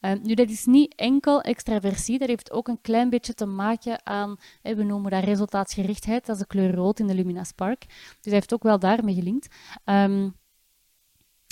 Hè. 0.00 0.14
nu, 0.14 0.34
dat 0.34 0.50
is 0.50 0.64
niet 0.64 0.94
enkel 0.94 1.40
extraversie, 1.40 2.18
dat 2.18 2.28
heeft 2.28 2.50
ook 2.50 2.68
een 2.68 2.80
klein 2.80 3.10
beetje 3.10 3.34
te 3.34 3.46
maken 3.46 4.06
aan, 4.06 4.36
we 4.62 4.82
noemen 4.82 5.10
dat 5.10 5.24
resultaatsgerichtheid, 5.24 6.26
dat 6.26 6.36
is 6.36 6.42
de 6.42 6.48
kleur 6.48 6.74
rood 6.74 6.98
in 6.98 7.06
de 7.06 7.14
Lumina 7.14 7.44
Spark. 7.44 7.84
Dus 7.86 8.18
hij 8.20 8.32
heeft 8.32 8.54
ook 8.54 8.62
wel 8.62 8.78
daarmee 8.78 9.14
gelinkt. 9.14 9.54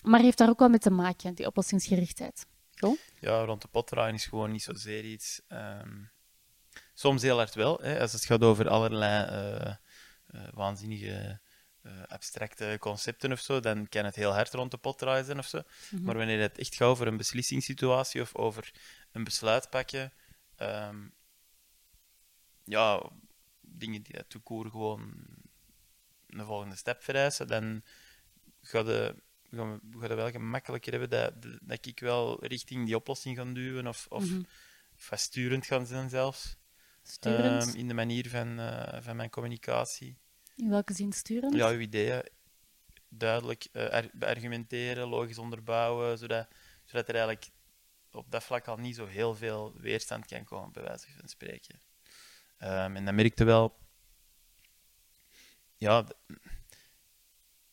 maar 0.03 0.21
heeft 0.21 0.39
daar 0.39 0.49
ook 0.49 0.59
wel 0.59 0.69
mee 0.69 0.79
te 0.79 0.91
maken, 0.91 1.35
die 1.35 1.47
oplossingsgerichtheid. 1.47 2.47
Ja, 3.21 3.45
rond 3.45 3.63
de 3.63 3.69
pot 3.69 3.97
is 3.97 4.27
gewoon 4.27 4.53
niet 4.53 4.63
zozeer 4.63 5.05
iets. 5.05 5.41
Um, 5.49 6.11
soms 6.95 7.23
heel 7.23 7.37
hard 7.37 7.55
wel, 7.55 7.79
hè, 7.83 8.01
als 8.01 8.13
het 8.13 8.25
gaat 8.25 8.43
over 8.43 8.69
allerlei 8.69 9.31
uh, 9.31 9.75
uh, 10.31 10.49
waanzinnige 10.55 11.41
uh, 11.83 11.93
abstracte 12.07 12.77
concepten 12.81 13.33
of 13.33 13.41
zo, 13.41 13.61
dan 13.61 13.89
kan 13.89 14.05
het 14.05 14.15
heel 14.15 14.33
hard 14.33 14.53
rond 14.53 14.71
de 14.71 14.77
pot 14.77 14.99
draaien 14.99 15.25
zijn 15.25 15.39
of 15.39 15.47
zo. 15.47 15.59
Mm 15.59 15.65
-hmm. 15.89 16.03
Maar 16.03 16.17
wanneer 16.17 16.41
het 16.41 16.59
echt 16.59 16.75
gaat 16.75 16.89
over 16.89 17.07
een 17.07 17.17
beslissingssituatie 17.17 18.21
of 18.21 18.35
over 18.35 18.73
een 19.13 19.25
besluit 19.25 19.71
pakken, 19.71 20.13
um, 20.59 21.15
ja, 22.65 23.11
dingen 23.61 24.03
die 24.03 24.15
dat 24.15 24.29
toekoer 24.29 24.71
gewoon 24.71 25.15
een 26.27 26.45
volgende 26.45 26.77
stap 26.77 27.03
vereisen, 27.03 27.47
dan 27.47 27.83
gaat 28.61 28.87
de 28.87 29.15
gaan, 29.57 29.81
we 29.91 29.99
gaan 29.99 30.11
het 30.11 30.19
wel 30.19 30.31
gemakkelijker 30.31 30.93
hebben 30.93 31.11
dat, 31.11 31.59
dat 31.63 31.87
ik 31.87 32.01
wel 32.01 32.47
richting 32.47 32.87
die 32.87 32.97
oplossing 32.97 33.37
ga 33.37 33.45
duwen 33.45 33.87
of, 33.87 34.07
of, 34.09 34.25
mm 34.25 34.31
-hmm. 34.31 34.47
of 34.97 35.19
sturend 35.19 35.67
gaan 35.67 35.87
zijn 35.87 36.09
zelfs. 36.09 36.57
Um, 37.21 37.75
in 37.75 37.89
de 37.89 37.95
manier 37.95 38.29
van, 38.29 38.61
uh, 38.61 38.97
van 39.01 39.17
mijn 39.17 39.31
communicatie. 39.31 40.19
In 40.63 40.69
welke 40.69 40.93
zin 40.93 41.13
sturend? 41.13 41.55
Ja, 41.55 41.69
uw 41.69 41.79
ideeën 41.79 42.23
duidelijk 43.09 43.69
uh, 43.73 43.99
beargumenteren, 44.13 45.09
logisch 45.09 45.39
onderbouwen, 45.39 46.19
zodat, 46.19 46.49
zodat 46.85 47.09
er 47.09 47.15
eigenlijk 47.15 47.51
op 48.11 48.31
dat 48.31 48.45
vlak 48.45 48.67
al 48.67 48.77
niet 48.77 48.97
zo 48.97 49.07
heel 49.07 49.35
veel 49.35 49.73
weerstand 49.77 50.27
kan 50.27 50.45
komen, 50.45 50.73
bij 50.73 50.83
wijze 50.83 51.07
van 51.19 51.29
spreken. 51.29 51.81
Um, 52.59 52.97
en 52.97 53.05
dat 53.05 53.15
merkte 53.15 53.45
wel... 53.45 53.79
Ja, 55.77 56.07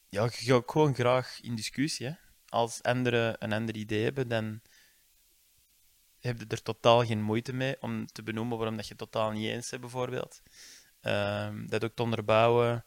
ja, 0.10 0.24
ik 0.24 0.34
ga 0.34 0.54
ook 0.54 0.72
gewoon 0.72 0.94
graag 0.94 1.42
in 1.42 1.56
discussie. 1.56 2.18
Als 2.48 2.84
anderen 2.84 3.36
een 3.44 3.54
ander 3.54 3.76
idee 3.76 4.04
hebben, 4.04 4.28
dan 4.28 4.62
heb 6.20 6.40
je 6.40 6.46
er 6.48 6.62
totaal 6.62 7.06
geen 7.06 7.22
moeite 7.22 7.54
mee 7.54 7.82
om 7.82 8.06
te 8.06 8.24
benoemen 8.24 8.58
waarom 8.58 8.76
dat 8.76 8.88
je 8.88 8.96
het 8.98 9.12
totaal 9.12 9.32
niet 9.32 9.50
eens 9.50 9.70
bent, 9.70 9.82
bijvoorbeeld. 9.82 10.42
Um, 11.02 11.70
dat 11.70 11.84
ook 11.84 11.96
te 11.96 12.04
onderbouwen. 12.04 12.86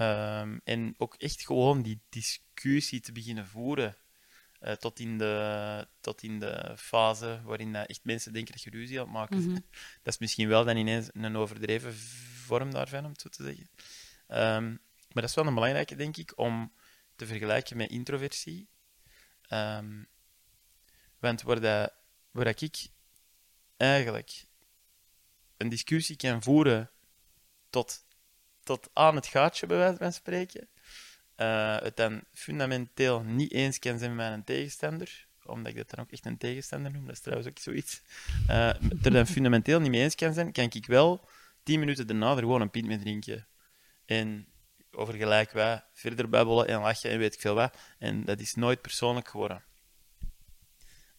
Um, 0.00 0.60
en 0.64 0.94
ook 0.98 1.14
echt 1.14 1.46
gewoon 1.46 1.82
die 1.82 2.00
discussie 2.08 3.00
te 3.00 3.12
beginnen 3.12 3.46
voeren. 3.46 3.96
Uh, 4.60 4.72
tot, 4.72 4.98
in 4.98 5.18
de, 5.18 5.86
tot 6.00 6.22
in 6.22 6.40
de 6.40 6.74
fase 6.76 7.40
waarin 7.44 7.74
echt 7.74 8.04
mensen 8.04 8.32
denken 8.32 8.52
dat 8.52 8.62
je 8.62 8.70
ruzie 8.70 8.98
aan 9.00 9.04
het 9.04 9.14
maken 9.14 9.38
mm 9.38 9.44
-hmm. 9.44 9.64
Dat 10.02 10.12
is 10.12 10.18
misschien 10.18 10.48
wel 10.48 10.64
dan 10.64 10.76
ineens 10.76 11.08
een 11.12 11.36
overdreven 11.36 11.94
vorm 11.94 12.70
daarvan, 12.70 13.04
om 13.04 13.10
het 13.10 13.20
zo 13.20 13.28
te 13.28 13.42
zeggen. 13.42 13.68
Um, 14.28 14.80
maar 15.12 15.22
dat 15.22 15.30
is 15.30 15.34
wel 15.34 15.46
een 15.46 15.54
belangrijke, 15.54 15.96
denk 15.96 16.16
ik, 16.16 16.32
om 16.36 16.72
te 17.16 17.26
vergelijken 17.26 17.76
met 17.76 17.90
introversie. 17.90 18.68
Um, 19.50 20.06
want 21.18 21.42
waar, 21.42 21.60
dat, 21.60 21.92
waar 22.30 22.44
dat 22.44 22.60
ik 22.60 22.88
eigenlijk 23.76 24.46
een 25.56 25.68
discussie 25.68 26.16
kan 26.16 26.42
voeren 26.42 26.90
tot, 27.74 28.04
tot 28.62 28.90
aan 28.92 29.14
het 29.14 29.26
gaatje, 29.26 29.66
bij 29.66 29.76
wijze 29.76 29.96
van 29.96 30.12
spreken, 30.12 30.68
uh, 31.36 31.78
het 31.78 31.96
dan 31.96 32.24
fundamenteel 32.32 33.22
niet 33.22 33.52
eens 33.52 33.78
kan 33.78 33.98
zijn 33.98 34.14
met 34.14 34.28
mijn 34.28 34.44
tegenstander, 34.44 35.26
omdat 35.44 35.72
ik 35.72 35.76
dat 35.76 35.90
dan 35.90 36.04
ook 36.04 36.10
echt 36.10 36.26
een 36.26 36.38
tegenstander 36.38 36.92
noem, 36.92 37.06
dat 37.06 37.14
is 37.14 37.20
trouwens 37.20 37.48
ook 37.48 37.58
zoiets, 37.58 38.02
uh, 38.48 38.68
er 39.04 39.10
dan 39.10 39.26
fundamenteel 39.26 39.80
niet 39.80 39.90
mee 39.90 40.02
eens 40.02 40.14
kan 40.14 40.34
zijn, 40.34 40.52
kan 40.52 40.64
ik 40.64 40.86
wel 40.86 41.28
tien 41.62 41.78
minuten 41.78 42.06
daarna 42.06 42.30
er 42.30 42.38
gewoon 42.38 42.60
een 42.60 42.70
pint 42.70 42.86
mee 42.86 42.98
drinken. 42.98 43.46
En 44.04 44.48
over 44.90 45.14
gelijk 45.14 45.50
wij 45.50 45.84
verder 45.92 46.28
babbelen 46.28 46.66
en 46.66 46.80
lachen 46.80 47.10
en 47.10 47.18
weet 47.18 47.34
ik 47.34 47.40
veel 47.40 47.54
wat. 47.54 47.76
En 47.98 48.24
dat 48.24 48.40
is 48.40 48.54
nooit 48.54 48.80
persoonlijk 48.80 49.28
geworden. 49.28 49.64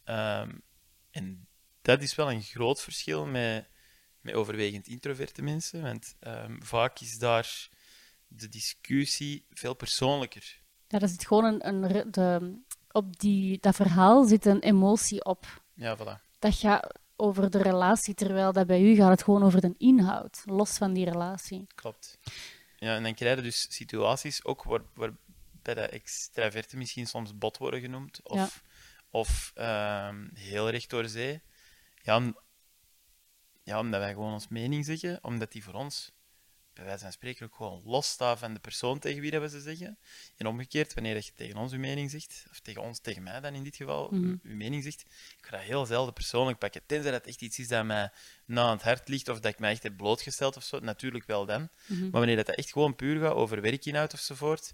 Um, 0.04 0.62
en 1.10 1.48
dat 1.82 2.02
is 2.02 2.14
wel 2.14 2.30
een 2.30 2.42
groot 2.42 2.82
verschil 2.82 3.26
met, 3.26 3.68
met 4.26 4.34
overwegend 4.34 4.86
introverte 4.86 5.42
mensen, 5.42 5.82
want 5.82 6.14
um, 6.20 6.64
vaak 6.64 7.00
is 7.00 7.18
daar 7.18 7.68
de 8.28 8.48
discussie 8.48 9.44
veel 9.50 9.74
persoonlijker. 9.74 10.60
Ja, 10.88 10.98
dat 10.98 11.10
zit 11.10 11.26
gewoon 11.26 11.44
een, 11.44 11.84
een 11.84 12.10
de, 12.10 12.58
op 12.90 13.20
die, 13.20 13.58
dat 13.60 13.74
verhaal 13.74 14.24
zit 14.24 14.46
een 14.46 14.60
emotie 14.60 15.24
op. 15.24 15.62
Ja, 15.74 15.96
voilà. 15.96 16.38
Dat 16.38 16.54
gaat 16.54 16.98
over 17.16 17.50
de 17.50 17.62
relatie, 17.62 18.14
terwijl 18.14 18.52
dat 18.52 18.66
bij 18.66 18.82
u 18.82 18.94
gaat 18.94 19.10
het 19.10 19.22
gewoon 19.22 19.42
over 19.42 19.60
de 19.60 19.74
inhoud, 19.78 20.42
los 20.44 20.70
van 20.70 20.92
die 20.92 21.04
relatie. 21.04 21.66
Klopt. 21.74 22.18
Ja, 22.76 22.94
en 22.94 23.02
dan 23.02 23.14
krijg 23.14 23.36
je 23.36 23.42
dus 23.42 23.66
situaties 23.68 24.44
ook 24.44 24.62
waar, 24.62 24.82
waar 24.94 25.12
bij 25.62 25.74
de 25.74 25.80
extraverten 25.80 26.78
misschien 26.78 27.06
soms 27.06 27.38
bot 27.38 27.58
worden 27.58 27.80
genoemd, 27.80 28.20
of, 28.22 28.36
ja. 28.36 28.48
of 29.10 29.52
um, 29.54 30.30
heel 30.34 30.70
recht 30.70 30.90
door 30.90 31.08
zee. 31.08 31.42
Ja, 32.02 32.32
ja, 33.66 33.78
omdat 33.78 34.00
wij 34.00 34.12
gewoon 34.12 34.32
ons 34.32 34.48
mening 34.48 34.84
zeggen, 34.84 35.18
omdat 35.22 35.52
die 35.52 35.64
voor 35.64 35.74
ons, 35.74 36.12
bij 36.72 36.84
wijze 36.84 37.02
van 37.02 37.12
spreken, 37.12 37.46
ook 37.46 37.54
gewoon 37.54 37.82
losstaat 37.84 38.38
van 38.38 38.54
de 38.54 38.60
persoon 38.60 38.98
tegen 38.98 39.20
wie 39.20 39.30
dat 39.30 39.42
we 39.42 39.48
ze 39.48 39.60
zeggen. 39.60 39.98
En 40.36 40.46
omgekeerd, 40.46 40.94
wanneer 40.94 41.14
je 41.14 41.32
tegen 41.34 41.56
ons 41.56 41.72
uw 41.72 41.78
mening 41.78 42.10
zegt, 42.10 42.46
of 42.50 42.60
tegen 42.60 42.82
ons, 42.82 42.98
tegen 43.00 43.22
mij 43.22 43.40
dan 43.40 43.54
in 43.54 43.62
dit 43.62 43.76
geval, 43.76 44.10
mm 44.10 44.22
-hmm. 44.22 44.40
uw 44.42 44.56
mening 44.56 44.82
zegt, 44.82 45.00
ik 45.38 45.46
ga 45.46 45.56
dat 45.56 45.60
heel 45.60 45.86
zelden 45.86 46.12
persoonlijk 46.12 46.58
pakken. 46.58 46.86
Tenzij 46.86 47.10
dat 47.10 47.26
echt 47.26 47.42
iets 47.42 47.58
is 47.58 47.68
dat 47.68 47.84
mij 47.84 48.10
na 48.44 48.62
aan 48.62 48.70
het 48.70 48.82
hart 48.82 49.08
ligt, 49.08 49.28
of 49.28 49.40
dat 49.40 49.52
ik 49.52 49.58
mij 49.58 49.70
echt 49.70 49.82
heb 49.82 49.96
blootgesteld 49.96 50.56
of 50.56 50.64
zo, 50.64 50.80
natuurlijk 50.80 51.26
wel 51.26 51.46
dan. 51.46 51.60
Mm 51.60 51.68
-hmm. 51.86 52.00
Maar 52.00 52.10
wanneer 52.20 52.36
dat 52.36 52.48
echt 52.48 52.72
gewoon 52.72 52.96
puur 52.96 53.20
gaat 53.20 53.34
over 53.34 53.60
werkinhoud 53.60 54.12
ofzovoort, 54.12 54.72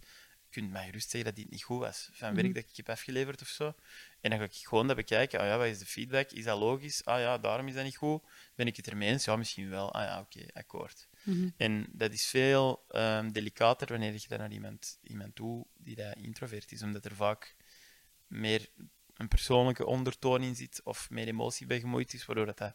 kunt 0.51 0.71
mij 0.71 0.85
gerust 0.85 1.11
zeggen 1.11 1.35
dat 1.35 1.43
dit 1.43 1.51
niet 1.51 1.63
goed 1.63 1.81
was. 1.81 2.09
Van 2.13 2.27
-hmm. 2.29 2.37
werk 2.37 2.55
dat 2.55 2.65
ik 2.65 2.77
heb 2.77 2.89
afgeleverd 2.89 3.43
of 3.43 3.49
zo. 3.49 3.75
En 4.23 4.31
dan 4.31 4.39
ga 4.39 4.45
ik 4.45 4.55
gewoon 4.55 4.87
dat 4.87 4.97
bekijken. 4.97 5.41
Ah 5.41 5.47
ja, 5.47 5.59
wat 5.59 5.67
is 5.67 5.79
de 5.79 5.87
feedback? 5.87 6.31
Is 6.31 6.45
dat 6.45 6.59
logisch? 6.59 7.05
Ah 7.05 7.21
ja, 7.21 7.39
daarom 7.39 7.69
is 7.69 7.75
dat 7.75 7.85
niet 7.85 7.97
goed. 7.97 8.23
Ben 8.55 8.67
ik 8.67 8.77
het 8.77 8.89
ermee 8.89 9.09
eens? 9.09 9.25
Ja, 9.25 9.37
misschien 9.37 9.69
wel. 9.69 9.93
Ah 9.93 10.03
ja, 10.03 10.21
oké, 10.21 10.39
okay, 10.39 10.51
akkoord. 10.53 11.09
Mm 11.23 11.35
-hmm. 11.35 11.55
En 11.57 11.87
dat 11.93 12.13
is 12.13 12.27
veel 12.27 12.85
um, 12.89 13.33
delicater 13.33 13.89
wanneer 13.89 14.13
je 14.13 14.29
dat 14.29 14.39
naar 14.39 14.53
iemand, 14.53 14.99
iemand 15.03 15.35
toe 15.35 15.67
die 15.77 15.97
dat 15.97 16.17
introvert 16.17 16.73
is, 16.73 16.83
omdat 16.83 17.05
er 17.05 17.15
vaak 17.15 17.57
meer 18.27 18.69
een 19.15 19.29
persoonlijke 19.29 19.87
ondertoon 19.87 20.43
in 20.43 20.55
zit 20.55 20.81
of 20.85 21.11
meer 21.11 21.27
emotie 21.27 21.67
bij 21.67 21.81
gemoeid 21.81 22.13
is, 22.13 22.27
waardoor 22.27 22.47
dat, 22.47 22.59
dat 22.59 22.75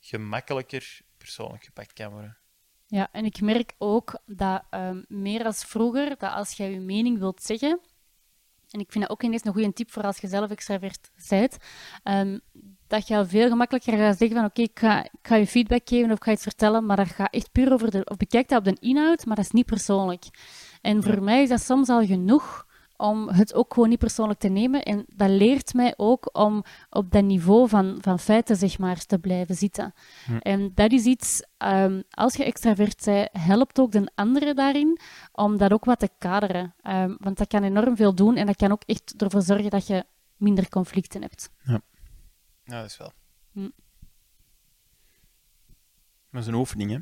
gemakkelijker 0.00 1.00
persoonlijk 1.16 1.64
gepakt 1.64 1.92
kan 1.92 2.10
worden. 2.10 2.38
Ja, 2.86 3.08
en 3.12 3.24
ik 3.24 3.40
merk 3.40 3.74
ook 3.78 4.22
dat 4.26 4.64
um, 4.70 5.04
meer 5.08 5.44
als 5.44 5.64
vroeger, 5.64 6.08
dat 6.08 6.32
als 6.32 6.52
jij 6.52 6.70
je 6.70 6.80
mening 6.80 7.18
wilt 7.18 7.42
zeggen, 7.42 7.80
en 8.70 8.80
ik 8.80 8.92
vind 8.92 9.04
dat 9.04 9.12
ook 9.12 9.22
ineens 9.22 9.44
een 9.44 9.52
goede 9.52 9.72
tip 9.72 9.90
voor 9.90 10.02
als 10.02 10.18
je 10.18 10.28
zelf 10.28 10.50
extravert 10.50 11.10
bent, 11.28 11.56
um, 12.04 12.40
dat 12.86 13.08
je 13.08 13.16
al 13.16 13.26
veel 13.26 13.48
gemakkelijker 13.48 13.96
gaat 13.96 14.18
zeggen 14.18 14.36
van 14.36 14.46
oké, 14.46 14.60
okay, 14.60 14.64
ik, 14.64 14.78
ga, 14.78 15.04
ik 15.04 15.28
ga 15.28 15.36
je 15.36 15.46
feedback 15.46 15.80
geven 15.84 16.10
of 16.10 16.16
ik 16.16 16.24
ga 16.24 16.30
iets 16.32 16.42
vertellen, 16.42 16.86
maar 16.86 16.96
dat 16.96 17.08
gaat 17.08 17.32
echt 17.32 17.52
puur 17.52 17.72
over 17.72 17.90
de... 17.90 18.04
Of 18.04 18.16
bekijk 18.16 18.48
dat 18.48 18.58
op 18.58 18.64
de 18.64 18.76
inhoud, 18.80 19.26
maar 19.26 19.36
dat 19.36 19.44
is 19.44 19.50
niet 19.50 19.66
persoonlijk. 19.66 20.24
En 20.80 21.02
voor 21.02 21.14
ja. 21.14 21.20
mij 21.20 21.42
is 21.42 21.48
dat 21.48 21.60
soms 21.60 21.88
al 21.88 22.06
genoeg 22.06 22.66
om 22.98 23.28
het 23.28 23.54
ook 23.54 23.74
gewoon 23.74 23.88
niet 23.88 23.98
persoonlijk 23.98 24.40
te 24.40 24.48
nemen. 24.48 24.82
En 24.82 25.04
dat 25.14 25.28
leert 25.28 25.74
mij 25.74 25.94
ook 25.96 26.38
om 26.38 26.62
op 26.90 27.10
dat 27.10 27.24
niveau 27.24 27.68
van, 27.68 27.98
van 28.00 28.18
feiten, 28.18 28.56
zeg 28.56 28.78
maar, 28.78 29.06
te 29.06 29.18
blijven 29.18 29.54
zitten. 29.54 29.94
Hm. 30.24 30.36
En 30.36 30.70
dat 30.74 30.92
is 30.92 31.04
iets, 31.04 31.42
ehm, 31.56 32.02
als 32.10 32.34
je 32.34 32.44
extravert 32.44 33.04
bent, 33.04 33.28
helpt 33.32 33.80
ook 33.80 33.92
de 33.92 34.10
andere 34.14 34.54
daarin 34.54 34.98
om 35.32 35.56
dat 35.56 35.72
ook 35.72 35.84
wat 35.84 35.98
te 35.98 36.10
kaderen. 36.18 36.74
Ehm, 36.82 37.14
want 37.18 37.38
dat 37.38 37.48
kan 37.48 37.62
enorm 37.62 37.96
veel 37.96 38.14
doen 38.14 38.36
en 38.36 38.46
dat 38.46 38.56
kan 38.56 38.72
ook 38.72 38.82
echt 38.86 39.22
ervoor 39.22 39.42
zorgen 39.42 39.70
dat 39.70 39.86
je 39.86 40.04
minder 40.36 40.68
conflicten 40.68 41.20
hebt. 41.20 41.50
Ja, 41.62 41.80
dat 42.64 42.84
is 42.84 42.96
wel. 42.96 43.12
Hm. 43.52 43.70
Maar 46.30 46.42
zo'n 46.42 46.54
oefening, 46.54 46.90
hè. 46.90 46.98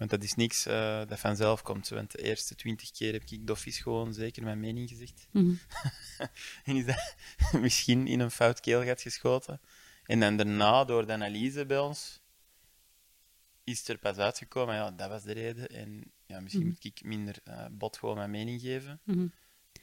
Want 0.00 0.12
dat 0.12 0.22
is 0.22 0.34
niks 0.34 0.66
eh, 0.66 1.00
dat 1.06 1.18
vanzelf 1.18 1.62
komt. 1.62 1.88
Want 1.88 2.12
de 2.12 2.22
eerste 2.22 2.54
twintig 2.54 2.90
keer 2.90 3.12
heb 3.12 3.22
ik 3.22 3.46
doffies 3.46 3.78
gewoon 3.78 4.14
zeker 4.14 4.42
mijn 4.42 4.60
mening 4.60 4.88
gezegd. 4.88 5.26
Mhm. 5.30 5.52
En 6.64 6.76
is 6.76 6.86
dat 6.86 7.14
misschien 7.62 8.06
in 8.06 8.20
een 8.20 8.30
fout 8.30 8.60
keelgat 8.60 9.00
geschoten. 9.00 9.60
En 10.04 10.20
dan 10.20 10.36
daarna, 10.36 10.84
door 10.84 11.06
de 11.06 11.12
analyse 11.12 11.66
bij 11.66 11.78
ons, 11.78 12.20
is 13.64 13.78
het 13.78 13.88
er 13.88 13.98
pas 13.98 14.16
uitgekomen. 14.16 14.74
Ja, 14.74 14.90
dat 14.90 15.08
was 15.08 15.22
de 15.22 15.32
reden. 15.32 15.68
En 15.68 16.12
ja, 16.26 16.40
misschien 16.40 16.62
Mhm. 16.66 16.70
moet 16.74 16.84
ik 16.84 17.04
minder 17.04 17.36
eh, 17.44 17.64
bot 17.70 17.96
gewoon 17.98 18.16
mijn 18.16 18.30
mening 18.30 18.60
geven. 18.60 19.00
Mhm. 19.04 19.26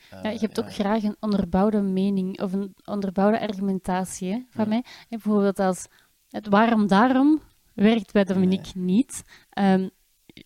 Eh, 0.10 0.23
Ja, 0.23 0.30
je 0.30 0.39
hebt 0.39 0.60
ook 0.60 0.73
graag 0.73 1.03
een 1.03 1.17
onderbouwde 1.19 1.82
mening 1.82 2.41
of 2.41 2.53
een 2.53 2.75
onderbouwde 2.84 3.39
argumentatie 3.39 4.32
hè, 4.32 4.41
van 4.49 4.69
mij. 4.69 4.77
En 4.77 5.06
bijvoorbeeld 5.10 5.60
als 5.60 5.86
het 6.30 6.47
waarom 6.47 6.88
daarom 6.88 7.41
werkt 7.73 8.12
bij 8.12 8.23
Dominique 8.23 8.77
niet. 8.80 9.23
Ehm, 9.49 9.89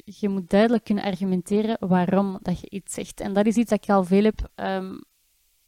je 0.06 0.30
moet 0.30 0.50
duidelijk 0.50 0.84
kunnen 0.84 1.04
argumenteren 1.04 1.78
waarom 1.80 2.40
dat 2.42 2.60
je 2.60 2.70
iets 2.70 2.94
zegt. 2.94 3.20
En 3.20 3.34
dat 3.34 3.46
is 3.46 3.56
iets 3.56 3.70
dat 3.70 3.84
ik 3.84 3.90
al 3.90 4.04
veel 4.04 4.24
heb 4.24 4.50
ehm, 4.56 4.98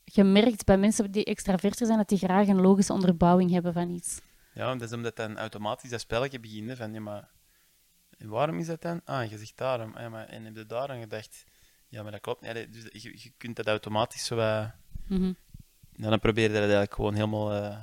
gemerkt 0.06 0.66
bij 0.66 0.78
mensen 0.78 1.12
die 1.12 1.26
extraverter 1.26 1.86
zijn, 1.86 1.98
dat 1.98 2.10
die 2.10 2.18
graag 2.18 2.48
een 2.48 2.62
logische 2.62 2.94
onderbouwing 2.94 3.52
hebben 3.52 3.74
van 3.74 3.90
iets. 3.90 4.22
Ja, 4.54 4.76
dat 4.76 4.82
is 4.90 4.94
omdat 4.96 5.16
dan 5.16 5.38
automatisch 5.38 5.90
dat 5.90 6.00
spelletje 6.02 6.40
begint. 6.40 6.70
hè, 6.70 6.76
Van, 6.76 6.94
ja, 6.94 7.00
maar 7.00 7.30
waarom 8.18 8.60
is 8.60 8.68
dat 8.68 8.82
dan? 8.82 9.02
Ah, 9.06 9.30
je 9.30 9.38
zegt 9.38 9.58
daarom. 9.58 9.94
Ah, 9.94 10.02
Ja, 10.02 10.10
maar, 10.10 10.26
en 10.26 10.46
heb 10.46 10.56
je 10.56 10.66
daar 10.66 10.90
aan 10.90 11.00
gedacht? 11.00 11.44
Ja, 11.88 12.04
maar 12.04 12.12
dat 12.12 12.22
klopt. 12.22 12.42
niet. 12.42 12.74
Dus 12.74 13.04
je, 13.04 13.12
je 13.24 13.32
kunt 13.38 13.56
dat 13.56 13.68
automatisch 13.68 14.26
zo... 14.26 14.36
Ja, 15.96 16.10
dan 16.10 16.20
probeer 16.20 16.44
je 16.44 16.50
dat 16.50 16.58
eigenlijk 16.60 16.94
gewoon 16.94 17.14
helemaal 17.14 17.54
eh, 17.54 17.78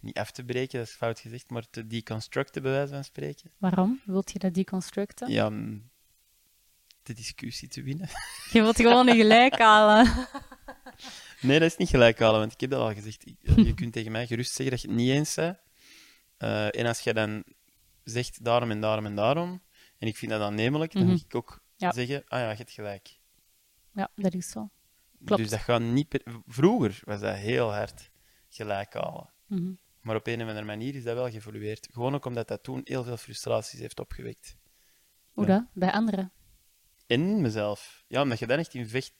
niet 0.00 0.18
af 0.18 0.30
te 0.30 0.44
breken, 0.44 0.78
dat 0.78 0.88
is 0.88 0.94
fout 0.94 1.20
gezegd, 1.20 1.50
maar 1.50 1.70
te 1.70 1.86
deconstructen, 1.86 2.62
bij 2.62 2.70
wijze 2.72 2.92
van 2.92 3.04
spreken. 3.04 3.50
Waarom? 3.58 4.00
Wilt 4.04 4.30
je 4.32 4.38
dat 4.38 4.54
deconstructen? 4.54 5.30
Ja, 5.30 5.46
om 5.46 5.90
de 7.02 7.12
discussie 7.14 7.68
te 7.68 7.82
winnen. 7.82 8.08
Je 8.52 8.60
wilt 8.62 8.76
gewoon 8.76 9.08
een 9.08 9.16
gelijk 9.16 9.58
halen. 9.58 10.06
Nee, 11.40 11.58
dat 11.58 11.70
is 11.70 11.76
niet 11.76 11.88
gelijk 11.88 12.18
halen, 12.18 12.38
want 12.40 12.52
ik 12.52 12.60
heb 12.60 12.70
dat 12.70 12.80
al 12.80 12.94
gezegd. 12.94 13.24
Je 13.66 13.74
kunt 13.74 13.92
tegen 13.92 14.12
mij 14.12 14.26
gerust 14.26 14.52
zeggen 14.54 14.70
dat 14.70 14.80
je 14.80 14.88
het 14.88 14.96
niet 14.96 15.10
eens 15.10 15.34
bent. 15.34 15.58
Eh, 16.36 16.78
en 16.78 16.86
als 16.86 17.00
je 17.00 17.14
dan 17.14 17.44
zegt 18.04 18.44
daarom 18.44 18.70
en 18.70 18.80
daarom 18.80 19.06
en 19.06 19.14
daarom, 19.14 19.62
en 19.98 20.08
ik 20.08 20.16
vind 20.16 20.30
dat 20.30 20.40
aannemelijk, 20.40 20.92
dan 20.92 21.02
Mhm. 21.02 21.10
moet 21.10 21.24
ik 21.24 21.34
ook 21.34 21.62
Ja. 21.76 21.92
zeggen, 21.92 22.24
ah 22.28 22.38
ja, 22.40 22.50
je 22.50 22.56
hebt 22.56 22.70
gelijk. 22.70 23.18
Ja, 23.92 24.10
dat 24.14 24.34
is 24.34 24.50
zo. 24.50 24.70
Klopt. 25.24 25.42
Dus 25.42 25.50
dat 25.50 25.60
gaat 25.60 25.80
niet... 25.80 26.08
per- 26.08 26.22
Vroeger 26.46 27.00
was 27.04 27.20
dat 27.20 27.34
heel 27.36 27.72
hard 27.72 28.10
gelijk 28.48 28.94
halen. 28.94 29.30
Mhm. 29.46 29.72
Maar 30.00 30.16
op 30.16 30.26
een 30.26 30.42
of 30.42 30.48
andere 30.48 30.66
manier 30.66 30.94
is 30.94 31.04
dat 31.04 31.14
wel 31.14 31.30
geëvolueerd. 31.30 31.88
Gewoon 31.92 32.14
ook 32.14 32.24
omdat 32.24 32.48
dat 32.48 32.62
toen 32.62 32.80
heel 32.84 33.04
veel 33.04 33.16
frustraties 33.16 33.80
heeft 33.80 34.00
opgewekt. 34.00 34.56
Hoe 35.32 35.46
Ja. 35.46 35.58
dat? 35.58 35.66
Bij 35.72 35.92
anderen? 35.92 36.32
in 37.06 37.40
mezelf. 37.40 38.04
Ja, 38.08 38.22
omdat 38.22 38.38
je 38.38 38.46
dan 38.46 38.58
echt 38.58 38.74
in 38.74 38.88
vecht, 38.88 39.12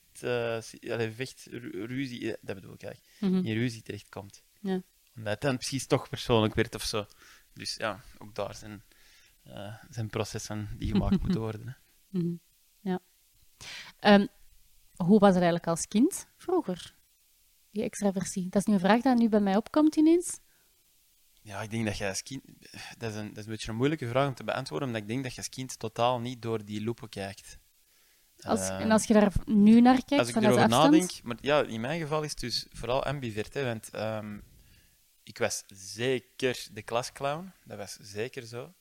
allee, 0.90 1.10
vecht 1.12 1.46
ru- 1.50 1.84
ruzie, 1.84 2.32
eh, 2.32 2.38
dat 2.40 2.54
bedoel 2.54 2.72
ik 2.74 2.82
eigenlijk, 2.82 3.14
Mhm. 3.20 3.46
in 3.46 3.54
ruzie 3.58 3.82
terechtkomt. 3.82 4.42
Ja. 4.60 4.82
Omdat 5.16 5.32
het 5.32 5.40
dan 5.40 5.56
precies 5.56 5.86
toch 5.86 6.08
persoonlijk 6.08 6.54
werd 6.54 6.74
of 6.74 6.82
zo. 6.82 7.06
Dus 7.52 7.74
ja, 7.74 8.00
ook 8.18 8.34
daar 8.34 8.54
zijn, 8.54 8.82
eh, 9.42 9.74
zijn 9.90 10.08
processen 10.10 10.68
die 10.78 10.90
gemaakt 10.90 11.20
moeten 11.22 11.40
worden. 11.40 11.66
Hè. 11.66 12.18
Mhm. 12.18 12.34
Ja. 12.80 13.00
Ehm, 13.98 14.26
hoe 14.96 15.18
was 15.18 15.28
het 15.34 15.42
eigenlijk 15.42 15.66
als 15.66 15.88
kind 15.88 16.26
vroeger? 16.36 16.94
Die 17.70 17.82
extraversie. 17.82 18.48
Dat 18.48 18.60
is 18.60 18.66
nu 18.66 18.74
een 18.74 18.80
vraag 18.80 19.02
die 19.02 19.14
nu 19.14 19.28
bij 19.28 19.40
mij 19.40 19.56
opkomt 19.56 19.96
ineens. 19.96 20.38
Ja, 21.48 21.62
ik 21.62 21.70
denk 21.70 21.84
dat 21.86 21.96
je 21.96 22.08
als 22.08 22.22
kind... 22.22 22.42
Dat 22.98 23.10
is, 23.10 23.16
een, 23.16 23.28
dat 23.28 23.36
is 23.36 23.44
een 23.44 23.50
beetje 23.50 23.70
een 23.70 23.76
moeilijke 23.76 24.08
vraag 24.08 24.28
om 24.28 24.34
te 24.34 24.44
beantwoorden, 24.44 24.88
omdat 24.88 25.02
ik 25.02 25.08
denk 25.08 25.22
dat 25.22 25.32
je 25.32 25.38
als 25.38 25.48
kind 25.48 25.78
totaal 25.78 26.20
niet 26.20 26.42
door 26.42 26.64
die 26.64 26.82
loepen 26.84 27.08
kijkt. 27.08 27.58
Als, 28.40 28.68
Eh, 28.68 28.80
en 28.80 28.90
als 28.90 29.04
je 29.04 29.12
daar 29.12 29.32
nu 29.44 29.80
naar 29.80 30.04
kijkt, 30.04 30.18
als 30.18 30.28
ik 30.28 30.36
erover 30.36 30.62
afstand. 30.62 30.92
nadenk, 30.92 31.10
maar 31.22 31.36
ja, 31.40 31.62
in 31.62 31.80
mijn 31.80 32.00
geval 32.00 32.22
is 32.22 32.30
het 32.30 32.40
dus 32.40 32.66
vooral 32.70 33.04
ambivert, 33.04 33.54
hè, 33.54 33.64
want 33.64 33.90
ehm, 33.90 34.38
ik 35.22 35.38
was 35.38 35.64
zeker 35.66 36.66
de 36.72 36.82
klasclown, 36.82 37.52
dat 37.64 37.78
was 37.78 37.96
zeker 38.00 38.46
zo. 38.46 38.74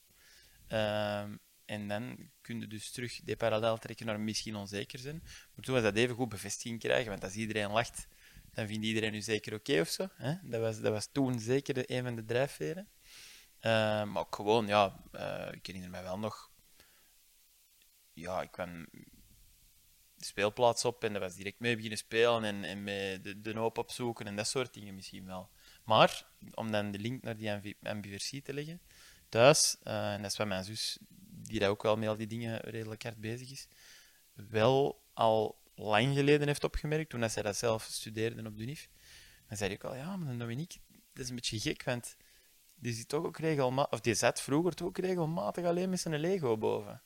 Ehm, 0.67 1.36
en 1.65 1.88
dan 1.88 2.30
kun 2.41 2.60
je 2.60 2.67
dus 2.67 2.91
terug 2.91 3.19
de 3.23 3.36
parallel 3.36 3.77
trekken 3.77 4.06
naar 4.06 4.19
misschien 4.19 4.56
onzeker 4.56 4.99
zijn. 4.99 5.19
Maar 5.23 5.65
toen 5.65 5.73
was 5.73 5.84
dat 5.84 5.95
even 5.95 6.15
goed 6.15 6.30
bevestiging 6.30 6.80
krijgen, 6.80 7.10
want 7.10 7.23
als 7.23 7.34
iedereen 7.34 7.71
lacht, 7.71 8.08
dan 8.57 8.67
vindt 8.67 8.85
iedereen 8.85 9.13
u 9.13 9.21
zeker 9.21 9.53
oké 9.53 9.79
of 9.79 9.87
zo. 9.89 10.07
Hè? 10.13 10.33
Dat, 10.43 10.61
was, 10.61 10.79
dat 10.79 10.91
was 10.91 11.09
toen 11.11 11.39
zeker 11.39 11.73
de, 11.73 11.91
een 11.91 12.03
van 12.03 12.15
de 12.15 12.25
drijfveren. 12.25 12.89
Ehm, 13.59 14.11
maar 14.11 14.21
ook 14.21 14.35
gewoon, 14.35 14.67
ja, 14.67 15.03
eh, 15.11 15.47
ik 15.51 15.65
herinner 15.65 15.89
me 15.91 16.01
wel 16.01 16.19
nog. 16.19 16.51
Ja, 18.13 18.41
ik 18.41 18.51
kwam 18.51 18.87
de 20.15 20.25
speelplaats 20.25 20.85
op 20.85 21.03
en 21.03 21.13
dat 21.13 21.21
was 21.21 21.35
direct 21.35 21.59
mee 21.59 21.75
beginnen 21.75 21.97
spelen 21.97 22.43
en, 22.43 22.63
en 22.63 22.85
de, 23.21 23.41
de 23.41 23.57
hoop 23.57 23.77
opzoeken 23.77 24.27
en 24.27 24.35
dat 24.35 24.47
soort 24.47 24.73
dingen 24.73 24.95
misschien 24.95 25.25
wel. 25.25 25.49
Maar 25.83 26.25
om 26.53 26.71
dan 26.71 26.91
de 26.91 26.99
link 26.99 27.23
naar 27.23 27.37
die 27.37 27.51
ambi- 27.51 28.41
te 28.41 28.53
leggen, 28.53 28.81
thuis, 29.29 29.77
eh, 29.83 30.13
en 30.13 30.21
dat 30.21 30.31
is 30.31 30.37
mijn 30.37 30.63
zus, 30.63 30.97
die 31.29 31.59
daar 31.59 31.69
ook 31.69 31.83
wel 31.83 31.97
met 31.97 32.09
al 32.09 32.17
die 32.17 32.27
dingen 32.27 32.59
redelijk 32.59 33.03
hard 33.03 33.17
bezig 33.17 33.51
is, 33.51 33.67
wel 34.33 35.03
al 35.13 35.65
lang 35.77 36.15
geleden 36.15 36.47
heeft 36.47 36.63
opgemerkt, 36.63 37.09
toen 37.09 37.29
zij 37.29 37.43
dat 37.43 37.55
zelf 37.57 37.83
studeerde 37.83 38.47
op 38.47 38.57
de 38.57 38.63
UNIF. 38.63 38.89
Dan 39.47 39.57
zei 39.57 39.71
ik 39.71 39.83
al, 39.83 39.95
ja, 39.95 40.15
maar 40.15 40.37
Dominique, 40.37 40.79
dat 41.13 41.23
is 41.23 41.29
een 41.29 41.35
beetje 41.35 41.59
gek, 41.59 41.83
want 41.83 42.17
die 42.75 42.93
zit 42.93 43.07
toch 43.07 43.25
ook 43.25 43.37
regelmatig, 43.37 43.91
of 43.93 43.99
die 44.01 44.13
zat 44.13 44.41
vroeger 44.41 44.73
toch 44.73 44.87
ook 44.87 44.97
regelmatig 44.97 45.65
alleen 45.65 45.89
met 45.89 45.99
zijn 45.99 46.19
Lego 46.19 46.57
boven. 46.57 47.01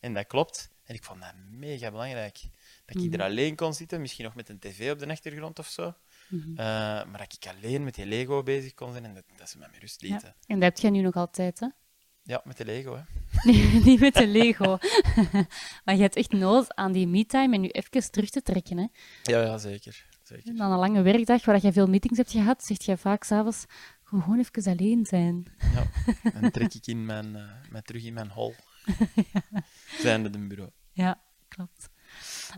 En 0.00 0.14
dat 0.14 0.26
klopt. 0.26 0.70
En 0.84 0.94
ik 0.94 1.04
vond 1.04 1.20
dat 1.20 1.32
mega 1.50 1.90
belangrijk. 1.90 2.40
Dat 2.86 2.96
ik 2.96 3.02
Mhm. 3.10 3.12
er 3.20 3.22
alleen 3.22 3.54
kon 3.56 3.74
zitten, 3.74 4.00
misschien 4.00 4.24
nog 4.24 4.34
met 4.34 4.48
een 4.48 4.58
tv 4.58 4.90
op 4.92 4.98
de 4.98 5.06
achtergrond 5.08 5.58
of 5.58 5.68
zo. 5.68 5.94
Mhm. 6.28 6.50
Eh, 6.50 6.56
maar 7.04 7.18
dat 7.18 7.32
ik 7.40 7.46
alleen 7.56 7.84
met 7.84 7.94
die 7.94 8.06
Lego 8.06 8.42
bezig 8.42 8.74
kon 8.74 8.92
zijn 8.92 9.04
en 9.04 9.14
dat, 9.14 9.24
dat 9.36 9.48
ze 9.50 9.58
me 9.58 9.66
met 9.70 9.80
rust 9.80 10.00
Ja. 10.00 10.08
lieten. 10.08 10.34
En 10.46 10.60
dat 10.60 10.62
heb 10.68 10.78
jij 10.78 10.90
nu 10.90 11.00
nog 11.00 11.14
altijd, 11.14 11.60
hè? 11.60 11.66
Ja, 12.22 12.40
met 12.44 12.56
de 12.56 12.64
Lego, 12.64 12.96
hè. 12.96 13.02
Nee, 13.42 13.64
niet 13.84 14.00
met 14.00 14.14
de 14.14 14.26
Lego. 14.26 14.78
maar 15.84 15.94
je 15.94 16.00
hebt 16.00 16.16
echt 16.16 16.32
nood 16.32 16.74
aan 16.74 16.92
die 16.92 17.06
me-time 17.06 17.54
en 17.54 17.60
nu 17.60 17.68
even 17.68 18.10
terug 18.10 18.30
te 18.30 18.42
trekken. 18.42 18.78
Hè? 18.78 18.86
Ja, 19.22 19.42
ja, 19.42 19.58
zeker. 19.58 20.06
zeker. 20.22 20.54
Na 20.54 20.70
een 20.70 20.78
lange 20.78 21.02
werkdag 21.02 21.44
waar 21.44 21.62
je 21.62 21.72
veel 21.72 21.86
meetings 21.86 22.18
hebt 22.18 22.30
gehad, 22.30 22.64
zeg 22.64 22.82
je 22.82 22.96
vaak 22.96 23.24
s'avonds 23.24 23.64
gewoon 24.02 24.38
even 24.38 24.72
alleen 24.72 25.06
zijn. 25.06 25.44
Ja. 25.74 25.84
En 26.22 26.40
dan 26.40 26.50
trek 26.50 26.74
ik 26.74 26.86
in 26.86 27.04
mijn, 27.04 27.32
mij 27.70 27.82
terug 27.82 28.04
in 28.04 28.14
mijn 28.14 28.30
hol. 28.30 28.54
Zijnde 29.98 30.30
een 30.32 30.48
bureau. 30.48 30.70
Ja, 30.92 31.22
klopt. 31.48 31.88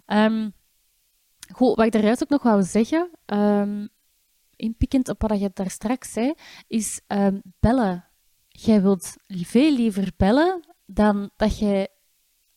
Ehm, 0.06 0.50
goed, 1.52 1.76
wat 1.76 1.86
ik 1.86 1.92
daaruit 1.92 2.22
ook 2.22 2.28
nog 2.28 2.42
wou 2.42 2.62
zeggen, 2.62 3.10
ehm 3.24 3.86
inpikkend 4.56 5.08
op 5.08 5.22
wat 5.22 5.40
je 5.40 5.50
daar 5.54 5.70
straks 5.70 6.12
zei, 6.12 6.34
is 6.66 7.00
ehm, 7.06 7.40
bellen. 7.60 8.08
Jij 8.60 8.82
wilt 8.82 9.16
veel 9.26 9.72
liever 9.72 10.12
bellen 10.16 10.74
dan 10.86 11.30
dat 11.36 11.58
je 11.58 11.90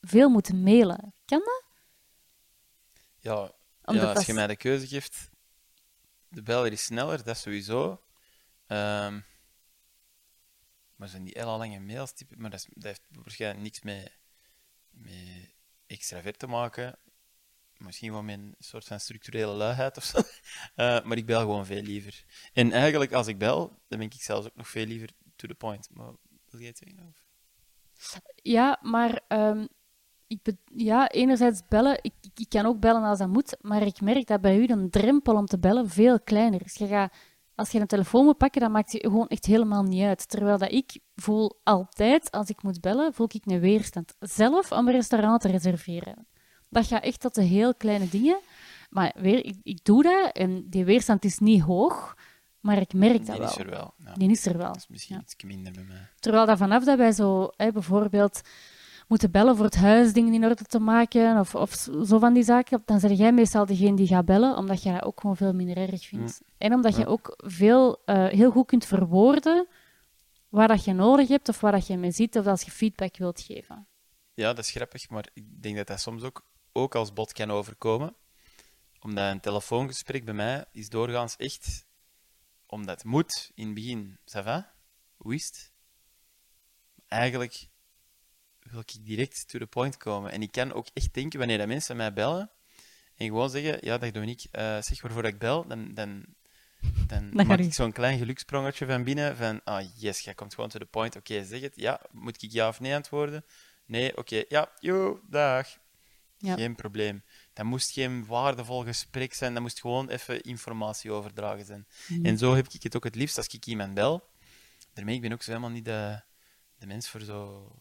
veel 0.01 0.29
moet 0.29 0.53
mailen. 0.53 1.13
Kan 1.25 1.39
dat? 1.39 1.63
Ja, 3.19 3.51
Omdat 3.83 4.03
ja, 4.03 4.13
als 4.13 4.25
je 4.25 4.33
mij 4.33 4.47
de 4.47 4.55
keuze 4.55 4.87
geeft, 4.87 5.29
de 6.27 6.41
beller 6.43 6.71
is 6.71 6.83
sneller, 6.83 7.23
dat 7.23 7.37
sowieso. 7.37 8.01
Ehm, 8.67 9.19
maar 10.95 11.07
zijn 11.07 11.23
die 11.23 11.33
hele 11.37 11.57
lange 11.57 11.79
mails 11.79 12.11
typen, 12.13 12.41
maar 12.41 12.49
dat, 12.49 12.59
is- 12.59 12.67
dat 12.73 12.83
heeft 12.83 13.01
waarschijnlijk 13.11 13.63
niks 13.63 13.81
met, 13.81 14.17
met 14.89 15.53
extravert 15.87 16.39
te 16.39 16.47
maken. 16.47 16.99
Misschien 17.77 18.11
wel 18.11 18.23
met 18.23 18.37
een 18.39 18.55
soort 18.59 18.85
van 18.85 18.99
structurele 18.99 19.53
luiheid 19.53 19.97
of 19.97 20.03
zo. 20.03 20.21
Eh, 20.75 21.03
maar 21.03 21.17
ik 21.17 21.25
bel 21.25 21.39
gewoon 21.39 21.65
veel 21.65 21.81
liever. 21.81 22.23
En 22.53 22.71
eigenlijk, 22.71 23.11
als 23.13 23.27
ik 23.27 23.37
bel, 23.37 23.67
dan 23.87 23.99
ben 23.99 24.01
ik 24.01 24.13
zelfs 24.21 24.47
ook 24.47 24.55
nog 24.55 24.67
veel 24.69 24.85
liever 24.85 25.09
to 25.37 25.47
the 25.47 25.55
point. 25.55 25.89
Maar 25.91 26.11
wil 26.49 26.59
jij 26.59 26.69
het 26.69 26.77
zeggen? 26.77 27.07
Of? 27.07 27.25
Ja, 28.35 28.79
maar 28.81 29.21
ehm, 29.27 29.65
ik 30.27 30.39
ja, 30.65 31.09
enerzijds 31.09 31.61
bellen. 31.67 31.99
Ik, 32.01 32.13
ik, 32.35 32.49
kan 32.49 32.65
ook 32.65 32.79
bellen 32.79 33.03
als 33.03 33.19
dat 33.19 33.27
moet, 33.27 33.57
maar 33.61 33.81
ik 33.81 34.01
merk 34.01 34.27
dat 34.27 34.41
bij 34.41 34.57
u 34.57 34.65
de 34.65 34.89
drempel 34.89 35.35
om 35.35 35.45
te 35.45 35.59
bellen 35.59 35.89
veel 35.89 36.19
kleiner 36.19 36.61
is. 36.63 36.73
Je 36.73 36.87
gaat, 36.87 37.13
als 37.55 37.71
je 37.71 37.79
een 37.79 37.87
telefoon 37.87 38.25
moet 38.25 38.37
pakken, 38.37 38.61
dan 38.61 38.71
maakt 38.71 38.91
het 38.91 39.01
gewoon 39.01 39.27
echt 39.27 39.45
helemaal 39.45 39.83
niet 39.83 40.03
uit. 40.03 40.29
Terwijl 40.29 40.57
dat 40.57 40.71
ik 40.71 40.99
voel 41.15 41.59
altijd, 41.63 42.31
als 42.31 42.49
ik 42.49 42.63
moet 42.63 42.81
bellen, 42.81 43.13
voel 43.13 43.27
ik 43.31 43.45
een 43.45 43.59
weerstand. 43.59 44.15
Zelf 44.19 44.71
om 44.71 44.87
een 44.87 44.93
restaurant 44.93 45.41
te 45.41 45.47
reserveren. 45.47 46.27
Dat 46.69 46.85
gaat 46.85 47.03
echt 47.03 47.19
tot 47.19 47.35
de 47.35 47.43
heel 47.43 47.75
kleine 47.75 48.09
dingen. 48.09 48.39
Maar 48.89 49.15
weer, 49.15 49.45
ik, 49.45 49.55
ik 49.63 49.83
doe 49.83 50.03
dat 50.03 50.31
en 50.31 50.69
die 50.69 50.85
weerstand 50.85 51.25
is 51.25 51.39
niet 51.39 51.61
hoog, 51.61 52.17
maar 52.67 52.81
ik 52.81 52.93
merk 52.93 53.25
dat 53.25 53.35
Die 53.35 53.37
wel. 53.37 53.49
is 53.49 53.57
er 53.57 53.69
wel. 53.69 53.93
Ja. 54.05 54.13
Die 54.13 54.29
is 54.31 54.45
er 54.45 54.57
wel. 54.57 54.67
Dat 54.67 54.75
is 54.75 54.87
misschien 54.87 55.15
Ja. 55.15 55.21
iets 55.21 55.43
minder 55.43 55.71
bij 55.73 55.83
mij. 55.83 56.07
Terwijl 56.19 56.45
dat 56.45 56.57
vanaf 56.57 56.83
dat 56.83 56.97
wij 56.97 57.11
zo 57.11 57.49
hè, 57.55 57.71
bijvoorbeeld 57.71 58.41
moeten 59.07 59.31
bellen 59.31 59.55
voor 59.55 59.65
het 59.65 59.75
huis 59.75 60.13
dingen 60.13 60.33
in 60.33 60.43
orde 60.45 60.63
te 60.63 60.79
maken 60.79 61.39
of, 61.39 61.55
of 61.55 61.73
zo 62.05 62.19
van 62.19 62.33
die 62.33 62.43
zaken, 62.43 62.81
dan 62.85 62.99
zeg 62.99 63.11
jij 63.17 63.31
meestal 63.33 63.65
degene 63.65 63.95
die 63.95 64.07
gaat 64.07 64.25
bellen, 64.25 64.57
omdat 64.57 64.83
je 64.83 64.91
dat 64.91 65.03
ook 65.03 65.19
gewoon 65.21 65.37
veel 65.37 65.53
minder 65.53 65.77
erg 65.77 66.05
vindt. 66.07 66.41
En 66.57 66.73
omdat 66.73 66.95
je 66.95 67.05
ook 67.07 67.33
veel, 67.37 68.01
eh, 68.05 68.25
heel 68.27 68.51
goed 68.51 68.65
kunt 68.67 68.85
verwoorden 68.85 69.67
waar 70.49 70.67
dat 70.67 70.83
je 70.83 70.93
nodig 70.93 71.27
hebt 71.27 71.49
of 71.49 71.59
waar 71.59 71.71
dat 71.71 71.87
je 71.87 71.97
mee 71.97 72.11
ziet 72.11 72.37
of 72.37 72.45
als 72.47 72.61
je 72.61 72.71
feedback 72.71 73.17
wilt 73.17 73.41
geven. 73.41 73.87
Ja, 74.33 74.47
dat 74.53 74.63
is 74.65 74.71
grappig, 74.71 75.09
maar 75.09 75.27
ik 75.33 75.61
denk 75.61 75.75
dat 75.75 75.87
dat 75.87 75.99
soms 75.99 76.23
ook, 76.23 76.45
ook 76.71 76.95
als 76.95 77.13
bot 77.13 77.33
kan 77.33 77.51
overkomen. 77.51 78.15
Omdat 79.01 79.31
een 79.31 79.39
telefoongesprek 79.39 80.25
bij 80.25 80.33
mij 80.33 80.65
is 80.71 80.89
doorgaans 80.89 81.35
echt, 81.35 81.85
omdat 82.67 82.95
het 82.95 83.03
moet 83.03 83.51
in 83.55 83.65
het 83.65 83.75
begin, 83.75 84.17
ça 84.25 84.43
va, 84.43 84.73
het? 85.17 85.71
Eigenlijk 87.07 87.67
wil 88.59 88.79
ik 88.79 89.05
direct 89.05 89.47
to 89.47 89.59
the 89.59 89.67
point 89.67 89.97
komen. 89.97 90.31
En 90.31 90.41
ik 90.41 90.51
kan 90.51 90.73
ook 90.73 90.87
echt 90.93 91.13
denken, 91.13 91.39
wanneer 91.39 91.57
dat 91.57 91.67
mensen 91.67 91.97
mij 91.97 92.13
bellen, 92.13 92.51
en 93.15 93.27
gewoon 93.27 93.49
zeggen, 93.49 93.77
ja, 93.81 93.97
dag 93.97 94.11
Dominique, 94.11 94.49
eh 94.51 94.81
zeg 94.81 95.01
waarvoor 95.01 95.21
dat 95.21 95.31
ik 95.33 95.39
bel, 95.39 95.67
dan, 95.67 95.93
dan, 95.93 96.25
dan 97.07 97.29
maak 97.47 97.59
ik 97.59 97.73
zo'n 97.73 97.91
klein 97.91 98.17
gelukssprongetje 98.17 98.85
van 98.85 99.03
binnen, 99.03 99.37
van, 99.37 99.61
ah 99.63 99.85
yes, 99.95 100.19
jij 100.19 100.33
komt 100.33 100.53
gewoon 100.53 100.69
to 100.69 100.79
the 100.79 100.85
point, 100.85 101.15
oké, 101.15 101.45
zeg 101.45 101.61
het, 101.61 101.75
ja, 101.75 102.01
moet 102.11 102.43
ik 102.43 102.51
ja 102.51 102.67
of 102.67 102.79
nee 102.79 102.95
antwoorden? 102.95 103.45
Nee, 103.85 104.17
oké, 104.17 104.43
ja, 104.49 104.71
yo, 104.79 105.21
dag. 105.29 105.77
Ja. 106.37 106.55
Geen 106.55 106.75
probleem. 106.75 107.23
Dat 107.57 107.65
moest 107.65 107.91
geen 107.91 108.25
waardevol 108.25 108.83
gesprek 108.83 109.33
zijn, 109.33 109.53
dat 109.53 109.61
moest 109.61 109.81
gewoon 109.81 110.09
even 110.09 110.41
informatie 110.41 111.11
overdragen 111.11 111.65
zijn. 111.65 111.87
Mhm. 112.07 112.25
En 112.25 112.37
zo 112.37 112.55
heb 112.55 112.67
ik 112.67 112.83
het 112.83 112.95
ook 112.95 113.03
het 113.03 113.15
liefst 113.15 113.37
als 113.37 113.47
ik 113.47 113.65
iemand 113.65 113.93
bel. 113.93 114.29
Daarmee, 114.93 115.15
ik 115.15 115.21
ben 115.21 115.31
ook 115.31 115.41
zo 115.41 115.51
helemaal 115.51 115.71
niet 115.71 115.85
de, 115.85 116.21
de 116.77 116.85
mens 116.85 117.09
voor 117.09 117.21
zo 117.21 117.71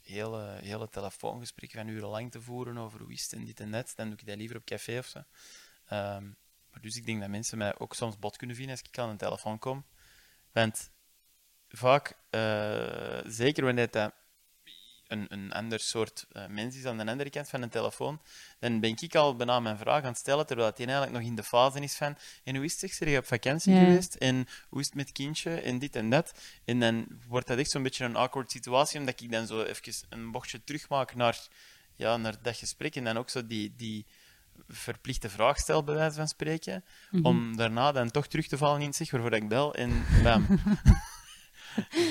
hele, 0.00 0.58
hele 0.62 0.88
telefoongesprekken 0.88 1.78
van 1.78 1.88
urenlang 1.88 2.30
te 2.30 2.40
voeren 2.40 2.78
over 2.78 3.00
hoe 3.00 3.12
is 3.12 3.22
het 3.22 3.32
en 3.32 3.44
dit 3.44 3.60
en 3.60 3.70
dat. 3.70 3.92
Dan 3.96 4.08
doe 4.08 4.18
ik 4.18 4.26
dat 4.26 4.36
liever 4.36 4.56
op 4.56 4.64
café 4.64 4.98
of 4.98 5.06
zo. 5.06 5.18
Ehm, 5.86 6.24
maar 6.70 6.80
dus 6.80 6.96
ik 6.96 7.06
denk 7.06 7.20
dat 7.20 7.28
mensen 7.28 7.58
mij 7.58 7.78
ook 7.78 7.94
soms 7.94 8.18
bot 8.18 8.36
kunnen 8.36 8.56
vinden 8.56 8.76
als 8.76 8.88
ik 8.88 8.98
aan 8.98 9.08
een 9.08 9.16
telefoon 9.16 9.58
kom. 9.58 9.84
Want 10.52 10.90
vaak, 11.68 12.16
eh, 12.30 13.20
zeker 13.26 13.64
wanneer 13.64 13.90
dat 13.90 14.12
een, 15.08 15.26
een 15.28 15.52
ander 15.52 15.80
soort 15.80 16.26
eh, 16.32 16.46
mens 16.46 16.76
is 16.76 16.84
aan 16.84 16.98
de 16.98 17.06
andere 17.06 17.30
kant 17.30 17.48
van 17.48 17.62
een 17.62 17.68
telefoon, 17.68 18.20
dan 18.58 18.80
ben 18.80 18.94
ik 19.00 19.14
al 19.14 19.36
bijna 19.36 19.60
mijn 19.60 19.78
vraag 19.78 20.02
aan 20.02 20.08
het 20.08 20.18
stellen, 20.18 20.46
terwijl 20.46 20.72
hij 20.76 20.84
eigenlijk 20.86 21.16
nog 21.16 21.26
in 21.26 21.34
de 21.34 21.42
fase 21.42 21.80
is 21.80 21.94
van 21.96 22.16
en 22.44 22.56
hoe 22.56 22.64
is 22.64 22.80
het? 22.80 22.92
zeg, 22.94 23.08
je 23.10 23.18
op 23.18 23.26
vakantie 23.26 23.72
Ja. 23.74 23.78
geweest? 23.78 24.14
En 24.14 24.46
hoe 24.68 24.80
is 24.80 24.86
het 24.86 24.94
met 24.94 25.12
kindje? 25.12 25.60
En 25.60 25.78
dit 25.78 25.96
en 25.96 26.10
dat. 26.10 26.32
En 26.64 26.80
dan 26.80 27.06
wordt 27.28 27.46
dat 27.46 27.58
echt 27.58 27.70
zo'n 27.70 27.82
beetje 27.82 28.04
een 28.04 28.16
awkward 28.16 28.50
situatie, 28.50 28.98
omdat 29.00 29.20
ik 29.20 29.30
dan 29.32 29.46
zo 29.46 29.62
even 29.62 29.92
een 30.08 30.30
bochtje 30.30 30.64
terugmaak 30.64 31.14
naar, 31.14 31.38
ja, 31.96 32.16
naar 32.16 32.42
dat 32.42 32.56
gesprek 32.56 32.96
en 32.96 33.04
dan 33.04 33.16
ook 33.16 33.30
zo 33.30 33.46
die, 33.46 33.74
die 33.76 34.06
verplichte 34.68 35.28
vraag 35.30 35.58
stel, 35.58 35.84
bij 35.84 35.94
wijze 35.94 36.16
van 36.16 36.28
spreken, 36.28 36.84
Mhm. 37.10 37.24
om 37.26 37.56
daarna 37.56 37.92
dan 37.92 38.10
toch 38.10 38.26
terug 38.26 38.46
te 38.46 38.56
vallen 38.58 38.80
in 38.82 38.92
zeg 38.94 39.10
waarvoor 39.10 39.32
ik 39.32 39.48
bel 39.48 39.74
en 39.74 40.04
bam. 40.22 40.46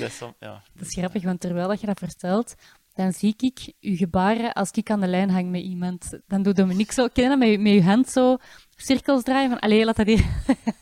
is 0.10 0.16
som- 0.16 0.34
ja. 0.40 0.62
Dat 0.74 0.86
is 0.86 0.92
grappig, 0.94 1.22
want 1.22 1.40
terwijl 1.40 1.68
dat 1.68 1.80
je 1.80 1.86
dat 1.86 1.98
vertelt, 1.98 2.54
dan 2.98 3.12
zie 3.12 3.34
ik 3.36 3.72
je 3.78 3.96
gebaren 3.96 4.52
als 4.52 4.70
ik 4.70 4.90
aan 4.90 5.00
de 5.00 5.06
lijn 5.06 5.30
hang 5.30 5.50
met 5.50 5.62
iemand. 5.62 6.18
Dan 6.26 6.42
doe 6.42 6.52
Dominique 6.52 6.92
zo, 6.92 7.08
ken 7.08 7.22
je 7.22 7.28
dat, 7.28 7.38
met, 7.38 7.60
met 7.60 7.72
je 7.72 7.82
hand 7.82 8.08
zo 8.08 8.36
cirkels 8.76 9.22
draaien 9.22 9.50
van, 9.50 9.58
allee, 9.58 9.84
laat 9.84 9.96
dat 9.96 10.06
hier, 10.06 10.26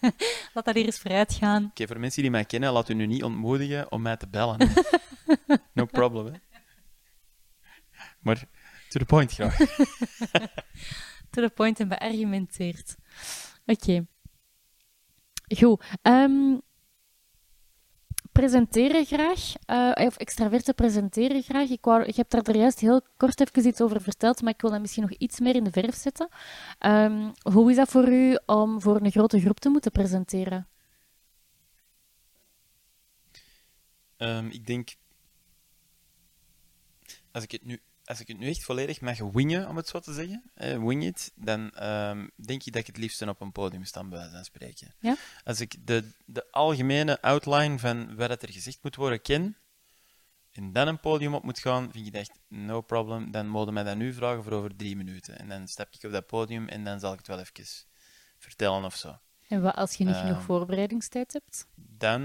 laat 0.54 0.64
dat 0.64 0.74
hier 0.74 0.84
eens 0.84 0.98
vooruit 0.98 1.32
gaan. 1.32 1.64
Oké, 1.64 1.86
voor 1.86 2.00
mensen 2.00 2.22
die 2.22 2.30
mij 2.30 2.44
kennen, 2.44 2.72
laat 2.72 2.88
u 2.88 2.94
nu 2.94 3.06
niet 3.06 3.22
ontmoedigen 3.22 3.92
om 3.92 4.02
mij 4.02 4.16
te 4.16 4.28
bellen. 4.28 4.58
no 5.74 5.84
problem, 5.84 6.26
hè. 6.26 6.32
Maar 8.20 8.44
to 8.88 8.98
the 8.98 9.04
point 9.04 9.32
graag. 9.32 9.56
To 11.30 11.42
the 11.42 11.50
point 11.54 11.80
en 11.80 11.88
beargumenteerd. 11.88 12.96
Oké. 13.66 14.06
Goed. 15.58 15.84
ehm, 16.02 16.56
presenteren 18.36 19.04
graag, 19.04 19.52
eh, 19.66 20.06
of 20.06 20.16
extraverten 20.16 20.74
presenteren 20.74 21.42
graag. 21.42 21.68
Ik, 21.68 21.84
wou, 21.84 22.04
ik 22.04 22.16
heb 22.16 22.30
daar 22.30 22.42
er 22.42 22.56
juist 22.56 22.80
heel 22.80 23.00
kort 23.16 23.40
even 23.40 23.68
iets 23.68 23.80
over 23.80 24.00
verteld, 24.00 24.42
maar 24.42 24.52
ik 24.52 24.60
wil 24.60 24.70
dat 24.70 24.80
misschien 24.80 25.02
nog 25.02 25.12
iets 25.12 25.40
meer 25.40 25.54
in 25.54 25.64
de 25.64 25.70
verf 25.70 25.94
zetten. 25.94 26.28
Ehm, 26.78 27.30
hoe 27.52 27.70
is 27.70 27.76
dat 27.76 27.88
voor 27.88 28.08
u 28.08 28.38
om 28.46 28.80
voor 28.80 29.00
een 29.00 29.10
grote 29.10 29.40
groep 29.40 29.58
te 29.58 29.68
moeten 29.68 29.90
presenteren? 29.90 30.66
Ehm, 34.16 34.46
ik 34.46 34.66
denk... 34.66 34.94
Als 37.32 37.44
ik, 37.44 37.50
het 37.50 37.64
nu, 37.64 37.80
als 38.06 38.20
ik 38.20 38.28
het 38.28 38.38
nu 38.38 38.48
echt 38.48 38.62
volledig 38.64 39.00
mag 39.00 39.18
wingen, 39.18 39.68
om 39.68 39.76
het 39.76 39.88
zo 39.88 40.00
te 40.00 40.12
zeggen, 40.12 40.50
eh, 40.54 40.78
wing 40.84 41.04
it, 41.04 41.32
dan 41.34 41.70
ehm, 41.70 42.28
denk 42.36 42.64
ik 42.64 42.72
dat 42.72 42.80
ik 42.80 42.86
het 42.86 42.96
liefst 42.96 43.22
op 43.22 43.40
een 43.40 43.52
podium 43.52 43.84
sta, 43.84 44.04
bij 44.04 44.18
wijze 44.18 44.34
van 44.34 44.44
spreken. 44.44 44.94
Ja? 45.00 45.16
Als 45.44 45.60
ik 45.60 45.86
de, 45.86 46.12
de 46.24 46.50
algemene 46.50 47.20
outline 47.22 47.78
van 47.78 48.16
wat 48.16 48.28
het 48.30 48.42
er 48.42 48.52
gezegd 48.52 48.78
moet 48.82 48.96
worden 48.96 49.22
ken, 49.22 49.56
en 50.52 50.72
dan 50.72 50.88
een 50.88 51.00
podium 51.00 51.34
op 51.34 51.42
moet 51.42 51.58
gaan, 51.58 51.92
vind 51.92 52.06
ik 52.06 52.12
dat 52.12 52.20
echt 52.20 52.38
no 52.48 52.80
problem. 52.80 53.30
Dan 53.30 53.46
mogen 53.48 53.72
mij 53.74 53.82
dat 53.82 53.96
nu 53.96 54.12
vragen 54.12 54.42
voor 54.42 54.52
over 54.52 54.76
drie 54.76 54.96
minuten. 54.96 55.38
En 55.38 55.48
dan 55.48 55.68
stap 55.68 55.88
ik 55.94 56.04
op 56.04 56.12
dat 56.12 56.26
podium 56.26 56.68
en 56.68 56.84
dan 56.84 57.00
zal 57.00 57.12
ik 57.12 57.18
het 57.18 57.26
wel 57.26 57.38
even 57.38 57.66
vertellen 58.38 58.84
of 58.84 58.96
zo. 58.96 59.18
En 59.48 59.62
wat 59.62 59.74
als 59.74 59.94
je 59.94 60.04
niet 60.04 60.14
genoeg 60.16 60.36
Ehm. 60.36 60.44
voorbereidingstijd 60.44 61.32
hebt? 61.32 61.66
Dan... 61.74 62.22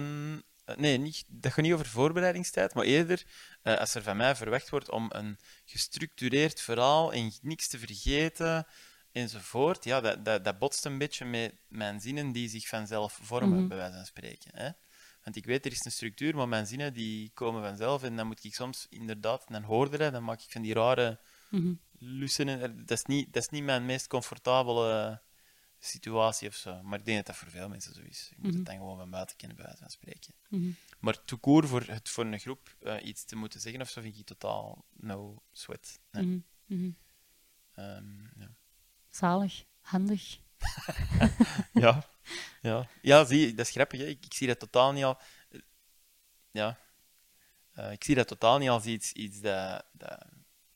eh, 0.66 0.76
Nee, 0.76 0.98
niet, 0.98 1.24
dat 1.28 1.52
gaat 1.54 1.64
niet 1.64 1.74
over 1.74 1.86
voorbereidingstijd, 1.86 2.74
maar 2.74 2.84
eerder 2.84 3.26
eh, 3.62 3.78
als 3.78 3.96
er 3.96 4.04
van 4.04 4.18
mij 4.18 4.36
verwacht 4.36 4.70
wordt 4.70 4.90
om 4.90 5.06
een 5.10 5.38
gestructureerd 5.66 6.62
verhaal 6.62 7.14
en 7.14 7.32
niks 7.42 7.68
te 7.68 7.78
vergeten 7.80 8.68
enzovoort, 9.12 9.84
ja, 9.84 10.02
dat, 10.02 10.26
dat, 10.26 10.44
dat 10.44 10.60
botst 10.60 10.86
een 10.86 10.98
beetje 10.98 11.26
met 11.26 11.54
mijn 11.68 12.00
zinnen 12.02 12.32
die 12.32 12.50
zich 12.50 12.68
vanzelf 12.68 13.20
vormen, 13.22 13.58
Mhm. 13.60 13.68
bij 13.68 13.78
wijze 13.78 13.96
van 13.96 14.06
spreken. 14.06 14.52
Hè? 14.54 14.70
Want 15.24 15.36
ik 15.36 15.46
weet, 15.46 15.66
er 15.66 15.72
is 15.72 15.86
een 15.86 15.92
structuur, 15.92 16.36
maar 16.36 16.48
mijn 16.48 16.66
zinnen 16.68 16.94
die 16.94 17.32
komen 17.34 17.62
vanzelf 17.64 18.04
en 18.04 18.16
dan 18.16 18.28
moet 18.28 18.44
ik 18.44 18.54
soms 18.56 18.88
inderdaad, 18.90 19.44
dan 19.48 19.64
hoorde 19.64 19.98
dat, 19.98 20.12
dan 20.14 20.24
maak 20.24 20.42
ik 20.42 20.52
van 20.52 20.62
die 20.62 20.74
rare 20.74 21.20
Mhm. 21.50 21.74
lussen. 21.98 22.48
en- 22.48 22.86
Dat 22.86 22.98
is 22.98 23.04
niet, 23.06 23.34
dat 23.34 23.44
is 23.44 23.50
niet 23.50 23.64
mijn 23.64 23.86
meest 23.86 24.08
comfortabele 24.08 25.22
situatie 25.84 26.48
of 26.48 26.56
zo. 26.56 26.82
Maar 26.84 27.00
ik 27.00 27.06
denk 27.06 27.18
dat 27.18 27.26
dat 27.26 27.36
voor 27.36 27.50
veel 27.50 27.70
mensen 27.70 27.94
zo 27.94 28.02
is. 28.02 28.28
Ik 28.32 28.38
moet 28.38 28.48
Mhm. 28.48 28.56
het 28.58 28.66
dan 28.66 28.76
gewoon 28.76 28.98
van 28.98 29.10
buiten 29.10 29.36
kennen, 29.38 29.58
bij 29.58 29.66
wijze 29.66 29.82
van 29.82 29.90
spreken. 29.92 30.34
Mhm. 30.50 30.70
Maar 31.00 31.24
tout 31.26 31.42
court, 31.42 31.68
voor, 31.68 31.82
het, 31.82 32.10
voor 32.10 32.26
een 32.26 32.40
groep 32.40 32.76
eh, 32.82 33.06
iets 33.06 33.24
te 33.24 33.36
moeten 33.36 33.60
zeggen 33.62 33.82
of 33.82 33.90
zo, 33.90 34.02
vind 34.02 34.18
ik 34.18 34.26
totaal 34.26 34.86
no 34.94 35.42
sweat. 35.52 36.00
Nee. 36.12 36.24
Mhm. 36.26 36.40
Mhm. 36.66 36.92
Ehm, 37.74 38.20
ja. 38.40 38.50
Zalig, 39.10 39.64
handig. 39.82 40.40
ja. 41.74 42.04
Ja. 42.62 42.88
ja, 43.02 43.26
zie 43.26 43.40
je, 43.40 43.54
dat 43.54 43.66
is 43.66 43.72
grappig. 43.72 44.00
Hè? 44.00 44.06
Ik, 44.06 44.26
ik 44.26 44.34
zie 44.34 44.48
dat 44.48 44.60
totaal 44.60 44.92
niet 44.92 45.04
al... 45.04 45.18
Ja. 46.52 46.78
Eh, 47.72 47.92
ik 47.92 48.04
zie 48.04 48.16
dat 48.16 48.28
totaal 48.28 48.58
niet 48.58 48.70
als 48.70 48.86
iets, 48.86 49.12
iets 49.14 49.40
dat, 49.42 49.86
dat 49.92 50.26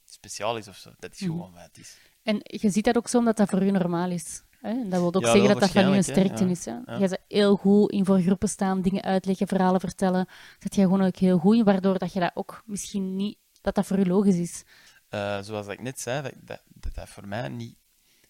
speciaal 0.06 0.58
is 0.58 0.68
of 0.68 0.78
zo. 0.78 0.94
Dat 1.00 1.14
is 1.14 1.20
Mhm. 1.20 1.30
gewoon 1.32 1.52
wat 1.54 1.62
het 1.64 1.78
is. 1.78 1.98
En 2.24 2.40
je 2.44 2.70
ziet 2.70 2.84
dat 2.86 2.98
ook 2.98 3.08
zo 3.08 3.18
omdat 3.18 3.38
dat 3.38 3.50
voor 3.50 3.64
u 3.64 3.72
normaal 3.72 4.12
is. 4.12 4.42
Hè? 4.66 4.72
En 4.72 4.90
dat 4.90 5.00
wil 5.00 5.14
ook 5.14 5.22
Ja, 5.22 5.32
zeggen 5.32 5.50
dat 5.50 5.60
dat 5.60 5.72
van 5.72 5.94
u 5.94 5.96
een 5.96 6.04
sterkte 6.04 6.44
Ja. 6.44 6.50
is. 6.50 6.66
Hè? 6.66 6.72
Ja. 6.72 6.94
Je 6.98 7.08
bent 7.08 7.18
heel 7.28 7.56
goed 7.56 7.92
in 7.92 8.06
voor 8.06 8.20
groepen 8.22 8.50
staan, 8.50 8.82
dingen 8.82 9.02
uitleggen, 9.04 9.48
verhalen 9.48 9.80
vertellen. 9.80 10.28
Dat 10.60 10.76
je 10.76 10.82
gewoon 10.82 11.02
ook 11.02 11.16
heel 11.16 11.38
goed 11.38 11.56
in, 11.56 11.64
waardoor 11.64 11.98
dat 11.98 12.14
je 12.14 12.20
dat 12.20 12.32
ook 12.34 12.64
misschien 12.66 13.16
niet, 13.16 13.38
dat 13.62 13.76
dat 13.76 13.86
voor 13.86 14.00
u 14.00 14.06
logisch 14.06 14.38
is. 14.38 14.64
Eh, 15.10 15.42
zoals 15.42 15.68
ik 15.68 15.82
net 15.82 16.02
zei, 16.02 16.22
dat 16.22 16.34
dat, 16.42 16.62
dat, 16.68 16.96
dat 16.96 17.10
voor 17.10 17.28
mij 17.28 17.50
niet, 17.50 17.78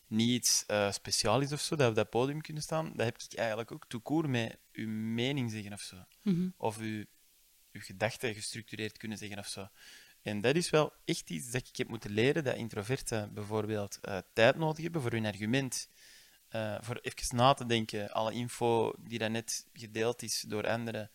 niet 0.07 0.29
iets 0.29 0.63
eh 0.67 0.91
speciaal 0.91 1.41
is 1.41 1.53
of 1.53 1.61
zo, 1.61 1.75
dat 1.75 1.89
op 1.89 1.95
dat 1.95 2.09
podium 2.09 2.41
kunnen 2.41 2.63
staan. 2.63 2.91
Dat 2.95 3.05
heb 3.05 3.17
ik 3.17 3.37
eigenlijk 3.37 3.71
ook 3.71 3.85
court 4.03 4.27
met 4.27 4.57
uw 4.71 4.87
mening 4.89 5.51
zeggen 5.51 5.73
of 5.73 5.81
zo. 5.81 5.95
Mhm. 6.21 6.49
Of 6.57 6.77
uw, 6.77 7.03
uw 7.71 7.81
gedachten 7.81 8.33
gestructureerd 8.33 8.97
kunnen 8.97 9.17
zeggen 9.17 9.39
of 9.39 9.47
zo. 9.47 9.67
En 10.21 10.41
dat 10.41 10.55
is 10.55 10.69
wel 10.69 10.93
echt 11.05 11.29
iets 11.29 11.51
dat 11.51 11.67
ik 11.67 11.75
heb 11.75 11.87
moeten 11.87 12.11
leren, 12.11 12.43
dat 12.43 12.55
introverten 12.55 13.33
bijvoorbeeld 13.33 13.99
eh, 14.01 14.17
tijd 14.33 14.55
nodig 14.55 14.83
hebben 14.83 15.01
voor 15.01 15.11
hun 15.11 15.25
argument. 15.25 15.89
Eh, 16.55 16.77
voor 16.81 16.99
even 17.01 17.35
na 17.35 17.53
te 17.53 17.65
denken, 17.65 18.11
alle 18.11 18.33
info 18.33 18.93
die 18.99 19.19
dan 19.19 19.31
net 19.31 19.67
gedeeld 19.73 20.21
is 20.21 20.41
door 20.47 20.67
anderen 20.67 21.11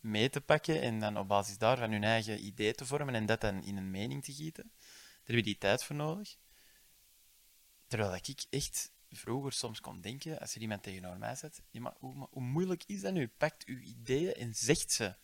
mee 0.00 0.30
te 0.30 0.40
pakken 0.40 0.80
en 0.82 1.00
dan 1.00 1.16
op 1.18 1.28
basis 1.28 1.58
daarvan 1.58 1.90
hun 1.90 2.04
eigen 2.04 2.44
idee 2.44 2.74
te 2.74 2.86
vormen 2.86 3.14
en 3.14 3.26
dat 3.26 3.40
dan 3.40 3.64
in 3.64 3.76
een 3.76 3.90
mening 3.90 4.24
te 4.24 4.32
gieten. 4.32 4.70
Daar 4.74 5.22
heb 5.24 5.36
je 5.36 5.42
die 5.42 5.58
tijd 5.58 5.84
voor 5.84 5.96
nodig. 5.96 6.36
Terwijl 7.86 8.10
dat 8.10 8.28
ik 8.28 8.44
echt 8.50 8.92
vroeger 9.10 9.52
soms 9.52 9.80
kon 9.80 10.00
denken, 10.00 10.38
als 10.38 10.54
er 10.54 10.60
iemand 10.60 10.82
tegenover 10.82 11.18
mij 11.18 11.34
zit, 11.34 11.62
ja, 11.70 11.80
maar 11.80 11.94
hoe, 11.98 12.14
maar 12.14 12.28
hoe 12.30 12.42
moeilijk 12.42 12.82
is 12.86 13.00
dat 13.00 13.12
nu? 13.12 13.28
Pakt 13.28 13.64
uw 13.66 13.78
ideeën 13.78 14.34
en 14.34 14.54
zegt 14.54 14.92
ze. 14.92 15.16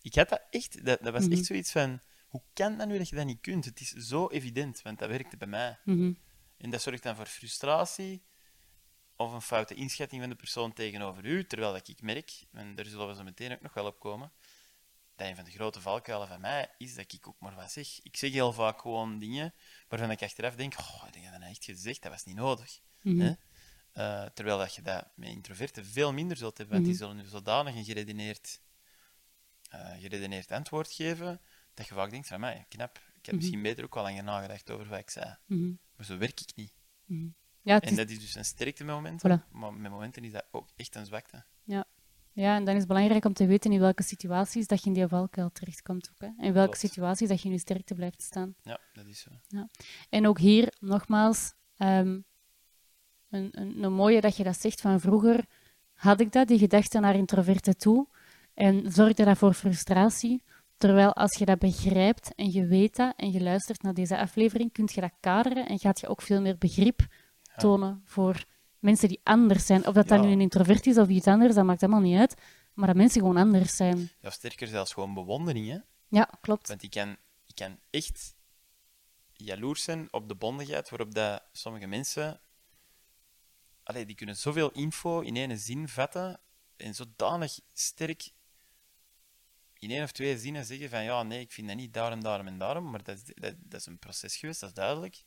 Ik 0.00 0.14
had 0.14 0.28
dat 0.28 0.42
echt, 0.50 0.84
dat, 0.84 1.02
dat 1.02 1.12
was 1.12 1.24
Mhm. 1.24 1.32
echt 1.32 1.44
zoiets 1.44 1.72
van, 1.72 2.00
hoe 2.28 2.42
kan 2.52 2.78
dat 2.78 2.88
nu 2.88 2.98
dat 2.98 3.08
je 3.08 3.16
dat 3.16 3.26
niet 3.26 3.40
kunt? 3.40 3.64
Het 3.64 3.80
is 3.80 3.90
zo 3.90 4.28
evident, 4.28 4.82
want 4.82 4.98
dat 4.98 5.08
werkte 5.08 5.36
bij 5.36 5.48
mij. 5.48 5.78
Mhm. 5.84 6.12
En 6.56 6.70
dat 6.70 6.82
zorgt 6.82 7.02
dan 7.02 7.16
voor 7.16 7.26
frustratie. 7.26 8.22
Of 9.24 9.32
een 9.32 9.42
foute 9.42 9.74
inschatting 9.74 10.20
van 10.20 10.30
de 10.30 10.36
persoon 10.36 10.72
tegenover 10.72 11.24
u, 11.24 11.46
terwijl 11.46 11.72
dat 11.72 11.88
ik 11.88 12.02
merk, 12.02 12.44
en 12.52 12.74
daar 12.74 12.86
zullen 12.86 13.08
we 13.08 13.14
zo 13.14 13.22
meteen 13.22 13.52
ook 13.52 13.60
nog 13.60 13.74
wel 13.74 13.86
op 13.86 14.00
komen, 14.00 14.32
dat 15.16 15.28
een 15.28 15.36
van 15.36 15.44
de 15.44 15.50
grote 15.50 15.80
valkuilen 15.80 16.28
van 16.28 16.40
mij 16.40 16.70
is 16.78 16.94
dat 16.94 17.12
ik 17.12 17.28
ook 17.28 17.40
maar 17.40 17.54
wat 17.54 17.72
zeg. 17.72 18.02
Ik 18.02 18.16
zeg 18.16 18.32
heel 18.32 18.52
vaak 18.52 18.80
gewoon 18.80 19.18
dingen 19.18 19.54
waarvan 19.88 20.10
ik 20.10 20.22
achteraf 20.22 20.54
denk, 20.54 20.78
oh, 20.78 21.04
heb 21.04 21.14
je 21.14 21.30
dat 21.30 21.38
nou 21.38 21.50
echt 21.50 21.64
gezegd? 21.64 22.02
Dat 22.02 22.12
was 22.12 22.24
niet 22.24 22.36
nodig. 22.36 22.80
Mhm. 23.02 23.34
Eh, 23.92 24.24
terwijl 24.24 24.58
dat 24.58 24.74
je 24.74 24.82
dat 24.82 25.06
met 25.14 25.28
introverten 25.28 25.86
veel 25.86 26.12
minder 26.12 26.36
zult 26.36 26.58
hebben, 26.58 26.76
want 26.76 26.86
die 26.86 26.96
zullen 26.96 27.16
nu 27.16 27.24
zodanig 27.24 27.74
een 27.74 27.84
geredeneerd, 27.84 28.60
eh, 29.68 29.90
geredeneerd 29.98 30.50
antwoord 30.50 30.92
geven, 30.92 31.40
dat 31.74 31.86
je 31.86 31.94
vaak 31.94 32.10
denkt 32.10 32.28
van 32.28 32.40
mij, 32.40 32.66
knap, 32.68 33.00
ik 33.14 33.26
heb 33.26 33.34
misschien 33.34 33.62
beter 33.62 33.84
ook 33.84 33.94
wel 33.94 34.02
langer 34.02 34.24
nagedacht 34.24 34.70
over 34.70 34.88
wat 34.88 34.98
ik 34.98 35.10
zei. 35.10 35.36
Mhm. 35.46 35.72
Maar 35.96 36.06
zo 36.06 36.18
werk 36.18 36.40
ik 36.40 36.54
niet. 36.54 36.74
Ja, 37.62 37.80
En 37.80 37.90
is, 37.90 37.96
dat 37.96 38.10
is 38.10 38.20
dus 38.20 38.34
een 38.34 38.44
sterkte 38.44 38.84
met 38.84 38.94
momenten, 38.94 39.40
Voilà. 39.40 39.50
maar 39.52 39.74
met 39.74 39.90
momenten 39.90 40.24
is 40.24 40.32
dat 40.32 40.44
ook 40.50 40.68
echt 40.76 40.94
een 40.94 41.06
zwakte. 41.06 41.44
ja. 41.64 41.84
ja, 42.32 42.56
en 42.56 42.64
dan 42.64 42.74
is 42.74 42.78
het 42.80 42.88
belangrijk 42.88 43.24
om 43.24 43.32
te 43.32 43.46
weten 43.46 43.72
in 43.72 43.80
welke 43.80 44.02
situaties 44.02 44.66
dat 44.66 44.80
je 44.80 44.86
in 44.86 44.92
die 44.92 45.06
valkuil 45.06 45.50
terechtkomt. 45.52 46.10
Ook, 46.10 46.20
hè. 46.20 46.44
In 46.46 46.52
welke 46.52 46.76
situaties 46.76 47.28
dat 47.28 47.40
je 47.40 47.46
in 47.46 47.54
je 47.54 47.60
sterkte 47.60 47.94
blijft 47.94 48.22
staan. 48.22 48.54
Ja, 48.62 48.78
dat 48.92 49.06
is 49.06 49.20
zo. 49.20 49.30
En 50.10 50.26
ook 50.26 50.38
hier, 50.38 50.72
nogmaals, 50.80 51.52
ehm, 51.76 52.20
een, 53.30 53.48
een, 53.50 53.82
een 53.82 53.92
mooie 53.92 54.20
dat 54.20 54.36
je 54.36 54.44
dat 54.44 54.60
zegt 54.60 54.80
van 54.80 55.00
vroeger 55.00 55.44
had 55.92 56.20
ik 56.20 56.32
dat, 56.32 56.48
die 56.48 56.58
gedachte 56.58 57.00
naar 57.00 57.14
introverten 57.16 57.76
toe, 57.76 58.08
en 58.54 58.92
zorgde 58.92 59.24
dat 59.24 59.38
voor 59.38 59.52
frustratie. 59.54 60.42
Terwijl 60.76 61.12
als 61.14 61.38
je 61.38 61.44
dat 61.44 61.58
begrijpt 61.58 62.34
en 62.34 62.50
je 62.52 62.66
weet 62.66 62.96
dat 62.96 63.14
en 63.16 63.30
je 63.32 63.40
luistert 63.42 63.82
naar 63.82 63.94
deze 63.94 64.18
aflevering, 64.18 64.72
kun 64.72 64.88
je 64.92 65.00
dat 65.00 65.12
kaderen 65.20 65.66
en 65.68 65.78
gaat 65.78 66.00
je 66.00 66.08
ook 66.08 66.22
veel 66.22 66.40
meer 66.40 66.58
begrip 66.58 67.06
tonen 67.56 68.02
voor 68.04 68.44
mensen 68.78 69.08
die 69.08 69.20
anders 69.22 69.66
zijn. 69.66 69.86
Of 69.86 69.94
dat 69.94 70.08
dat 70.08 70.22
nu 70.22 70.30
een 70.30 70.40
introvert 70.40 70.86
is 70.86 70.98
of 70.98 71.08
iets 71.08 71.26
anders, 71.26 71.54
dat 71.54 71.64
maakt 71.64 71.80
helemaal 71.80 72.02
niet 72.02 72.18
uit. 72.18 72.34
Maar 72.74 72.86
dat 72.86 72.96
mensen 72.96 73.20
gewoon 73.20 73.36
anders 73.36 73.76
zijn. 73.76 74.10
Ja, 74.20 74.30
sterker 74.30 74.66
zelfs 74.66 74.92
gewoon 74.92 75.14
bewondering, 75.14 75.68
hè. 75.68 75.78
Ja, 76.08 76.30
klopt. 76.40 76.68
Want 76.68 76.82
ik 76.82 76.90
kan, 76.90 77.16
ik 77.46 77.54
kan 77.54 77.78
echt 77.90 78.34
jaloers 79.32 79.82
zijn 79.82 80.12
op 80.12 80.28
de 80.28 80.34
bondigheid 80.34 80.90
waarop 80.90 81.14
dat 81.14 81.42
sommige 81.52 81.86
mensen... 81.86 82.40
Allee, 83.82 84.06
die 84.06 84.16
kunnen 84.16 84.36
zoveel 84.36 84.70
info 84.70 85.20
in 85.20 85.36
één 85.36 85.58
zin 85.58 85.88
vatten 85.88 86.40
en 86.76 86.94
zodanig 86.94 87.60
sterk 87.72 88.32
in 89.82 89.90
één 89.90 90.02
of 90.02 90.12
twee 90.12 90.38
zinnen 90.38 90.64
zeggen 90.64 90.88
van 90.88 91.04
ja, 91.04 91.22
nee, 91.22 91.40
ik 91.40 91.52
vind 91.52 91.68
dat 91.68 91.76
niet 91.76 91.94
daarom, 91.94 92.22
daarom 92.22 92.46
en 92.46 92.58
daarom, 92.58 92.90
maar 92.90 93.02
dat 93.02 93.22
dat, 93.26 93.54
dat 93.58 93.80
is 93.80 93.86
een 93.86 93.98
proces 93.98 94.36
geweest, 94.36 94.60
dat 94.60 94.68
is 94.68 94.74
duidelijk. 94.74 95.24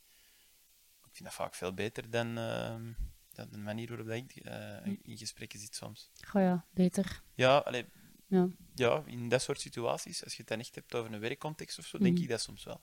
Ik 1.15 1.21
vind 1.21 1.33
dat 1.33 1.45
vaak 1.45 1.55
veel 1.55 1.73
beter 1.73 2.09
dan, 2.09 2.37
ehm, 2.37 2.91
dan 3.33 3.49
de 3.49 3.57
manier 3.57 3.87
waarop 3.87 4.09
ik 4.09 4.35
eh, 4.35 4.85
in 4.85 5.17
gesprekken 5.17 5.59
zit 5.59 5.75
soms. 5.75 6.09
Goh 6.27 6.41
ja, 6.41 6.65
beter. 6.73 7.21
Ja, 7.33 7.57
allee, 7.57 7.85
Ja. 8.27 8.47
ja, 8.73 9.03
in 9.05 9.29
dat 9.29 9.41
soort 9.41 9.59
situaties, 9.59 10.23
als 10.23 10.31
je 10.33 10.39
het 10.39 10.47
dan 10.47 10.59
echt 10.59 10.75
hebt 10.75 10.95
over 10.95 11.13
een 11.13 11.19
werkcontext 11.19 11.79
of 11.79 11.85
zo, 11.85 11.97
denk 11.97 12.13
Mhm. 12.13 12.23
ik 12.23 12.29
dat 12.29 12.41
soms 12.41 12.63
wel. 12.63 12.81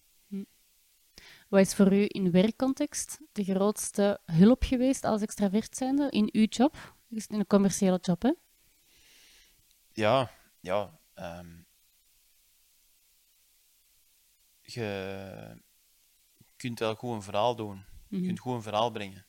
Wat 1.49 1.61
is 1.61 1.75
voor 1.75 1.93
u 1.93 2.05
in 2.09 2.31
werkcontext 2.31 3.19
de 3.33 3.45
grootste 3.45 4.21
hulp 4.25 4.63
geweest 4.63 5.05
als 5.05 5.23
extravert 5.23 5.77
zijnde 5.77 6.11
in 6.11 6.29
uw 6.33 6.47
job? 6.49 6.95
Dus 7.09 7.27
in 7.27 7.39
een 7.39 7.47
commerciële 7.47 7.99
job, 8.03 8.23
hè? 8.23 8.33
Ja, 9.93 10.31
ja. 10.61 11.01
ehm, 11.15 11.61
je 14.63 15.63
kunt 16.57 16.79
wel 16.79 16.95
goed 16.95 17.13
een 17.15 17.23
verhaal 17.23 17.57
doen. 17.57 17.85
Je 18.13 18.19
Mhm. 18.19 18.27
kunt 18.27 18.39
goed 18.39 18.55
een 18.55 18.63
verhaal 18.63 18.91
brengen. 18.91 19.27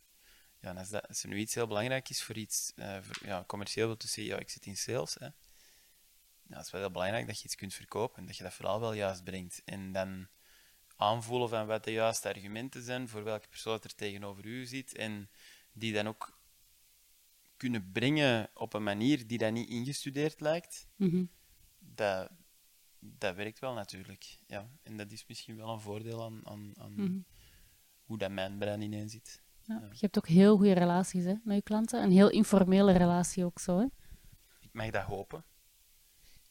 Ja, 0.59 0.69
en 0.69 0.77
als, 0.77 0.89
dat, 0.89 1.07
als 1.07 1.23
er 1.23 1.29
nu 1.29 1.38
iets 1.38 1.53
heel 1.55 1.67
belangrijk 1.67 2.09
is 2.09 2.23
voor 2.23 2.36
iets, 2.38 2.71
eh, 2.75 2.97
voor, 3.01 3.27
ja, 3.27 3.43
commercieel 3.47 3.88
wil 3.88 3.97
dus 3.97 4.11
zeggen, 4.11 4.34
ja, 4.34 4.39
ik 4.39 4.49
zit 4.49 4.65
in 4.65 4.77
sales, 4.77 5.13
hè. 5.19 5.25
Ja, 5.25 6.57
het 6.57 6.65
is 6.65 6.71
wel 6.71 6.81
heel 6.81 6.91
belangrijk 6.91 7.27
dat 7.27 7.38
je 7.39 7.45
iets 7.45 7.55
kunt 7.55 7.73
verkopen 7.73 8.17
en 8.17 8.25
dat 8.25 8.38
je 8.38 8.43
dat 8.43 8.53
verhaal 8.53 8.79
wel 8.79 8.93
juist 8.93 9.23
brengt. 9.23 9.61
En 9.65 9.91
dan 9.91 10.27
aanvoelen 10.95 11.49
van 11.49 11.65
wat 11.65 11.84
de 11.84 11.91
juiste 11.91 12.27
argumenten 12.34 12.84
zijn 12.84 13.07
voor 13.07 13.23
welke 13.23 13.47
persoon 13.47 13.79
er 13.81 13.95
tegenover 13.95 14.45
u 14.45 14.65
zit 14.65 14.95
en 14.95 15.29
die 15.71 15.93
dan 15.93 16.07
ook 16.07 16.38
kunnen 17.57 17.91
brengen 17.91 18.49
op 18.53 18.73
een 18.73 18.84
manier 18.84 19.27
die 19.27 19.38
dan 19.38 19.53
niet 19.53 19.69
ingestudeerd 19.69 20.39
lijkt 20.41 20.88
Mhm. 20.95 21.25
dat, 21.79 22.29
dat 22.99 23.36
werkt 23.36 23.59
wel 23.59 23.73
natuurlijk. 23.73 24.38
Ja. 24.47 24.69
En 24.84 24.97
dat 24.97 25.11
is 25.11 25.25
misschien 25.27 25.55
wel 25.55 25.69
een 25.69 25.79
voordeel 25.81 26.23
aan, 26.23 26.47
aan, 26.47 26.73
aan 26.77 26.93
Mhm. 26.93 27.19
Hoe 28.14 28.22
dat 28.22 28.32
mijn 28.32 28.57
brein 28.57 28.82
ineen 28.82 29.09
zit. 29.09 29.41
Ja. 29.61 29.82
Je 29.91 29.97
hebt 29.99 30.18
ook 30.18 30.28
heel 30.28 30.57
goede 30.57 30.74
relaties 30.74 31.24
hè, 31.24 31.34
met 31.43 31.55
je 31.55 31.61
klanten. 31.61 32.03
Een 32.03 32.11
heel 32.11 32.30
informele 32.30 32.91
relatie 32.91 33.45
ook 33.45 33.59
zo. 33.59 33.78
Hè? 33.78 33.86
Ik 34.59 34.70
mag 34.72 34.89
dat 34.89 35.03
hopen. 35.03 35.43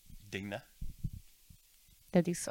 Ik 0.09 0.31
denk 0.31 0.51
dat. 0.51 0.65
Dat 2.11 2.27
is 2.27 2.43
zo. 2.43 2.51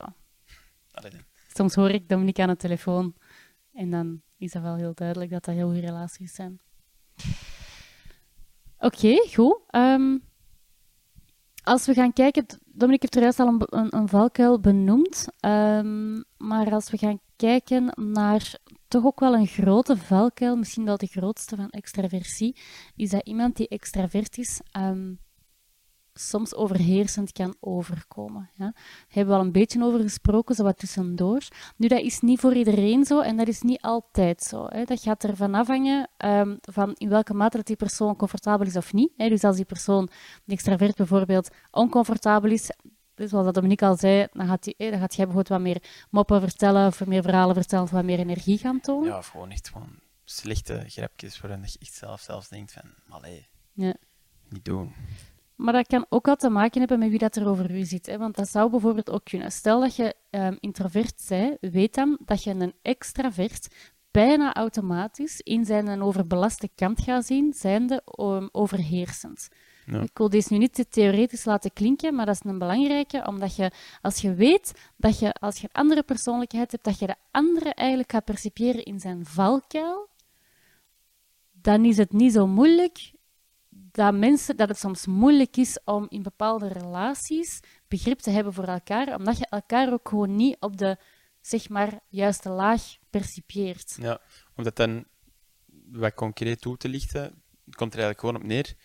Allee, 0.92 1.12
dan. 1.12 1.22
Soms 1.54 1.76
hoor 1.76 1.90
ik 1.90 2.10
Dominique 2.10 2.44
aan 2.44 2.50
de 2.50 2.56
telefoon 2.56 3.16
en 3.74 3.90
dan 3.90 4.22
is 4.38 4.52
dat 4.52 4.62
wel 4.62 4.76
heel 4.76 4.94
duidelijk 4.94 5.32
dat 5.32 5.44
dat 5.44 5.56
heel 5.56 5.66
goede 5.66 5.86
relaties 5.86 6.34
zijn. 6.34 6.62
Oké, 8.78 9.28
goed. 9.34 9.60
Ehm, 9.68 10.18
als 11.64 11.86
we 11.86 11.94
gaan 11.94 12.14
kijken, 12.14 12.46
Dominique 12.66 13.08
heeft 13.10 13.16
er 13.16 13.22
juist 13.22 13.40
al 13.40 13.48
een, 13.48 13.62
een, 13.66 14.00
een 14.00 14.08
valkuil 14.08 14.60
benoemd, 14.60 15.28
ehm, 15.40 16.22
maar 16.38 16.72
als 16.72 16.90
we 16.92 16.98
gaan 16.98 17.20
kijken 17.36 17.94
naar 17.96 18.60
toch 18.88 19.06
ook 19.06 19.20
wel 19.20 19.34
een 19.34 19.48
grote 19.48 19.98
valkuil, 19.98 20.56
misschien 20.56 20.86
wel 20.86 20.98
de 20.98 21.08
grootste 21.08 21.56
van 21.56 21.70
extraversie, 21.70 22.56
is 22.96 23.10
dat 23.10 23.26
iemand 23.26 23.56
die 23.56 23.68
extravert 23.68 24.38
is, 24.38 24.62
ehm, 24.72 25.14
soms 26.14 26.56
overheersend 26.56 27.32
kan 27.32 27.56
overkomen. 27.60 28.50
Ja? 28.54 28.66
Daar 28.66 29.06
hebben 29.08 29.34
we 29.34 29.40
al 29.40 29.46
een 29.46 29.52
beetje 29.52 29.84
over 29.84 30.00
gesproken, 30.00 30.56
zo 30.56 30.64
wat 30.64 30.78
tussendoor. 30.78 31.42
Nu, 31.78 31.88
dat 31.88 32.02
is 32.02 32.20
niet 32.20 32.40
voor 32.40 32.54
iedereen 32.54 33.06
zo 33.06 33.22
en 33.22 33.38
dat 33.38 33.48
is 33.48 33.62
niet 33.62 33.82
altijd 33.82 34.44
zo. 34.44 34.66
Hè. 34.70 34.84
Dat 34.84 35.02
gaat 35.02 35.24
ervan 35.24 35.54
afhangen 35.56 36.10
ehm, 36.18 36.56
van 36.62 36.94
in 36.94 37.10
welke 37.10 37.34
mate 37.34 37.58
dat 37.58 37.66
die 37.66 37.76
persoon 37.76 38.16
comfortabel 38.16 38.68
is 38.68 38.76
of 38.76 38.94
niet. 38.94 39.12
Hè. 39.18 39.30
Dus 39.30 39.44
als 39.44 39.56
die 39.56 39.66
persoon, 39.66 40.10
die 40.46 40.56
extravert 40.56 40.96
bijvoorbeeld, 40.96 41.50
oncomfortabel 41.72 42.52
is, 42.52 42.72
dus 43.16 43.30
zoals 43.30 43.46
dat 43.46 43.54
Dominique 43.54 43.88
al 43.88 43.98
zei, 43.98 44.28
dan 44.32 44.48
gaat, 44.48 44.64
die, 44.64 44.76
dan 44.78 45.00
gaat 45.00 45.16
jij 45.16 45.26
bijvoorbeeld 45.26 45.48
wat 45.48 45.60
meer 45.62 46.06
moppen 46.10 46.42
vertellen 46.42 46.88
of 46.88 47.06
meer 47.06 47.24
verhalen 47.24 47.56
vertellen 47.56 47.84
of 47.84 47.92
wat 47.92 48.04
meer 48.04 48.20
energie 48.20 48.58
gaan 48.58 48.80
tonen. 48.80 49.10
Ja, 49.10 49.18
of 49.18 49.28
gewoon 49.28 49.52
echt 49.52 49.70
gewoon 49.70 50.00
slechte 50.24 50.84
grapjes 50.88 51.40
waarin 51.42 51.62
je 51.66 51.78
echt 51.80 51.94
zelf 51.94 52.22
zelfs 52.22 52.50
denkt 52.50 52.72
van, 52.72 52.84
allee, 53.10 53.48
Ja. 53.74 53.94
niet 54.50 54.66
doen. 54.66 54.94
Maar 55.62 55.74
dat 55.74 55.88
kan 55.88 56.06
ook 56.10 56.26
wel 56.26 56.36
te 56.36 56.50
maken 56.50 56.80
hebben 56.80 57.00
met 57.00 57.10
wie 57.10 57.20
dat 57.20 57.36
er 57.36 57.48
over 57.48 57.72
u 57.72 57.84
zit. 57.84 58.06
Hè? 58.06 58.18
Want 58.18 58.36
dat 58.36 58.50
zou 58.50 58.70
bijvoorbeeld 58.70 59.10
ook 59.10 59.24
kunnen. 59.24 59.52
Stel 59.52 59.80
dat 59.80 59.96
je 59.96 60.16
ehm, 60.30 60.56
introvert 60.60 61.26
bent, 61.28 61.58
weet 61.60 61.94
dan 61.94 62.18
dat 62.26 62.44
je 62.44 62.50
een 62.50 62.74
extravert 62.82 63.68
bijna 64.12 64.54
automatisch 64.54 65.40
in 65.40 65.66
zijn 65.66 65.88
een 65.88 66.02
overbelaste 66.02 66.70
kant 66.76 67.02
gaat 67.02 67.26
zien, 67.26 67.54
zijnde 67.54 68.04
um, 68.20 68.50
overheersend. 68.52 69.50
Ja. 69.86 70.02
Ik 70.02 70.18
wil 70.18 70.30
deze 70.30 70.54
nu 70.54 70.60
niet 70.60 70.74
te 70.74 70.88
theoretisch 70.88 71.46
laten 71.46 71.74
klinken, 71.74 72.16
maar 72.16 72.26
dat 72.26 72.36
is 72.36 72.52
een 72.52 72.60
belangrijke, 72.60 73.26
omdat 73.28 73.56
je, 73.56 73.72
als 74.02 74.22
je 74.22 74.34
weet 74.34 74.92
dat 74.98 75.20
je, 75.20 75.34
als 75.34 75.58
je 75.58 75.68
een 75.72 75.82
andere 75.82 76.04
persoonlijkheid 76.04 76.72
hebt, 76.72 76.84
dat 76.84 77.00
je 77.00 77.08
de 77.08 77.16
andere 77.32 77.74
eigenlijk 77.74 78.12
gaat 78.12 78.26
percipiëren 78.26 78.84
in 78.84 79.00
zijn 79.00 79.26
valkuil, 79.26 80.10
dan 81.52 81.86
is 81.86 81.98
het 81.98 82.12
niet 82.12 82.34
zo 82.34 82.48
moeilijk 82.48 83.12
dat 83.92 84.14
mensen, 84.14 84.58
dat 84.58 84.70
het 84.70 84.78
soms 84.78 85.06
moeilijk 85.06 85.58
is 85.58 85.80
om 85.86 86.06
in 86.10 86.24
bepaalde 86.24 86.68
relaties 86.68 87.60
begrip 87.88 88.20
te 88.20 88.30
hebben 88.30 88.54
voor 88.54 88.64
elkaar, 88.68 89.16
omdat 89.16 89.38
je 89.38 89.46
elkaar 89.50 89.94
ook 89.94 90.10
gewoon 90.10 90.36
niet 90.36 90.58
op 90.60 90.78
de, 90.78 90.98
zeg 91.42 91.70
maar, 91.70 92.00
juiste 92.08 92.50
laag 92.50 92.82
percipieert. 93.10 93.98
Ja, 94.00 94.22
om 94.56 94.64
dat 94.64 94.76
dan 94.76 95.06
wat 95.92 96.14
concreet 96.14 96.62
toe 96.62 96.78
te 96.78 96.90
lichten, 96.90 97.44
komt 97.76 97.94
er 97.94 98.00
eigenlijk 98.00 98.20
gewoon 98.20 98.36
op 98.36 98.44
neer. 98.44 98.76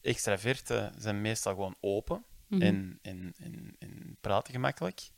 Extraverten 0.00 0.94
zijn 0.98 1.20
meestal 1.20 1.54
gewoon 1.54 1.76
open 1.80 2.24
Mhm. 2.52 2.62
en, 2.62 2.98
en, 3.02 3.34
en, 3.36 3.76
en 3.78 4.16
praten 4.20 4.52
gemakkelijk. 4.52 5.10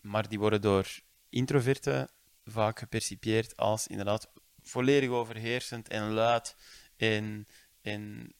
Maar 0.00 0.28
die 0.28 0.38
worden 0.38 0.60
door 0.60 1.00
introverten 1.28 2.10
vaak 2.44 2.78
gepercipieerd 2.78 3.56
als 3.56 3.86
inderdaad 3.86 4.30
volledig 4.62 5.10
overheersend 5.10 5.88
en 5.88 6.10
luid 6.10 6.56
en, 6.96 7.46
en 7.82 8.32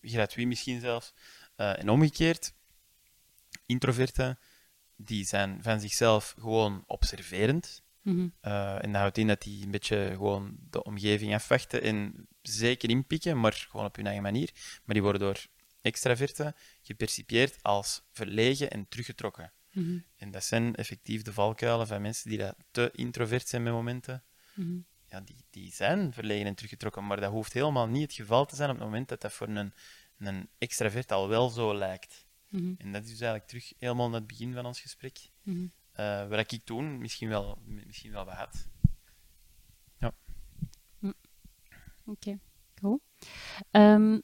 gratuit 0.00 0.46
misschien 0.46 0.80
zelfs. 0.80 1.14
Eh, 1.56 1.78
en 1.78 1.88
omgekeerd, 1.88 2.52
introverten 3.66 4.38
die 4.96 5.24
zijn 5.24 5.62
van 5.62 5.80
zichzelf 5.80 6.34
gewoon 6.38 6.84
observerend. 6.86 7.82
Mhm. 8.02 8.28
Eh, 8.40 8.84
en 8.84 8.92
dat 8.92 9.00
houdt 9.00 9.18
in 9.18 9.26
dat 9.26 9.42
die 9.42 9.64
een 9.64 9.70
beetje 9.70 10.10
gewoon 10.12 10.56
de 10.70 10.82
omgeving 10.82 11.34
afwachten 11.34 11.82
en 11.82 12.28
zeker 12.42 12.90
inpikken, 12.90 13.40
maar 13.40 13.52
gewoon 13.52 13.86
op 13.86 13.96
hun 13.96 14.06
eigen 14.06 14.22
manier. 14.22 14.50
Maar 14.84 14.94
die 14.94 15.02
worden 15.02 15.20
door 15.20 15.46
extraverten 15.80 16.54
gepercipieerd 16.82 17.62
als 17.62 18.02
verlegen 18.12 18.70
en 18.70 18.88
teruggetrokken. 18.88 19.52
Mhm. 19.72 19.98
En 20.16 20.30
dat 20.30 20.44
zijn 20.44 20.74
effectief 20.74 21.22
de 21.22 21.32
valkuilen 21.32 21.86
van 21.86 22.02
mensen 22.02 22.30
die 22.30 22.38
dat 22.38 22.56
te 22.70 22.90
introvert 22.94 23.48
zijn 23.48 23.62
met 23.62 23.72
momenten. 23.72 24.22
Mhm. 24.54 24.78
Ja, 25.08 25.20
die, 25.20 25.44
die 25.50 25.72
zijn 25.72 26.12
verlegen 26.12 26.46
en 26.46 26.54
teruggetrokken, 26.54 27.06
maar 27.06 27.20
dat 27.20 27.30
hoeft 27.30 27.52
helemaal 27.52 27.86
niet 27.86 28.02
het 28.02 28.12
geval 28.12 28.46
te 28.46 28.56
zijn 28.56 28.70
op 28.70 28.76
het 28.76 28.84
moment 28.84 29.08
dat 29.08 29.20
dat 29.20 29.32
voor 29.32 29.48
een, 29.48 29.72
een 30.18 30.48
extravert 30.58 31.12
al 31.12 31.28
wel 31.28 31.48
zo 31.48 31.74
lijkt. 31.74 32.26
Mhm. 32.48 32.74
En 32.78 32.92
dat 32.92 33.02
is 33.02 33.10
dus 33.10 33.20
eigenlijk 33.20 33.50
terug 33.50 33.72
helemaal 33.78 34.08
naar 34.08 34.18
het 34.18 34.28
begin 34.28 34.54
van 34.54 34.66
ons 34.66 34.80
gesprek. 34.80 35.18
Mhm. 35.42 35.66
Eh, 35.92 36.28
wat 36.28 36.52
ik 36.52 36.64
toen 36.64 36.98
misschien 36.98 37.28
wel, 37.28 37.58
misschien 37.64 38.12
wel 38.12 38.24
wat 38.24 38.34
had. 38.34 38.68
Oké, 42.08 42.38
goed. 42.80 43.00
Ehm, 43.70 44.20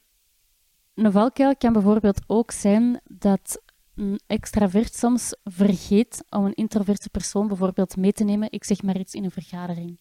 een 0.93 1.11
valkuil 1.11 1.55
kan 1.55 1.73
bijvoorbeeld 1.73 2.21
ook 2.27 2.51
zijn 2.51 3.01
dat 3.03 3.61
een 3.95 4.19
extravert 4.27 4.95
soms 4.95 5.35
vergeet 5.43 6.23
om 6.29 6.45
een 6.45 6.53
introverte 6.53 7.09
persoon 7.09 7.47
bijvoorbeeld 7.47 7.97
mee 7.97 8.11
te 8.11 8.23
nemen, 8.23 8.51
ik 8.51 8.63
zeg 8.63 8.81
maar 8.81 8.97
iets 8.97 9.13
in 9.13 9.23
een 9.23 9.31
vergadering. 9.31 9.99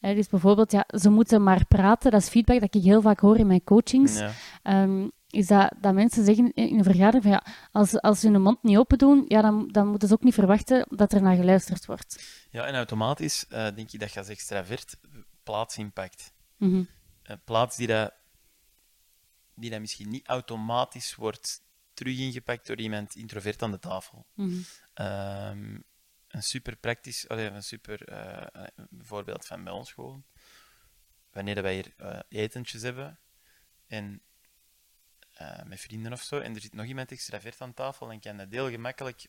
Hè, 0.00 0.14
dus 0.14 0.28
bijvoorbeeld, 0.28 0.72
ja, 0.72 0.84
ze 0.88 1.10
moeten 1.10 1.42
maar 1.42 1.66
praten, 1.66 2.10
dat 2.10 2.20
is 2.20 2.28
feedback 2.28 2.60
dat 2.60 2.74
ik 2.74 2.82
heel 2.82 3.02
vaak 3.02 3.20
hoor 3.20 3.38
in 3.38 3.46
mijn 3.46 3.64
coachings. 3.64 4.18
Ja. 4.18 4.32
Ehm, 4.62 5.08
is 5.30 5.46
dat, 5.46 5.72
dat 5.80 5.94
mensen 5.94 6.24
zeggen 6.24 6.52
in 6.54 6.78
een 6.78 6.84
vergadering 6.84 7.22
van 7.22 7.32
ja, 7.32 7.46
als, 7.72 8.00
als 8.00 8.20
ze 8.20 8.30
hun 8.30 8.42
mond 8.42 8.62
niet 8.62 8.76
open 8.76 8.98
doen, 8.98 9.24
ja, 9.28 9.40
dan, 9.42 9.68
dan 9.68 9.86
moeten 9.86 10.08
ze 10.08 10.14
ook 10.14 10.22
niet 10.22 10.34
verwachten 10.34 10.86
dat 10.88 11.12
er 11.12 11.22
naar 11.22 11.36
geluisterd 11.36 11.86
wordt. 11.86 12.44
ja, 12.50 12.64
en 12.64 12.74
automatisch 12.74 13.46
eh, 13.46 13.74
denk 13.74 13.88
je 13.88 13.98
dat 13.98 14.12
je 14.12 14.18
als 14.18 14.28
extravert 14.28 14.96
plaats 15.42 15.78
inpakt. 15.78 16.32
Mhm. 16.56 16.82
Een 17.22 17.42
plaats 17.44 17.76
die 17.76 17.86
dat, 17.86 18.12
die 19.54 19.70
dat 19.70 19.80
misschien 19.80 20.08
niet 20.08 20.26
automatisch 20.26 21.14
wordt 21.14 21.62
terug 21.94 22.18
ingepakt 22.18 22.66
door 22.66 22.76
iemand 22.76 23.14
introvert 23.14 23.62
aan 23.62 23.70
de 23.70 23.78
tafel. 23.78 24.26
Mhm. 24.34 24.58
Ehm, 24.94 25.78
een 26.30 26.42
super 26.42 26.76
praktisch, 26.76 27.28
allee, 27.28 27.46
een 27.46 27.62
super 27.62 28.12
een 28.12 28.88
voorbeeld 29.02 29.46
van 29.46 29.64
bij 29.64 29.72
ons 29.72 29.92
gewoon. 29.92 30.24
Wanneer 31.32 31.62
wij 31.62 31.74
hier 31.74 31.92
eh, 31.96 32.20
etentjes 32.28 32.82
hebben 32.82 33.18
en 33.86 34.22
eh, 35.32 35.62
met 35.62 35.80
vrienden 35.80 36.12
of 36.12 36.22
zo, 36.22 36.38
en 36.38 36.54
er 36.54 36.60
zit 36.60 36.72
nog 36.72 36.86
iemand 36.86 37.10
extravert 37.10 37.60
aan 37.60 37.74
tafel, 37.74 38.06
dan 38.06 38.20
kan 38.20 38.36
dat 38.36 38.46
heel 38.50 38.70
gemakkelijk 38.70 39.26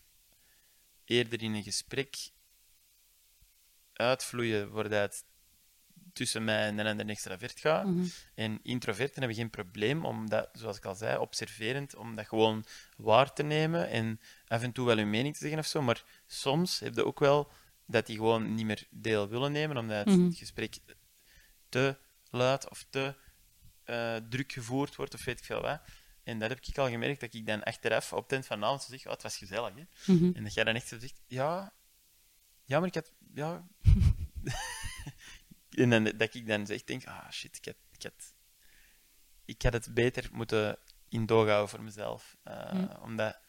eerder 1.06 1.41
in 1.41 1.54
een 1.54 1.64
gesprek 1.64 2.16
uitvloeien 3.93 4.72
waar 4.72 4.89
dat 4.89 5.26
tussen 6.14 6.43
mij 6.43 6.66
en 6.68 6.78
een 6.80 6.88
ander 6.88 7.09
extravert 7.09 7.59
gaat. 7.59 7.86
Mhm. 7.86 8.05
En 8.36 8.59
introverten 8.64 9.18
hebben 9.20 9.38
geen 9.38 9.49
probleem 9.49 10.05
om 10.05 10.30
dat, 10.30 10.49
zoals 10.53 10.78
ik 10.78 10.86
al 10.86 10.95
zei, 10.95 11.18
observerend, 11.18 11.95
om 11.95 12.16
dat 12.16 12.28
gewoon 12.28 12.66
waar 12.97 13.34
te 13.34 13.43
nemen 13.43 13.89
en 13.89 14.20
af 14.47 14.62
en 14.62 14.72
toe 14.72 14.86
wel 14.86 14.97
hun 14.97 15.09
mening 15.09 15.34
te 15.34 15.39
zeggen 15.41 15.59
of 15.59 15.66
zo. 15.66 15.82
Maar 15.82 16.03
soms 16.26 16.80
heb 16.80 16.95
je 16.95 17.05
ook 17.05 17.20
wel 17.20 17.51
dat 17.86 18.05
die 18.05 18.16
gewoon 18.16 18.53
niet 18.55 18.66
meer 18.66 18.88
deel 18.89 19.28
willen 19.28 19.51
nemen, 19.51 19.78
omdat 19.78 20.05
Mhm. 20.05 20.24
het 20.26 20.38
gesprek 20.38 20.78
te 21.70 21.97
luid 22.30 22.70
of 22.70 22.86
te 22.89 23.16
eh, 23.84 24.16
druk 24.30 24.51
gevoerd 24.51 24.95
wordt 24.95 25.14
of 25.14 25.26
weet 25.26 25.39
ik 25.39 25.45
veel 25.45 25.62
wat. 25.62 25.82
En 26.24 26.39
dat 26.39 26.49
heb 26.49 26.59
ik 26.66 26.78
al 26.78 26.89
gemerkt, 26.89 27.20
dat 27.20 27.34
ik 27.34 27.45
dan 27.47 27.64
achteraf 27.64 28.14
op 28.14 28.24
het 28.24 28.32
eind 28.32 28.45
van 28.45 28.59
de 28.59 28.66
avond 28.66 28.82
zeg, 28.82 29.05
oh, 29.05 29.12
het 29.12 29.22
was 29.22 29.38
gezellig. 29.38 29.74
Hè? 29.76 30.14
Mhm. 30.14 30.32
En 30.36 30.43
dat 30.43 30.53
jij 30.53 30.64
dan 30.64 30.76
echt 30.76 30.88
zo 30.88 30.99
zegt, 30.99 31.22
ja, 31.28 31.74
ja, 32.66 32.80
maar 32.80 32.88
ik 32.88 32.93
had, 32.93 33.12
ja. 33.34 33.68
en 35.72 35.89
dan, 35.89 36.03
dat 36.03 36.34
ik 36.34 36.47
dan 36.47 36.65
zeg, 36.65 36.84
denk, 36.84 37.05
ah 37.05 37.30
shit, 37.32 37.57
ik 37.57 37.65
had, 37.65 37.76
ik 37.91 38.03
had, 38.03 38.34
ik 39.45 39.61
had 39.61 39.74
het 39.74 39.93
beter 39.93 40.30
moeten 40.32 40.78
in 41.09 41.26
doog 41.26 41.47
houden 41.47 41.69
voor 41.69 41.84
mezelf. 41.84 42.38
Eh, 42.43 42.53
Ja. 42.53 42.99
Omdat, 43.01 43.39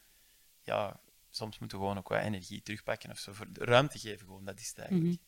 ja, 0.61 0.99
soms 1.29 1.59
moeten 1.59 1.77
we 1.77 1.83
gewoon 1.83 1.97
ook 1.99 2.07
wat 2.07 2.21
energie 2.21 2.61
terugpakken 2.61 3.11
of 3.11 3.17
zo, 3.17 3.33
voor 3.33 3.47
ruimte 3.53 3.99
geven 3.99 4.25
gewoon, 4.25 4.45
dat 4.45 4.59
is 4.59 4.67
het 4.67 4.77
eigenlijk. 4.77 5.21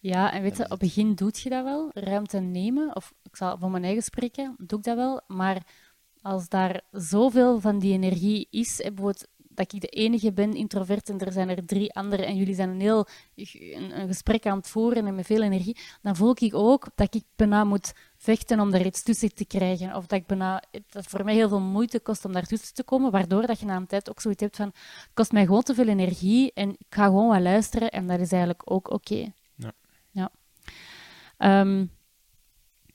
Ja, 0.00 0.32
en 0.32 0.42
weet 0.42 0.56
je, 0.56 0.64
op 0.64 0.70
het 0.70 0.78
begin 0.78 1.14
doet 1.14 1.40
je 1.40 1.48
dat 1.50 1.64
wel, 1.64 1.90
ruimte 1.94 2.38
nemen, 2.38 2.96
of 2.96 3.14
ik 3.22 3.36
zal 3.36 3.58
voor 3.58 3.70
mijn 3.70 3.84
eigen 3.84 4.02
spreken, 4.02 4.54
doe 4.58 4.78
ik 4.78 4.84
dat 4.84 4.96
wel, 4.96 5.20
maar 5.26 5.66
als 6.22 6.48
daar 6.48 6.80
zoveel 6.90 7.60
van 7.60 7.78
die 7.78 7.92
energie 7.92 8.48
is, 8.50 8.76
bijvoorbeeld 8.76 9.28
dat 9.54 9.72
ik 9.72 9.80
de 9.80 9.86
enige 9.86 10.32
ben, 10.32 10.54
introvert, 10.54 11.08
en 11.08 11.18
er 11.18 11.32
zijn 11.32 11.48
er 11.48 11.66
drie 11.66 11.92
anderen, 11.92 12.26
en 12.26 12.36
jullie 12.36 12.54
zijn 12.54 12.68
een 12.68 12.80
heel 12.80 13.06
een, 13.34 14.00
een 14.00 14.06
gesprek 14.06 14.46
aan 14.46 14.56
het 14.56 14.68
voeren 14.68 15.06
en 15.06 15.14
met 15.14 15.26
veel 15.26 15.42
energie, 15.42 15.76
dan 16.02 16.16
voel 16.16 16.34
ik 16.38 16.54
ook 16.54 16.86
dat 16.94 17.14
ik 17.14 17.24
bijna 17.36 17.64
moet 17.64 17.92
vechten 18.16 18.60
om 18.60 18.70
daar 18.70 18.86
iets 18.86 19.02
tussen 19.02 19.34
te 19.34 19.44
krijgen, 19.44 19.96
of 19.96 20.06
dat 20.06 20.18
ik 20.18 20.26
bijna, 20.26 20.62
dat 20.70 20.82
het 20.90 21.06
voor 21.06 21.24
mij 21.24 21.34
heel 21.34 21.48
veel 21.48 21.60
moeite 21.60 22.00
kost 22.00 22.24
om 22.24 22.32
daartussen 22.32 22.74
te 22.74 22.84
komen, 22.84 23.10
waardoor 23.10 23.46
dat 23.46 23.60
je 23.60 23.66
na 23.66 23.76
een 23.76 23.86
tijd 23.86 24.10
ook 24.10 24.20
zoiets 24.20 24.42
hebt 24.42 24.56
van, 24.56 24.66
het 24.66 25.10
kost 25.14 25.32
mij 25.32 25.44
gewoon 25.44 25.62
te 25.62 25.74
veel 25.74 25.88
energie, 25.88 26.52
en 26.54 26.70
ik 26.70 26.86
ga 26.88 27.04
gewoon 27.04 27.28
wat 27.28 27.40
luisteren, 27.40 27.90
en 27.90 28.06
dat 28.06 28.20
is 28.20 28.32
eigenlijk 28.32 28.62
ook 28.64 28.90
oké. 28.90 29.32
Ja. 29.54 29.72
Ja. 30.10 30.30
Ehm, 31.36 31.86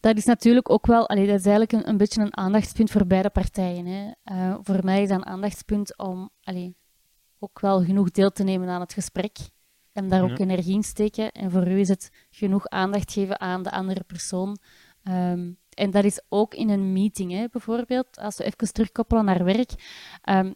dat 0.07 0.17
is 0.17 0.25
natuurlijk 0.25 0.69
ook 0.69 0.85
wel, 0.85 1.09
allee, 1.09 1.27
dat 1.27 1.39
is 1.39 1.45
eigenlijk 1.45 1.71
een, 1.71 1.89
een 1.89 1.97
beetje 1.97 2.21
een 2.21 2.37
aandachtspunt 2.37 2.91
voor 2.91 3.07
beide 3.07 3.29
partijen. 3.29 3.85
Hè. 3.85 4.11
Eh, 4.23 4.57
voor 4.61 4.79
mij 4.83 5.01
is 5.01 5.09
dat 5.09 5.17
een 5.17 5.25
aandachtspunt 5.25 5.97
om 5.97 6.29
allee, 6.41 6.75
ook 7.39 7.59
wel 7.59 7.83
genoeg 7.83 8.11
deel 8.11 8.31
te 8.31 8.43
nemen 8.43 8.69
aan 8.69 8.81
het 8.81 8.93
gesprek 8.93 9.37
en 9.91 10.09
daar 10.09 10.23
ook 10.23 10.39
energie 10.39 10.73
in 10.73 10.83
steken. 10.83 11.31
En 11.31 11.51
voor 11.51 11.67
u 11.67 11.79
is 11.79 11.87
het 11.87 12.11
genoeg 12.29 12.67
aandacht 12.67 13.11
geven 13.11 13.39
aan 13.39 13.63
de 13.63 13.71
andere 13.71 14.03
persoon. 14.03 14.57
Ehm, 15.03 15.51
en 15.69 15.91
dat 15.91 16.03
is 16.03 16.21
ook 16.29 16.53
in 16.53 16.69
een 16.69 16.93
meeting, 16.93 17.31
hè, 17.31 17.45
bijvoorbeeld. 17.51 18.17
Als 18.19 18.37
we 18.37 18.43
even 18.43 18.73
terugkoppelen 18.73 19.25
naar 19.25 19.43
werk. 19.43 19.71
Ehm, 20.21 20.51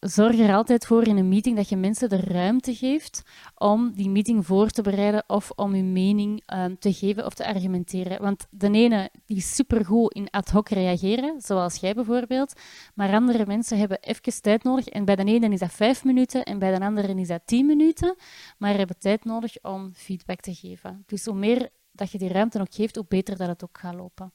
zorg 0.00 0.38
er 0.38 0.54
altijd 0.54 0.86
voor 0.86 1.06
in 1.06 1.16
een 1.16 1.28
meeting 1.28 1.56
dat 1.56 1.68
je 1.68 1.76
mensen 1.76 2.08
de 2.08 2.20
ruimte 2.20 2.74
geeft 2.74 3.22
om 3.54 3.92
die 3.92 4.08
meeting 4.08 4.46
voor 4.46 4.70
te 4.70 4.82
bereiden 4.82 5.24
of 5.26 5.50
om 5.50 5.74
je 5.74 5.82
mening 5.82 6.42
ehm, 6.46 6.74
te 6.78 6.92
geven 6.92 7.26
of 7.26 7.34
te 7.34 7.46
argumenteren. 7.46 8.22
Want 8.22 8.46
de 8.50 8.70
ene 8.70 9.10
die 9.26 9.36
is 9.36 9.54
supergoed 9.54 10.14
in 10.14 10.30
ad 10.30 10.50
hoc 10.50 10.68
reageren, 10.68 11.40
zoals 11.40 11.76
jij 11.76 11.94
bijvoorbeeld, 11.94 12.60
maar 12.94 13.12
andere 13.12 13.46
mensen 13.46 13.78
hebben 13.78 14.00
even 14.00 14.40
tijd 14.42 14.62
nodig. 14.62 14.88
En 14.88 15.04
bij 15.04 15.16
de 15.16 15.24
ene 15.24 15.48
is 15.48 15.60
dat 15.60 15.72
vijf 15.72 16.04
minuten 16.04 16.44
en 16.44 16.58
bij 16.58 16.78
de 16.78 16.84
andere 16.84 17.14
is 17.14 17.28
dat 17.28 17.42
tien 17.44 17.66
minuten, 17.66 18.16
maar 18.58 18.76
hebben 18.76 18.98
tijd 18.98 19.24
nodig 19.24 19.62
om 19.62 19.90
feedback 19.94 20.40
te 20.40 20.54
geven. 20.54 21.02
Dus 21.06 21.24
hoe 21.24 21.34
meer 21.34 21.70
dat 21.92 22.10
je 22.10 22.18
die 22.18 22.28
ruimte 22.28 22.60
ook 22.60 22.74
geeft, 22.74 22.96
hoe 22.96 23.04
beter 23.08 23.36
dat 23.36 23.48
het 23.48 23.64
ook 23.64 23.78
gaat 23.78 23.94
lopen. 23.94 24.32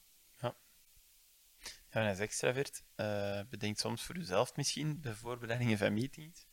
Ja, 1.96 2.02
en 2.02 2.08
als 2.08 2.18
extravert, 2.18 2.82
eh 2.94 3.40
bedenk 3.50 3.78
soms 3.78 4.02
voor 4.02 4.16
jezelf 4.16 4.56
misschien, 4.56 5.00
bij 5.00 5.14
voorbereidingen 5.14 5.78
van 5.78 5.94
meetings, 5.94 6.46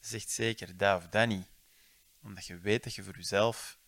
zegt 0.00 0.30
zeker 0.30 0.76
dat 0.76 0.96
of 0.96 1.08
dat 1.08 1.28
niet. 1.28 1.48
Omdat 2.22 2.46
je 2.46 2.58
weet 2.58 2.84
dat 2.84 2.94
je 2.94 3.02
voor 3.02 3.16
jezelf 3.16 3.78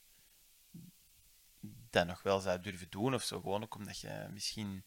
dat 1.90 2.06
nog 2.06 2.22
wel 2.22 2.40
zou 2.40 2.60
durven 2.60 2.90
doen, 2.90 3.14
of 3.14 3.22
zo. 3.22 3.40
Gewoon 3.40 3.62
ook 3.62 3.74
omdat 3.74 4.00
je 4.00 4.28
misschien 4.30 4.84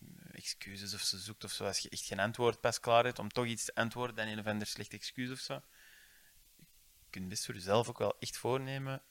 eh, 0.00 0.06
excuses 0.32 0.94
of 0.94 1.00
zo 1.00 1.16
zoekt, 1.18 1.44
of 1.44 1.52
zo. 1.52 1.64
Als 1.64 1.78
je 1.78 1.88
echt 1.88 2.04
geen 2.04 2.20
antwoord 2.20 2.60
pas 2.60 2.80
klaar 2.80 3.04
hebt, 3.04 3.18
om 3.18 3.28
toch 3.28 3.46
iets 3.46 3.64
te 3.64 3.74
antwoorden, 3.74 4.16
dan 4.16 4.26
een 4.26 4.38
of 4.38 4.46
ander 4.46 4.66
slecht 4.66 4.92
excuus 4.92 5.30
of 5.30 5.38
zo. 5.38 5.54
Je 6.98 7.10
kunt 7.10 7.28
best 7.28 7.44
voor 7.44 7.54
jezelf 7.54 7.88
ook 7.88 7.98
wel 7.98 8.18
echt 8.18 8.36
voornemen, 8.36 9.02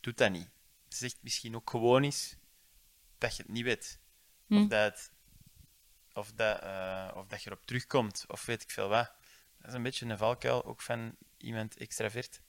doe 0.00 0.14
dat 0.14 0.30
niet. 0.30 0.50
Zeg 0.88 1.12
misschien 1.20 1.54
ook 1.56 1.70
gewoon 1.70 2.02
eens 2.02 2.36
dat 3.18 3.36
je 3.36 3.42
het 3.42 3.52
niet 3.52 3.64
weet. 3.64 4.00
Of, 4.48 4.56
Hm. 4.56 4.68
dat, 4.68 5.12
of, 6.14 6.32
dat, 6.32 6.60
eh, 6.60 7.10
of 7.14 7.26
dat 7.26 7.42
je 7.42 7.50
erop 7.50 7.66
terugkomt, 7.66 8.24
of 8.28 8.46
weet 8.46 8.62
ik 8.62 8.70
veel 8.70 8.88
wat. 8.88 9.12
Dat 9.58 9.68
is 9.68 9.74
een 9.74 9.82
beetje 9.82 10.06
een 10.06 10.18
valkuil, 10.18 10.64
ook 10.64 10.80
van 10.80 11.16
iemand 11.36 11.76
extravert. 11.76 12.40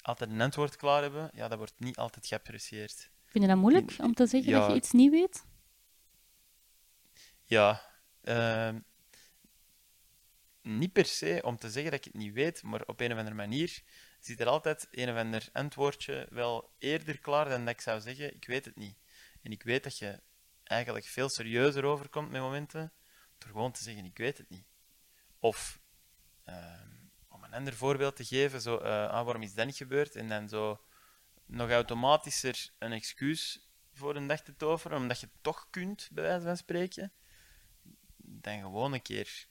Altijd 0.00 0.30
een 0.30 0.40
antwoord 0.40 0.76
klaar 0.76 1.02
hebben, 1.02 1.30
ja, 1.34 1.48
dat 1.48 1.58
wordt 1.58 1.74
niet 1.76 1.96
altijd 1.96 2.26
geapprecieerd. 2.26 3.10
Vind 3.26 3.44
je 3.44 3.50
dat 3.50 3.60
moeilijk 3.60 3.94
om 3.98 4.14
te 4.14 4.26
zeggen 4.26 4.52
dat 4.52 4.70
je 4.70 4.74
iets 4.74 4.92
niet 4.92 5.10
weet? 5.10 5.44
Ja, 7.44 7.82
ehm, 8.22 8.78
niet 10.62 10.92
per 10.92 11.04
se 11.04 11.40
om 11.44 11.56
te 11.56 11.70
zeggen 11.70 11.90
dat 11.90 12.06
ik 12.06 12.12
het 12.12 12.22
niet 12.22 12.32
weet, 12.32 12.62
maar 12.62 12.82
op 12.86 13.00
een 13.00 13.12
of 13.12 13.18
andere 13.18 13.36
manier 13.36 13.82
zit 14.20 14.40
er 14.40 14.46
altijd 14.46 14.88
een 14.90 15.10
of 15.10 15.16
ander 15.16 15.48
antwoordje 15.52 16.26
wel 16.30 16.72
eerder 16.78 17.18
klaar 17.18 17.48
dan 17.48 17.64
dat 17.64 17.74
ik 17.74 17.80
zou 17.80 18.00
zeggen, 18.00 18.34
ik 18.34 18.46
weet 18.46 18.64
het 18.64 18.76
niet. 18.76 18.96
En 19.42 19.50
ik 19.50 19.62
weet 19.62 19.82
dat 19.82 19.98
je 19.98 20.20
eigenlijk 20.64 21.06
veel 21.06 21.28
serieuzer 21.28 21.84
overkomt 21.84 22.30
met 22.30 22.40
momenten 22.40 22.92
door 23.40 23.50
gewoon 23.50 23.72
te 23.72 23.82
zeggen, 23.82 24.04
ik 24.04 24.16
weet 24.18 24.38
het 24.38 24.50
niet. 24.50 24.64
Of, 25.38 25.80
ehm, 26.44 26.88
om 27.28 27.44
een 27.44 27.54
ander 27.54 27.74
voorbeeld 27.74 28.16
te 28.16 28.24
geven, 28.24 28.60
zo, 28.60 28.76
ah, 28.76 29.24
waarom 29.24 29.42
is 29.42 29.54
dat 29.54 29.66
niet 29.66 29.76
gebeurd? 29.76 30.16
En 30.16 30.28
dan 30.28 30.48
zo 30.48 30.84
nog 31.46 31.70
automatischer 31.70 32.70
een 32.78 32.92
excuus 32.92 33.68
voor 33.92 34.16
een 34.16 34.26
dag 34.26 34.42
te 34.42 34.56
toveren, 34.56 34.98
omdat 34.98 35.20
je 35.20 35.26
het 35.26 35.42
toch 35.42 35.66
kunt, 35.70 36.08
bij 36.12 36.24
wijze 36.24 36.44
van 36.46 36.56
spreken 36.56 37.12
dan 38.16 38.60
gewoon 38.60 38.92
een 38.92 39.02
keer 39.02 39.48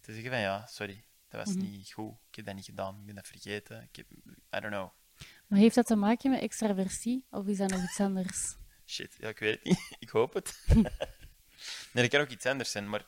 te 0.00 0.12
zeggen 0.12 0.30
van 0.30 0.40
ja, 0.40 0.66
sorry, 0.66 1.04
dat 1.28 1.46
was 1.46 1.54
Mhm. 1.54 1.64
niet 1.64 1.92
goed, 1.92 2.14
ik 2.28 2.34
heb 2.34 2.44
dat 2.44 2.54
niet 2.54 2.64
gedaan, 2.64 2.98
ik 2.98 3.06
ben 3.06 3.14
dat 3.14 3.26
vergeten, 3.26 3.82
ik 3.82 3.96
heb, 3.96 4.10
I 4.56 4.60
don't 4.60 4.66
know. 4.66 4.90
Maar 5.46 5.58
heeft 5.58 5.74
dat 5.74 5.86
te 5.86 5.96
maken 5.96 6.30
met 6.30 6.40
extraversie 6.40 7.26
of 7.30 7.46
is 7.46 7.56
dat 7.56 7.70
nog 7.70 7.82
iets 7.82 8.00
anders? 8.00 8.56
Shit, 8.86 9.14
ja, 9.18 9.28
ik 9.28 9.38
weet 9.38 9.54
het 9.54 9.64
niet, 9.64 9.96
ik 9.98 10.08
hoop 10.08 10.32
het. 10.34 10.64
nee, 11.92 12.02
dat 12.02 12.12
kan 12.12 12.20
ook 12.20 12.28
iets 12.32 12.46
anders 12.46 12.70
zijn, 12.70 12.88
maar 12.88 13.04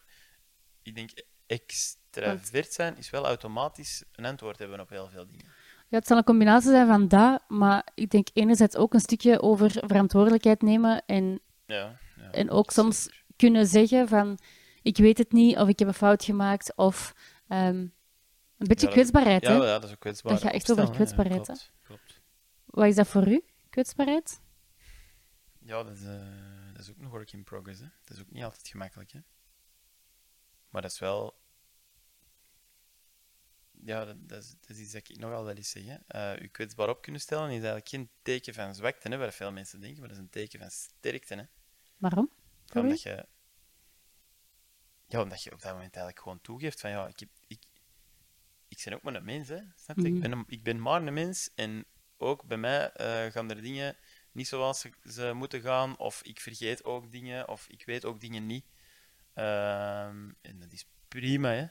ik 0.82 0.94
denk 0.94 1.10
extravert 1.46 2.72
zijn 2.72 2.96
is 2.96 3.10
wel 3.10 3.26
automatisch 3.26 4.04
een 4.12 4.24
antwoord 4.24 4.58
hebben 4.58 4.80
op 4.80 4.88
heel 4.88 5.08
veel 5.08 5.26
dingen. 5.26 5.44
Ja, 5.88 5.98
het 5.98 6.06
zal 6.06 6.16
een 6.16 6.24
combinatie 6.24 6.70
zijn 6.70 6.86
van 6.86 7.08
dat, 7.08 7.42
maar 7.48 7.86
ik 7.94 8.10
denk 8.10 8.28
enerzijds 8.32 8.76
ook 8.76 8.94
een 8.94 9.00
stukje 9.00 9.42
over 9.42 9.70
verantwoordelijkheid 9.70 10.62
nemen 10.62 11.02
en, 11.06 11.40
Ja, 11.66 11.98
ja. 12.16 12.30
en 12.30 12.50
ook 12.50 12.70
soms 12.70 13.24
kunnen 13.36 13.66
zeggen 13.66 14.08
van 14.08 14.38
ik 14.82 14.96
weet 14.96 15.18
het 15.18 15.32
niet, 15.32 15.56
of 15.56 15.68
ik 15.68 15.78
heb 15.78 15.88
een 15.88 15.94
fout 15.94 16.24
gemaakt, 16.24 16.76
of 16.76 17.14
ehm, 17.48 17.66
een 17.76 17.92
beetje 18.56 18.74
Ja, 18.74 18.82
dat- 18.86 18.92
kwetsbaarheid. 18.92 19.42
Ja, 19.42 19.48
hè? 19.50 19.56
ja, 19.56 19.78
dat 19.78 19.84
is 19.84 19.90
ook 19.90 20.00
kwetsbaar. 20.00 20.32
Dat 20.32 20.42
gaat 20.42 20.52
echt 20.52 20.70
over 20.70 20.90
kwetsbaarheid, 20.90 21.44
klopt, 21.44 21.72
klopt. 21.82 22.20
Wat 22.64 22.86
is 22.86 22.94
dat 22.94 23.06
voor 23.08 23.28
u, 23.28 23.44
kwetsbaarheid? 23.70 24.40
Ja, 25.58 25.82
dat 25.82 25.96
is, 25.96 26.04
eh, 26.04 26.12
is 26.86 26.92
ook 26.92 27.00
nog 27.00 27.10
work 27.10 27.32
in 27.32 27.44
progress. 27.44 27.80
Hè. 27.80 27.88
Dat 28.04 28.16
is 28.16 28.22
ook 28.22 28.30
niet 28.30 28.44
altijd 28.44 28.68
gemakkelijk. 28.68 29.10
Hè. 29.10 29.20
Maar 30.68 30.82
dat 30.82 30.90
is 30.90 30.98
wel. 30.98 31.44
Ja, 33.84 34.04
dat, 34.04 34.28
dat, 34.28 34.42
is, 34.42 34.54
dat 34.60 34.70
is 34.70 34.78
iets 34.78 34.92
dat 34.92 35.08
ik 35.08 35.18
nogal 35.18 35.44
wel 35.44 35.54
eens 35.54 35.70
zeg. 35.70 35.84
Hè. 35.84 35.96
Eh, 36.06 36.42
u 36.42 36.48
kwetsbaar 36.48 36.88
op 36.88 37.02
kunnen 37.02 37.20
stellen 37.20 37.46
is 37.46 37.54
eigenlijk 37.54 37.88
geen 37.88 38.10
teken 38.22 38.54
van 38.54 38.74
zwakte, 38.74 39.08
hè, 39.08 39.16
waar 39.16 39.32
veel 39.32 39.52
mensen 39.52 39.80
denken, 39.80 39.98
maar 39.98 40.08
dat 40.08 40.16
is 40.16 40.22
een 40.22 40.30
teken 40.30 40.58
van 40.58 40.70
sterkte. 40.70 41.34
Hè. 41.34 41.44
Waarom? 41.96 42.30
Omdat 42.74 43.02
je, 43.02 43.26
ja, 45.06 45.22
omdat 45.22 45.42
je 45.42 45.52
op 45.52 45.62
dat 45.62 45.72
moment 45.72 45.94
eigenlijk 45.94 46.22
gewoon 46.22 46.40
toegeeft 46.40 46.80
van 46.80 46.90
ja, 46.90 47.06
ik, 47.06 47.20
heb, 47.20 47.28
ik, 47.46 47.62
ik 48.68 48.82
ben 48.84 48.94
ook 48.94 49.02
maar 49.02 49.14
een 49.14 49.24
mens, 49.24 49.48
hè. 49.48 49.60
Snap 49.76 49.96
je? 49.96 50.02
Mhm. 50.02 50.14
ik, 50.14 50.20
ben 50.20 50.32
een, 50.32 50.44
ik 50.46 50.62
ben 50.62 50.80
maar 50.80 51.02
een 51.02 51.14
mens 51.14 51.50
en 51.54 51.84
ook 52.16 52.44
bij 52.44 52.56
mij 52.56 52.92
eh, 52.92 53.32
gaan 53.32 53.50
er 53.50 53.62
dingen 53.62 53.96
niet 54.36 54.48
zoals 54.48 54.80
ze, 54.80 54.92
ze 55.04 55.32
moeten 55.34 55.60
gaan, 55.60 55.98
of 55.98 56.22
ik 56.22 56.40
vergeet 56.40 56.84
ook 56.84 57.12
dingen, 57.12 57.48
of 57.48 57.68
ik 57.68 57.84
weet 57.84 58.04
ook 58.04 58.20
dingen 58.20 58.46
niet. 58.46 58.66
Ehm, 59.34 60.32
en 60.40 60.58
dat 60.60 60.72
is 60.72 60.88
prima, 61.08 61.48
hè. 61.48 61.66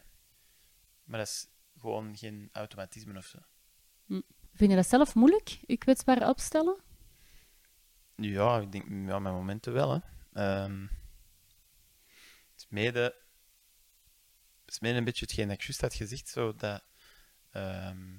Maar 1.04 1.20
dat 1.20 1.28
is 1.28 1.48
gewoon 1.80 2.18
geen 2.18 2.50
automatisme 2.52 3.18
of 3.18 3.26
zo. 3.26 3.38
Vind 4.54 4.70
je 4.70 4.76
dat 4.76 4.88
zelf 4.88 5.16
moeilijk, 5.16 5.48
je 5.66 5.78
kwetsbaar 5.78 6.30
opstellen? 6.30 6.82
Ja, 8.16 8.60
ik 8.60 8.72
denk, 8.72 8.88
ja, 8.88 9.20
mijn 9.20 9.36
momenten 9.36 9.74
wel, 9.74 9.92
hè. 9.92 10.00
Ehm, 10.34 10.82
het 12.52 12.58
is 12.58 12.66
mede, 12.70 13.00
het 14.66 14.74
is 14.74 14.80
mede 14.80 14.98
een 14.98 15.04
beetje 15.04 15.26
hetgeen 15.26 15.48
dat 15.48 15.56
ik 15.56 15.64
juist 15.64 15.82
had 15.82 15.94
gezegd, 15.94 16.28
zo 16.28 16.56
dat... 16.56 16.84
ehm, 17.52 18.18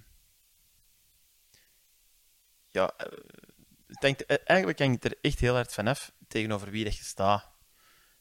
ja, 2.70 2.96
eh, 2.96 3.18
hangt- 3.88 4.26
eh, 4.26 4.36
eigenlijk 4.44 4.78
hangt 4.78 5.02
het 5.02 5.12
er 5.12 5.18
echt 5.20 5.40
heel 5.40 5.54
hard 5.54 5.72
vanaf 5.72 6.12
tegenover 6.28 6.70
wie 6.70 6.84
dat 6.84 6.96
je 6.96 7.04
staat. 7.04 7.50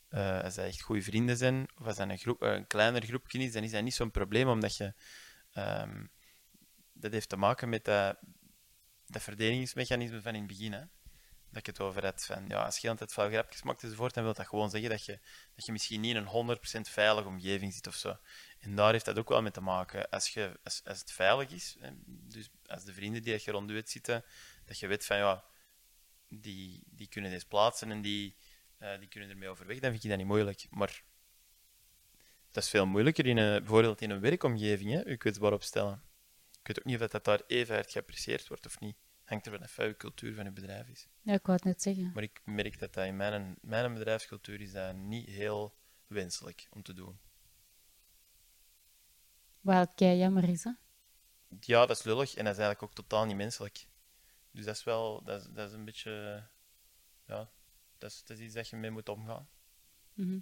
Eh, 0.09 0.41
als 0.43 0.55
dat 0.55 0.65
echt 0.65 0.81
goede 0.81 1.01
vrienden 1.01 1.37
zijn, 1.37 1.67
of 1.77 1.85
als 1.85 1.95
dat 1.95 2.09
een, 2.09 2.17
groep, 2.17 2.41
een 2.41 2.67
kleiner 2.67 3.05
groepje 3.05 3.39
is, 3.39 3.51
dan 3.51 3.63
is 3.63 3.71
dat 3.71 3.83
niet 3.83 3.93
zo'n 3.93 4.11
probleem, 4.11 4.47
omdat 4.47 4.77
je... 4.77 4.93
ehm, 5.51 6.05
dat 6.93 7.11
heeft 7.11 7.29
te 7.29 7.37
maken 7.37 7.69
met 7.69 7.85
dat, 7.85 8.17
dat 9.05 9.21
verdedigingsmechanisme 9.21 10.21
van 10.21 10.33
in 10.33 10.39
het 10.39 10.47
begin, 10.47 10.73
hè 10.73 10.83
dat 11.55 11.67
ik 11.67 11.75
het 11.75 11.85
over 11.85 12.05
had 12.05 12.25
van, 12.25 12.45
ja, 12.47 12.63
als 12.63 12.77
je 12.77 12.89
altijd 12.89 13.13
veel 13.13 13.29
grapjes 13.29 13.63
maakt 13.63 13.83
enzovoort, 13.83 14.13
dan 14.13 14.23
wil 14.23 14.33
dat 14.33 14.47
gewoon 14.47 14.69
zeggen 14.69 14.89
dat 14.89 15.05
je, 15.05 15.19
dat 15.55 15.65
je 15.65 15.71
misschien 15.71 16.01
niet 16.01 16.15
in 16.15 16.27
een 16.27 16.57
100% 16.57 16.89
veilige 16.89 17.27
omgeving 17.27 17.73
zit 17.73 17.87
of 17.87 17.95
zo. 17.95 18.17
En 18.59 18.75
daar 18.75 18.91
heeft 18.91 19.05
dat 19.05 19.19
ook 19.19 19.29
wel 19.29 19.41
mee 19.41 19.51
te 19.51 19.61
maken. 19.61 20.09
Als, 20.09 20.29
je, 20.29 20.59
als, 20.63 20.81
als 20.85 20.99
het 20.99 21.11
veilig 21.11 21.49
is, 21.49 21.77
dus 22.05 22.49
als 22.65 22.83
de 22.83 22.93
vrienden 22.93 23.23
die 23.23 23.41
je 23.43 23.51
rond 23.51 23.69
je 23.69 23.75
hebt 23.75 23.89
zitten, 23.89 24.25
dat 24.65 24.79
je 24.79 24.87
weet 24.87 25.05
van, 25.05 25.17
ja, 25.17 25.43
die, 26.27 26.83
die 26.85 27.07
kunnen 27.07 27.31
deze 27.31 27.47
plaatsen 27.47 27.91
en 27.91 28.01
die, 28.01 28.35
eh, 28.77 28.99
die 28.99 29.07
kunnen 29.07 29.29
ermee 29.29 29.49
overweg, 29.49 29.79
dan 29.79 29.91
vind 29.91 30.03
je 30.03 30.09
dat 30.09 30.17
niet 30.17 30.27
moeilijk. 30.27 30.65
Maar 30.69 31.03
dat 32.51 32.63
is 32.63 32.69
veel 32.69 32.85
moeilijker 32.85 33.25
in 33.25 33.37
een, 33.37 33.59
bijvoorbeeld 33.59 34.01
in 34.01 34.09
een 34.09 34.19
werkomgeving, 34.19 34.91
hè, 34.91 35.01
je 35.01 35.17
kwetsbaar 35.17 35.53
opstellen. 35.53 36.03
Ik 36.59 36.67
weet 36.67 36.79
ook 36.79 36.85
niet 36.85 37.01
of 37.01 37.07
dat 37.09 37.23
daar 37.23 37.41
even 37.47 37.75
hard 37.75 37.91
geapprecieerd 37.91 38.47
wordt 38.47 38.65
of 38.65 38.79
niet. 38.79 38.95
Hangt 39.23 39.45
er 39.45 39.51
vanaf 39.51 39.75
wat 39.75 39.85
je 39.85 39.97
cultuur 39.97 40.35
van 40.35 40.43
je 40.43 40.51
bedrijf 40.51 40.87
is. 40.87 41.07
Ja, 41.21 41.33
ik 41.33 41.45
wou 41.45 41.57
het 41.57 41.65
net 41.65 41.81
zeggen. 41.81 42.11
Maar 42.13 42.23
ik 42.23 42.41
merk 42.43 42.79
dat 42.79 42.93
dat 42.93 43.05
in 43.05 43.15
mijn, 43.15 43.57
mijn 43.61 43.93
bedrijfscultuur 43.93 44.61
is 44.61 44.71
dat 44.71 44.95
niet 44.95 45.27
heel 45.27 45.75
wenselijk 46.07 46.67
om 46.69 46.83
te 46.83 46.93
doen. 46.93 47.19
Kei 49.95 50.17
jammer 50.17 50.49
is, 50.49 50.63
hè? 50.63 50.71
Ja, 51.59 51.85
dat 51.85 51.97
is 51.97 52.03
lullig 52.03 52.35
en 52.35 52.43
dat 52.43 52.53
is 52.53 52.59
eigenlijk 52.59 52.83
ook 52.83 52.93
totaal 52.93 53.25
niet 53.25 53.35
menselijk. 53.35 53.87
Dus 54.55 54.65
dat 54.65 54.75
is 54.75 54.83
wel, 54.83 55.23
dat 55.23 55.41
is, 55.41 55.47
dat 55.53 55.67
is 55.67 55.73
een 55.73 55.85
beetje, 55.85 56.43
ja, 57.27 57.49
dat 57.97 58.11
is, 58.11 58.23
dat 58.25 58.37
is 58.37 58.43
iets 58.43 58.53
dat 58.53 58.67
je 58.67 58.75
mee 58.75 58.91
moet 58.91 59.09
omgaan. 59.09 59.47
Mhm. 60.13 60.37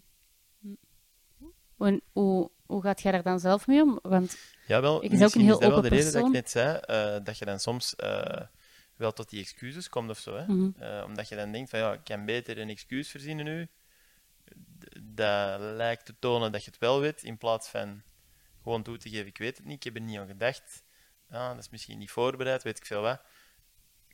En 1.77 2.01
hoe, 2.11 2.51
hoe 2.65 2.81
gaat 2.81 3.01
jij 3.01 3.11
daar 3.11 3.23
dan 3.23 3.39
zelf 3.39 3.67
mee 3.67 3.81
om? 3.81 3.99
Want 4.01 4.37
Ja, 4.67 4.81
wel, 4.81 5.03
Ik 5.03 5.11
is 5.11 5.23
ook 5.23 5.33
een 5.33 5.41
heel 5.41 5.53
is 5.53 5.59
dat 5.59 5.69
wel 5.71 5.81
de 5.81 5.87
reden 5.87 6.13
dat 6.13 6.25
ik 6.25 6.31
net 6.31 6.49
zei, 6.49 6.77
eh, 6.77 7.23
dat 7.23 7.37
je 7.37 7.45
dan 7.45 7.59
soms 7.59 7.95
eh, 7.95 8.41
wel 8.95 9.13
tot 9.13 9.29
die 9.29 9.41
excuses 9.41 9.89
komt 9.89 10.09
of 10.09 10.19
zo. 10.19 10.35
Hè? 10.35 10.45
Mhm. 10.45 10.69
Eh, 10.81 11.03
omdat 11.05 11.29
je 11.29 11.35
dan 11.35 11.51
denkt 11.51 11.69
van, 11.69 11.79
ja, 11.79 11.93
ik 11.93 12.03
kan 12.03 12.25
beter 12.25 12.57
een 12.57 12.69
excuus 12.69 13.09
verzinnen 13.09 13.45
nu. 13.45 13.67
Dat 15.01 15.59
lijkt 15.59 16.05
te 16.05 16.15
tonen 16.19 16.51
dat 16.51 16.63
je 16.63 16.69
het 16.71 16.79
wel 16.79 16.99
weet, 16.99 17.23
in 17.23 17.37
plaats 17.37 17.69
van 17.69 18.01
gewoon 18.63 18.83
toe 18.83 18.97
te 18.97 19.09
geven, 19.09 19.27
ik 19.27 19.37
weet 19.37 19.57
het 19.57 19.65
niet, 19.65 19.75
ik 19.75 19.83
heb 19.83 19.95
er 19.95 20.01
niet 20.01 20.17
aan 20.17 20.27
gedacht. 20.27 20.83
Ja, 21.29 21.49
dat 21.49 21.63
is 21.63 21.69
misschien 21.69 21.97
niet 21.97 22.11
voorbereid, 22.11 22.63
weet 22.63 22.77
ik 22.77 22.85
veel 22.85 23.01
wat. 23.01 23.21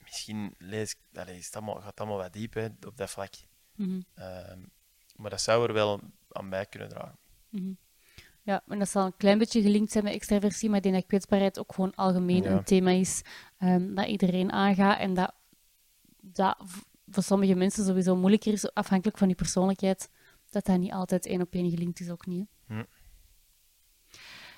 Misschien 0.10 0.56
lees 0.58 0.96
ik, 1.12 1.28
is 1.28 1.46
het 1.46 1.56
allemaal, 1.56 1.76
gaat 1.76 1.86
het 1.86 2.00
allemaal 2.00 2.18
wat 2.18 2.34
diep 2.34 2.54
hè, 2.54 2.66
op 2.88 2.98
dat 2.98 3.10
vlak. 3.10 3.34
Mhm. 3.76 4.02
Ehm, 4.14 4.60
maar 5.16 5.30
dat 5.30 5.42
zou 5.42 5.68
er 5.68 5.74
wel 5.74 6.02
aan 6.32 6.50
bij 6.50 6.66
kunnen 6.66 6.90
dragen. 6.90 7.18
Ja, 8.42 8.64
en 8.68 8.80
dat 8.80 8.90
zal 8.90 9.06
een 9.06 9.18
klein 9.18 9.38
beetje 9.38 9.62
gelinkt 9.62 9.92
zijn 9.92 10.04
met 10.04 10.14
extraversie, 10.14 10.70
maar 10.70 10.78
ik 10.78 10.84
denk 10.84 10.96
dat 10.96 11.06
kwetsbaarheid 11.06 11.60
ook 11.60 11.74
gewoon 11.74 11.96
algemeen 11.96 12.44
Ja. 12.44 12.50
een 12.50 12.64
thema 12.64 12.92
is 12.92 13.22
ehm, 13.58 13.94
dat 13.94 14.08
iedereen 14.08 14.52
aangaat 14.52 15.00
en 15.00 15.14
dat, 15.14 15.34
dat 16.22 16.58
voor 17.10 17.24
sommige 17.24 17.56
mensen 17.56 17.86
sowieso 17.86 18.16
moeilijker 18.16 18.54
is, 18.54 18.74
afhankelijk 18.74 19.18
van 19.18 19.28
die 19.28 19.36
persoonlijkheid, 19.36 20.10
dat 20.50 20.66
dat 20.66 20.78
niet 20.78 20.92
altijd 20.92 21.26
één 21.26 21.42
op 21.42 21.54
één 21.54 21.70
gelinkt 21.70 22.00
is, 22.00 22.10
ook 22.10 22.26
niet. 22.26 22.48
Hm. 22.68 22.84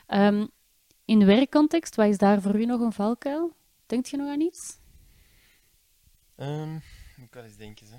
Ehm, 0.08 0.48
in 1.06 1.20
de 1.20 1.26
werkcontext, 1.26 1.96
wat 1.96 2.08
is 2.08 2.18
daar 2.18 2.42
voor 2.42 2.60
u 2.60 2.66
nog 2.66 2.82
een 2.82 2.94
valkuil? 2.94 3.56
Denkt 3.86 4.10
je 4.10 4.18
nog 4.18 4.28
aan 4.30 4.42
iets? 4.42 4.80
Ehm, 6.36 6.76
ik 7.18 7.30
kan 7.30 7.44
eens 7.44 7.56
denken, 7.58 7.88
hè. 7.88 7.98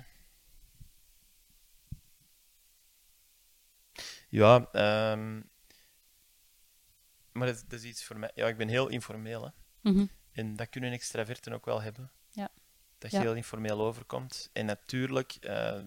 Ja, 4.29 4.67
ehm, 4.71 5.41
maar 7.31 7.47
dat, 7.47 7.55
is- 7.55 7.63
dat 7.67 7.79
is 7.79 7.85
iets 7.85 8.03
voor 8.03 8.19
mij. 8.19 8.31
Ja, 8.35 8.47
ik 8.47 8.57
ben 8.57 8.67
heel 8.67 8.87
informeel, 8.87 9.43
hè. 9.43 9.49
Mhm. 9.91 10.05
En 10.31 10.55
dat 10.55 10.69
kunnen 10.69 10.91
extraverten 10.91 11.53
ook 11.53 11.65
wel 11.65 11.81
hebben. 11.81 12.11
Ja. 12.31 12.49
Dat 12.97 13.11
je 13.11 13.17
Ja. 13.17 13.23
heel 13.23 13.35
informeel 13.35 13.81
overkomt. 13.81 14.49
En 14.53 14.65
natuurlijk, 14.65 15.31
eh, 15.33 15.79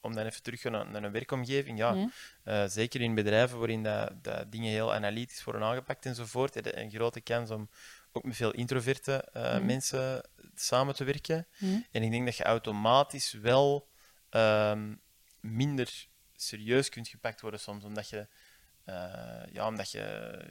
om 0.00 0.14
dan 0.14 0.24
even 0.26 0.42
terug 0.42 0.60
te 0.60 0.70
gaan 0.70 0.90
naar, 0.90 1.02
een 1.02 1.12
werkomgeving, 1.12 1.78
ja, 1.78 1.92
Ja. 1.94 2.08
eh, 2.44 2.68
zeker 2.70 3.00
in 3.00 3.14
bedrijven 3.14 3.58
waarin 3.58 3.82
dat, 3.82 4.24
dat 4.24 4.52
dingen 4.52 4.70
heel 4.70 4.94
analytisch 4.94 5.44
worden 5.44 5.62
aangepakt 5.62 6.06
enzovoort, 6.06 6.54
heb 6.54 6.64
je 6.64 6.76
een 6.78 6.90
grote 6.90 7.20
kans 7.20 7.50
om 7.50 7.68
ook 8.16 8.24
met 8.24 8.36
veel 8.36 8.52
introverte 8.52 9.12
eh, 9.32 9.42
Mhm. 9.54 9.66
mensen 9.66 10.28
samen 10.54 10.94
te 10.94 11.04
werken. 11.04 11.46
Ja. 11.58 11.82
En 11.90 12.02
ik 12.02 12.10
denk 12.10 12.24
dat 12.24 12.36
je 12.36 12.44
automatisch 12.44 13.32
wel 13.32 13.88
ehm, 14.30 14.94
minder 15.40 16.06
serieus 16.36 16.88
kunt 16.88 17.08
gepakt 17.08 17.40
worden 17.40 17.60
soms, 17.60 17.84
omdat 17.84 18.08
je, 18.08 18.26
eh, 18.84 19.42
ja, 19.52 19.66
omdat 19.66 19.90
je, 19.90 20.00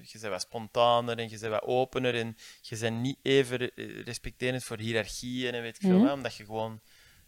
je 0.01 0.20
bent 0.20 0.32
wat 0.32 0.41
spontaner 0.41 1.18
en 1.18 1.30
je 1.30 1.39
bent 1.39 1.51
wat 1.51 1.61
opener 1.64 2.16
en 2.16 2.38
je 2.61 2.78
bent 2.78 3.01
niet 3.01 3.18
even 3.22 3.57
re- 3.57 3.72
respecterend 4.03 4.64
voor 4.64 4.78
hiërarchieën 4.78 5.53
en 5.53 5.61
weet 5.61 5.76
ik 5.76 5.82
veel 5.82 5.99
Mhm. 5.99 6.11
omdat 6.11 6.36
je 6.36 6.45
gewoon 6.45 6.82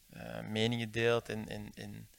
eh, 0.09 0.41
meningen 0.41 0.91
deelt 0.91 1.29
en, 1.29 1.47
en, 1.47 1.71
en 1.73 2.09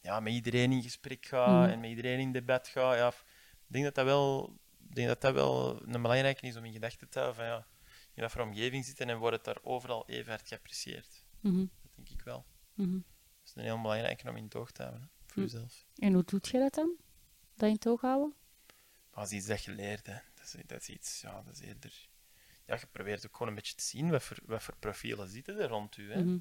ja, 0.00 0.20
met 0.20 0.32
iedereen 0.32 0.72
in 0.72 0.82
gesprek 0.82 1.26
gaat 1.26 1.62
Mhm. 1.62 1.70
en 1.72 1.80
met 1.80 1.90
iedereen 1.90 2.18
in 2.18 2.32
debat 2.32 2.68
gaat. 2.68 2.96
Ja, 2.96 3.08
ik 3.08 3.14
denk 3.66 3.84
dat 3.84 3.94
dat 3.94 4.04
wel, 4.04 4.56
ik 4.88 4.94
denk 4.94 5.08
dat 5.08 5.20
dat 5.20 5.34
wel 5.34 5.82
een 5.86 6.02
belangrijke 6.02 6.46
is 6.46 6.56
om 6.56 6.64
in 6.64 6.72
gedachten 6.72 7.08
te 7.08 7.18
houden 7.18 7.36
van 7.44 7.46
ja, 7.54 7.66
in 8.14 8.22
wat 8.22 8.32
voor 8.32 8.42
omgeving 8.42 8.84
zitten 8.84 9.08
en 9.08 9.18
wordt 9.18 9.36
het 9.36 9.44
daar 9.44 9.58
overal 9.62 10.08
even 10.08 10.30
hard 10.32 10.48
geapprecieerd. 10.48 11.24
Mhm. 11.40 11.58
Dat 11.58 11.90
denk 11.94 12.08
ik 12.08 12.22
wel. 12.22 12.46
Mhm. 12.74 12.92
Dat 12.92 13.02
is 13.44 13.52
een 13.54 13.62
heel 13.62 13.80
belangrijke 13.80 14.28
om 14.28 14.36
in 14.36 14.48
toog 14.48 14.70
te 14.70 14.82
houden, 14.82 15.02
hè, 15.02 15.08
voor 15.26 15.34
Hm. 15.34 15.40
jezelf. 15.40 15.86
En 15.94 16.12
hoe 16.12 16.24
doet 16.24 16.48
je 16.48 16.58
dat 16.58 16.74
dan? 16.74 16.96
Dat 17.54 17.68
in 17.68 17.78
toog 17.78 18.00
houden? 18.00 18.34
Maar 19.10 19.22
dat 19.24 19.32
is 19.32 19.38
iets 19.38 19.46
dat 19.46 19.64
je 19.64 19.72
leert, 19.72 20.06
hè. 20.06 20.18
Dat 20.34 20.44
is, 20.44 20.54
dat 20.66 20.80
is 20.80 20.88
iets, 20.88 21.20
ja, 21.20 21.42
dat 21.42 21.54
is 21.54 21.60
eerder... 21.60 22.08
Ja, 22.66 22.74
je 22.74 22.86
probeert 22.86 23.26
ook 23.26 23.32
gewoon 23.32 23.48
een 23.48 23.54
beetje 23.54 23.74
te 23.74 23.84
zien 23.84 24.10
wat 24.10 24.22
voor, 24.22 24.38
wat 24.46 24.62
voor 24.62 24.76
profielen 24.76 25.28
zitten 25.28 25.58
er 25.58 25.68
rond 25.68 25.96
u, 25.96 26.12
hè. 26.12 26.24
Mhm. 26.24 26.38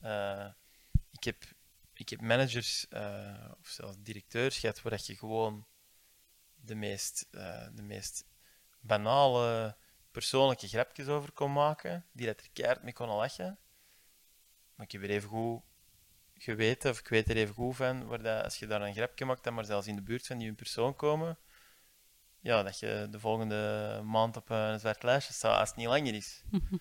Eh, 0.00 0.48
ik, 1.10 1.24
heb, 1.24 1.44
ik 1.94 2.08
heb 2.08 2.20
managers 2.20 2.88
eh, 2.88 3.52
of 3.60 3.68
zelfs 3.68 3.96
directeurs 3.98 4.58
gehad 4.58 4.82
waar 4.82 4.92
dat 4.92 5.06
je 5.06 5.16
gewoon 5.16 5.66
de 6.60 6.74
meest, 6.74 7.26
eh, 7.30 7.66
de 7.74 7.82
meest 7.82 8.24
banale 8.80 9.76
persoonlijke 10.10 10.68
grapjes 10.68 11.06
over 11.06 11.32
kon 11.32 11.52
maken, 11.52 12.06
die 12.12 12.26
dat 12.26 12.40
er 12.40 12.50
keihard 12.52 12.82
mee 12.82 12.92
konden 12.92 13.16
lachen. 13.16 13.58
Maar 14.74 14.86
ik 14.86 14.92
heb 14.92 15.02
er 15.02 15.10
even 15.10 15.28
goed 15.28 15.62
geweten, 16.34 16.90
of 16.90 16.98
ik 16.98 17.08
weet 17.08 17.28
er 17.28 17.36
even 17.36 17.54
goed 17.54 17.76
van, 17.76 18.06
waar 18.06 18.22
dat, 18.22 18.44
als 18.44 18.58
je 18.58 18.66
daar 18.66 18.82
een 18.82 18.94
grapje 18.94 19.24
maakt, 19.24 19.44
dan 19.44 19.54
maar 19.54 19.64
zelfs 19.64 19.86
in 19.86 19.96
de 19.96 20.02
buurt 20.02 20.26
van 20.26 20.38
die 20.38 20.52
persoon 20.52 20.96
komen, 20.96 21.38
ja, 22.40 22.62
dat 22.62 22.78
je 22.78 23.08
de 23.10 23.20
volgende 23.20 24.00
maand 24.04 24.36
op 24.36 24.50
een 24.50 24.80
zwart 24.80 25.02
lijstje 25.02 25.32
staat 25.32 25.58
als 25.58 25.68
het 25.68 25.78
niet 25.78 25.86
langer 25.86 26.14
is. 26.14 26.42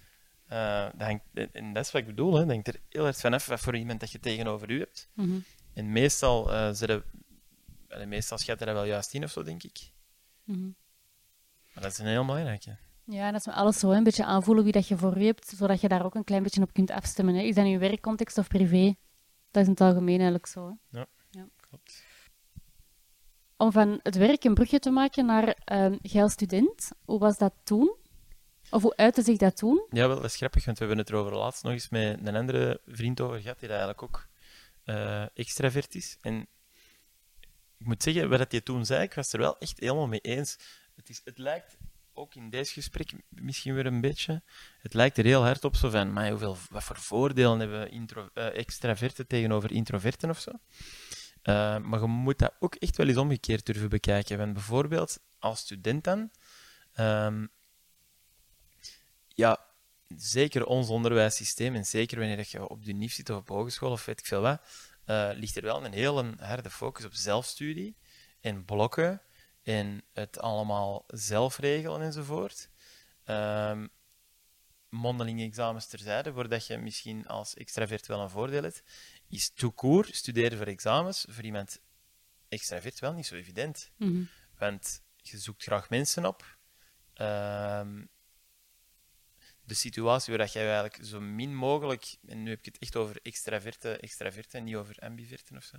Eh, 0.50 0.86
dat 0.96 1.08
hangt, 1.08 1.24
en 1.52 1.74
dat 1.74 1.86
is 1.86 1.92
wat 1.92 2.02
ik 2.02 2.08
bedoel, 2.08 2.34
hè. 2.34 2.40
dat 2.40 2.50
hangt 2.50 2.68
er 2.68 2.80
heel 2.90 3.06
erg 3.06 3.18
vanaf 3.18 3.46
wat 3.46 3.60
voor 3.60 3.76
iemand 3.76 4.00
dat 4.00 4.12
je 4.12 4.20
tegenover 4.20 4.70
u 4.70 4.80
hebt. 4.80 5.10
Mhm. 5.14 5.40
En 5.74 5.92
meestal, 5.92 6.54
uh, 6.54 7.02
meestal 8.06 8.38
schat 8.38 8.60
je 8.60 8.66
dat 8.66 8.74
wel 8.74 8.84
juist 8.86 9.14
in 9.14 9.24
of 9.24 9.32
zo, 9.32 9.44
denk 9.44 9.64
ik. 9.64 9.92
Mhm. 10.44 10.70
Maar 11.74 11.84
dat 11.84 11.92
is 11.92 11.98
een 11.98 12.06
heel 12.06 12.26
belangrijke. 12.26 12.78
Ja, 13.04 13.26
en 13.26 13.32
dat 13.34 13.48
is 13.48 13.54
alles 13.54 13.80
zo, 13.80 13.92
een 13.92 14.04
beetje 14.04 14.26
aanvoelen 14.26 14.64
wie 14.64 14.74
dat 14.74 14.88
je 14.88 14.98
voor 14.98 15.20
je 15.20 15.26
hebt, 15.26 15.48
zodat 15.48 15.82
je 15.82 15.88
daar 15.88 16.06
ook 16.06 16.16
een 16.16 16.24
klein 16.24 16.44
beetje 16.44 16.62
op 16.62 16.74
kunt 16.74 16.92
afstemmen. 16.92 17.36
Hè. 17.36 17.42
Is 17.42 17.56
dat 17.56 17.66
in 17.66 17.72
je 17.72 17.78
werkcontext 17.78 18.38
of 18.38 18.48
privé? 18.48 18.96
Dat 19.52 19.62
is 19.62 19.68
in 19.68 19.72
het 19.72 19.82
algemeen 19.82 20.16
eigenlijk 20.16 20.46
zo. 20.48 20.78
Ja, 20.90 21.06
Ja. 21.30 21.48
klopt. 21.70 22.04
Om 23.58 23.72
van 23.72 24.00
het 24.04 24.16
werk 24.16 24.44
een 24.44 24.54
brugje 24.54 24.80
te 24.80 24.90
maken 24.90 25.26
naar 25.26 25.48
ehm 25.64 25.98
jij 26.02 26.28
student, 26.28 26.90
hoe 27.06 27.20
was 27.20 27.38
dat 27.38 27.54
toen? 27.64 27.96
Of 28.70 28.82
hoe 28.82 28.96
uitte 28.96 29.22
zich 29.22 29.38
dat 29.38 29.58
toen? 29.58 29.86
Ja, 29.90 30.08
wel, 30.08 30.16
dat 30.16 30.26
is 30.26 30.36
grappig, 30.36 30.66
want 30.66 30.78
we 30.78 30.86
hebben 30.86 31.04
het 31.06 31.14
er 31.14 31.20
over 31.20 31.36
laatst 31.36 31.64
nog 31.64 31.72
eens 31.72 31.90
met 31.90 32.28
een 32.28 32.36
andere 32.36 32.82
vriend 32.86 33.22
over 33.22 33.40
gehad, 33.42 33.60
die 33.60 33.68
dat 33.70 33.78
eigenlijk 33.78 34.04
ook 34.04 34.28
eh, 34.84 35.24
extravert 35.34 35.96
is. 35.96 36.18
En 36.22 36.48
ik 37.80 37.86
moet 37.86 38.04
zeggen, 38.04 38.30
wat 38.30 38.52
hij 38.52 38.62
toen 38.62 38.86
zei, 38.86 39.04
ik 39.04 39.14
was 39.14 39.34
er 39.34 39.40
wel 39.40 39.58
echt 39.58 39.80
helemaal 39.80 40.08
mee 40.08 40.20
eens. 40.20 40.58
Het, 40.96 41.10
is, 41.10 41.22
het 41.24 41.38
lijkt, 41.38 41.78
ook 42.14 42.36
in 42.36 42.50
deze 42.50 42.74
gesprek 42.74 43.12
misschien 43.30 43.74
weer 43.74 43.86
een 43.86 44.02
beetje, 44.02 44.42
het 44.82 44.94
lijkt 44.94 45.18
er 45.18 45.26
heel 45.26 45.44
hard 45.44 45.64
op 45.64 45.76
zo 45.76 45.90
van, 45.90 46.14
maar 46.14 46.30
hoeveel, 46.30 46.58
wat 46.70 46.84
voor 46.84 47.00
voordelen 47.00 47.60
hebben 47.60 47.92
intro, 47.92 48.30
eh, 48.34 48.58
extraverten 48.58 49.28
tegenover 49.28 49.72
introverten 49.72 50.30
of 50.30 50.40
zo. 50.40 50.52
Eh, 51.42 51.78
maar 51.78 52.00
je 52.00 52.06
moet 52.06 52.40
dat 52.40 52.54
ook 52.60 52.76
echt 52.76 52.98
wel 52.98 53.08
eens 53.08 53.18
omgekeerd 53.18 53.66
durven 53.66 53.90
bekijken. 53.90 54.38
Want 54.38 54.54
bijvoorbeeld 54.54 55.20
als 55.40 55.60
student 55.60 56.04
dan, 56.04 56.32
ehm, 56.94 57.46
ja, 59.28 59.66
zeker 60.08 60.66
ons 60.66 60.90
onderwijssysteem, 60.90 61.76
en 61.76 61.86
zeker 61.86 62.20
wanneer 62.20 62.48
je 62.50 62.70
op 62.70 62.86
de 62.86 62.94
NIF 62.94 63.14
zit 63.14 63.30
of 63.30 63.38
op 63.38 63.48
hogeschool 63.48 63.92
of 63.92 64.06
weet 64.06 64.20
ik 64.20 64.26
veel 64.26 64.42
wat, 64.42 64.62
eh, 65.10 65.30
ligt 65.34 65.56
er 65.56 65.62
wel 65.64 65.86
een 65.86 65.94
hele 65.94 66.34
harde 66.40 66.70
focus 66.70 67.06
op 67.06 67.14
zelfstudie 67.14 67.98
en 68.42 68.66
blokken 68.66 69.22
en 69.64 70.04
het 70.14 70.40
allemaal 70.40 71.04
zelf 71.08 71.58
regelen 71.58 72.02
enzovoort. 72.02 72.70
Ehm 73.24 73.88
mondelinge 74.90 75.44
examens 75.44 75.88
terzijde, 75.88 76.34
voordat 76.34 76.68
je 76.68 76.78
misschien 76.78 77.28
als 77.28 77.54
extravert 77.54 78.08
wel 78.08 78.20
een 78.20 78.30
voordeel 78.30 78.64
hebt, 78.64 78.84
is 79.28 79.52
court 79.76 80.16
studeren 80.16 80.58
voor 80.58 80.68
examens 80.68 81.26
voor 81.30 81.44
iemand 81.44 81.82
extravert 82.48 83.00
wel 83.00 83.14
niet 83.14 83.28
zo 83.28 83.36
evident. 83.36 83.92
Mhm. 83.98 84.24
Want 84.58 85.04
je 85.16 85.38
zoekt 85.38 85.64
graag 85.64 85.90
mensen 85.90 86.26
op. 86.26 86.58
Ehm, 87.14 88.06
de 89.70 89.76
situatie 89.76 90.30
waar 90.36 90.46
dat 90.46 90.54
jij 90.54 90.64
eigenlijk 90.64 91.06
zo 91.06 91.22
min 91.22 91.56
mogelijk, 91.56 92.16
en 92.28 92.44
nu 92.44 92.50
heb 92.50 92.60
ik 92.60 92.66
het 92.66 92.78
echt 92.78 92.96
over 92.96 93.20
extraverte, 93.24 93.98
extraverten, 93.98 94.64
niet 94.64 94.76
over 94.76 94.96
ambiverten 95.00 95.58
of 95.58 95.64
zo. 95.64 95.78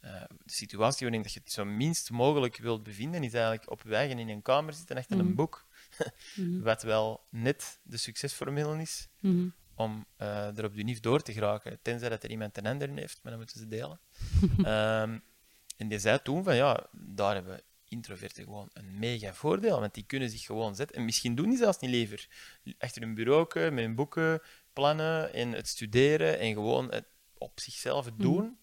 Eh, 0.00 0.22
de 0.44 0.52
situatie 0.52 1.06
waarin 1.06 1.22
dat 1.22 1.32
je 1.32 1.40
het 1.40 1.52
zo 1.52 1.64
minst 1.64 2.10
mogelijk 2.10 2.56
wilt 2.56 2.82
bevinden, 2.82 3.22
is 3.24 3.32
eigenlijk 3.32 3.70
op 3.70 3.82
je 3.82 3.94
eigen 3.94 4.18
in 4.18 4.28
een 4.28 4.42
kamer 4.42 4.72
zitten 4.72 4.96
achter 4.96 5.16
Mhm. 5.16 5.26
een 5.26 5.34
boek. 5.34 5.66
Mhm. 6.36 6.60
Wat 6.62 6.82
wel 6.82 7.26
net 7.30 7.78
de 7.82 7.96
succesformule 7.96 8.80
is 8.80 9.08
Mhm. 9.20 9.48
om 9.74 10.06
eh, 10.16 10.58
er 10.58 10.64
op 10.64 10.74
de 10.74 11.00
door 11.00 11.22
te 11.22 11.32
geraken. 11.32 11.78
Tenzij 11.82 12.08
dat 12.08 12.22
er 12.22 12.30
iemand 12.30 12.56
een 12.56 12.66
ander 12.66 12.88
heeft, 12.88 13.18
maar 13.22 13.32
dan 13.32 13.40
moeten 13.40 13.58
ze 13.60 13.68
delen. 13.68 14.00
Ehm, 14.64 15.18
en 15.76 15.88
die 15.88 15.98
zei 15.98 16.22
toen 16.22 16.44
van 16.44 16.56
ja, 16.56 16.86
daar 16.92 17.34
hebben 17.34 17.60
introverten 17.92 18.44
gewoon 18.44 18.70
een 18.72 18.98
mega 18.98 19.34
voordeel, 19.34 19.80
want 19.80 19.94
die 19.94 20.04
kunnen 20.06 20.30
zich 20.30 20.42
gewoon 20.42 20.74
zetten. 20.74 20.96
En 20.96 21.04
misschien 21.04 21.34
doen 21.34 21.48
die 21.48 21.58
zelfs 21.58 21.78
niet 21.78 21.90
liever. 21.90 22.28
Achter 22.78 23.02
een 23.02 23.14
bureau, 23.14 23.70
met 23.70 23.94
boeken, 23.94 24.40
plannen 24.72 25.32
en 25.32 25.52
het 25.52 25.68
studeren 25.68 26.38
en 26.38 26.52
gewoon 26.52 26.92
het 26.92 27.06
op 27.38 27.60
zichzelf 27.60 28.04
het 28.04 28.18
doen. 28.18 28.58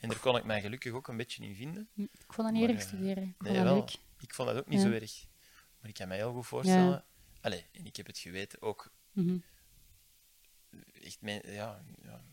En 0.00 0.08
daar 0.08 0.18
kon 0.18 0.36
ik 0.36 0.44
mij 0.44 0.60
gelukkig 0.60 0.92
ook 0.92 1.08
een 1.08 1.16
beetje 1.16 1.44
in 1.44 1.54
vinden. 1.54 1.88
Ik 1.94 2.08
vond 2.32 2.36
dat 2.36 2.50
niet 2.52 2.60
Maar, 2.66 2.70
erg 2.70 2.80
eh, 2.80 2.86
studeren. 2.86 3.22
Ik 3.24 3.34
vond 3.38 3.50
Nee, 3.54 3.64
dat 3.64 3.74
leuk. 3.74 3.96
Ik 4.20 4.34
vond 4.34 4.48
dat 4.48 4.56
ook 4.58 4.68
niet 4.68 4.80
Ja. 4.82 4.86
zo 4.86 4.92
erg. 4.92 5.26
Maar 5.80 5.88
ik 5.88 5.94
kan 5.94 6.08
mij 6.08 6.16
heel 6.16 6.32
goed 6.32 6.46
voorstellen. 6.46 7.04
Allee, 7.40 7.66
en 7.72 7.86
ik 7.86 7.96
heb 7.96 8.06
het 8.06 8.18
geweten 8.18 8.62
ook 8.62 8.92
Mhm. 9.12 9.36
echt 11.02 11.20
men- 11.20 11.52
ja, 11.52 11.82
ja, 12.02 12.24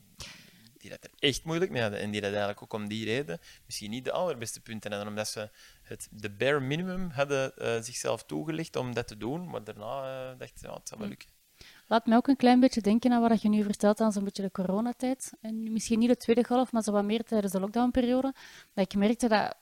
die 0.85 0.97
dat 0.99 1.03
er 1.11 1.27
echt 1.29 1.43
moeilijk 1.43 1.71
mee 1.71 1.81
hadden. 1.81 1.99
En 1.99 2.11
die 2.11 2.21
dat 2.21 2.29
eigenlijk 2.29 2.61
ook 2.63 2.73
om 2.73 2.87
die 2.87 3.05
reden 3.05 3.39
misschien 3.65 3.89
niet 3.89 4.05
de 4.05 4.11
allerbeste 4.11 4.61
punten 4.61 4.91
hadden. 4.91 5.09
Omdat 5.09 5.27
ze 5.27 5.49
het 5.81 6.07
de 6.11 6.29
bare 6.29 6.59
minimum 6.59 7.09
hadden 7.09 7.57
eh, 7.57 7.81
zichzelf 7.81 8.23
toegelicht 8.23 8.75
om 8.75 8.93
dat 8.93 9.07
te 9.07 9.17
doen. 9.17 9.49
Maar 9.49 9.63
daarna 9.63 10.31
uh, 10.31 10.39
dacht 10.39 10.59
ze, 10.59 10.67
ja, 10.67 10.73
het 10.73 10.87
zal 10.87 10.97
wel 10.97 11.07
Hm. 11.07 11.13
lukken. 11.13 11.29
Laat 11.87 12.05
mij 12.05 12.17
ook 12.17 12.27
een 12.27 12.35
klein 12.35 12.59
beetje 12.59 12.81
denken 12.81 13.11
aan 13.11 13.21
wat 13.21 13.41
je 13.41 13.49
nu 13.49 13.63
vertelt 13.63 13.99
aan 13.99 14.11
zo'n 14.11 14.23
beetje 14.23 14.41
de 14.43 14.51
coronatijd. 14.51 15.31
En 15.41 15.71
misschien 15.71 15.99
niet 15.99 16.09
de 16.09 16.17
tweede 16.17 16.43
golf, 16.43 16.71
maar 16.71 16.83
zo 16.83 16.91
wat 16.91 17.03
meer 17.03 17.23
tijdens 17.23 17.51
de 17.53 17.59
lockdownperiode. 17.59 18.33
Dat 18.73 18.85
ik 18.85 18.95
merkte 18.95 19.27
dat, 19.27 19.55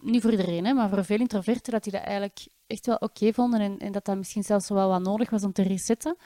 niet 0.00 0.22
voor 0.22 0.30
iedereen, 0.30 0.64
hè, 0.66 0.72
maar 0.72 0.88
voor 0.88 1.04
veel 1.04 1.18
introverten, 1.18 1.72
dat 1.72 1.82
die 1.82 1.92
dat 1.92 2.02
eigenlijk 2.02 2.46
echt 2.68 2.86
wel 2.86 2.96
oké 2.96 3.32
vonden. 3.32 3.60
En, 3.60 3.78
en 3.78 3.92
dat 3.92 4.04
dat 4.04 4.16
misschien 4.16 4.42
zelfs 4.42 4.68
wel 4.68 4.88
wat 4.88 5.02
nodig 5.02 5.30
was 5.30 5.44
om 5.44 5.52
te 5.52 5.62
resetten. 5.62 6.16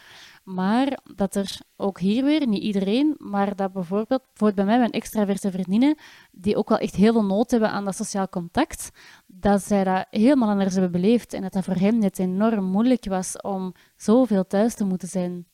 Maar 0.45 0.99
dat 1.15 1.35
er 1.35 1.61
ook 1.77 2.01
hier 2.01 2.25
weer, 2.25 2.47
niet 2.47 2.63
iedereen, 2.63 3.15
maar 3.19 3.57
dat 3.57 3.73
bijvoorbeeld, 3.73 4.23
bijvoorbeeld 4.27 4.55
bij 4.55 4.65
mij, 4.65 4.79
mijn 4.79 4.91
extraverte 4.91 5.51
vriendinnen, 5.51 5.99
die 6.33 6.57
ook 6.57 6.69
wel 6.69 6.79
echt 6.79 6.95
heel 6.95 7.13
veel 7.13 7.25
nood 7.25 7.51
hebben 7.51 7.71
aan 7.71 7.85
dat 7.85 7.97
sociaal 7.97 8.29
contact, 8.29 8.91
dat 9.27 9.63
zij 9.63 9.85
dat 9.85 10.07
helemaal 10.11 10.49
anders 10.49 10.73
hebben 10.73 10.93
beleefd. 10.93 11.33
En 11.33 11.43
dat 11.43 11.53
dat 11.53 11.65
voor 11.65 11.75
hen 11.75 11.99
net 11.99 12.19
enorm 12.19 12.65
moeilijk 12.65 13.05
was 13.05 13.41
om 13.41 13.75
zoveel 13.97 14.47
thuis 14.47 14.75
te 14.75 14.85
moeten 14.85 15.09
zijn. 15.09 15.47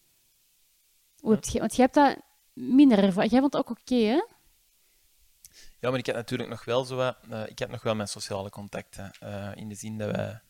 Hoe 1.19 1.31
heb 1.33 1.45
je, 1.45 1.59
want 1.59 1.77
jij 1.77 1.89
hebt 1.93 1.97
dat 1.97 2.17
minder 2.53 2.99
ervaren. 2.99 3.31
Jij 3.31 3.41
vond 3.41 3.53
het 3.53 3.63
ook 3.63 3.79
oké, 3.79 3.95
hè? 3.95 4.21
Ja, 5.81 5.91
maar 5.91 5.99
ik 5.99 6.07
had 6.07 6.15
natuurlijk 6.15 6.51
nog 6.51 6.65
wel 6.65 6.85
zo 6.85 7.01
eh, 7.01 7.43
ik 7.47 7.59
had 7.59 7.69
nog 7.69 7.83
wel 7.83 7.95
mijn 7.95 8.09
sociale 8.09 8.51
contacten. 8.51 9.11
eh, 9.21 9.51
in 9.55 9.69
de 9.69 9.75
zin 9.75 9.99
dat 9.99 10.11
wij, 10.11 10.41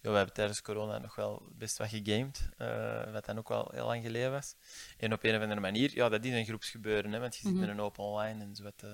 ja, 0.00 0.08
wij 0.08 0.16
hebben 0.16 0.34
tijdens 0.34 0.62
corona 0.62 0.98
nog 0.98 1.14
wel 1.14 1.42
best 1.52 1.78
wat 1.78 1.88
gegamed. 1.88 2.48
eh, 2.56 3.12
wat 3.12 3.24
dan 3.24 3.38
ook 3.38 3.48
wel 3.48 3.70
heel 3.74 3.86
lang 3.86 4.02
geleden 4.02 4.30
was. 4.32 4.54
En 4.98 5.12
op 5.12 5.24
een 5.24 5.36
of 5.36 5.42
andere 5.42 5.60
manier, 5.60 5.94
ja, 5.94 6.08
dat 6.08 6.24
is 6.24 6.32
een 6.32 6.44
groepsgebeuren, 6.44 7.12
hè, 7.12 7.18
want 7.18 7.34
je 7.36 7.40
zit 7.42 7.50
Mhm. 7.50 7.60
met 7.60 7.68
een 7.68 7.80
open 7.80 8.04
online 8.04 8.42
en 8.44 8.54
zo 8.56 8.62
wat 8.62 8.82
eh, 8.82 8.90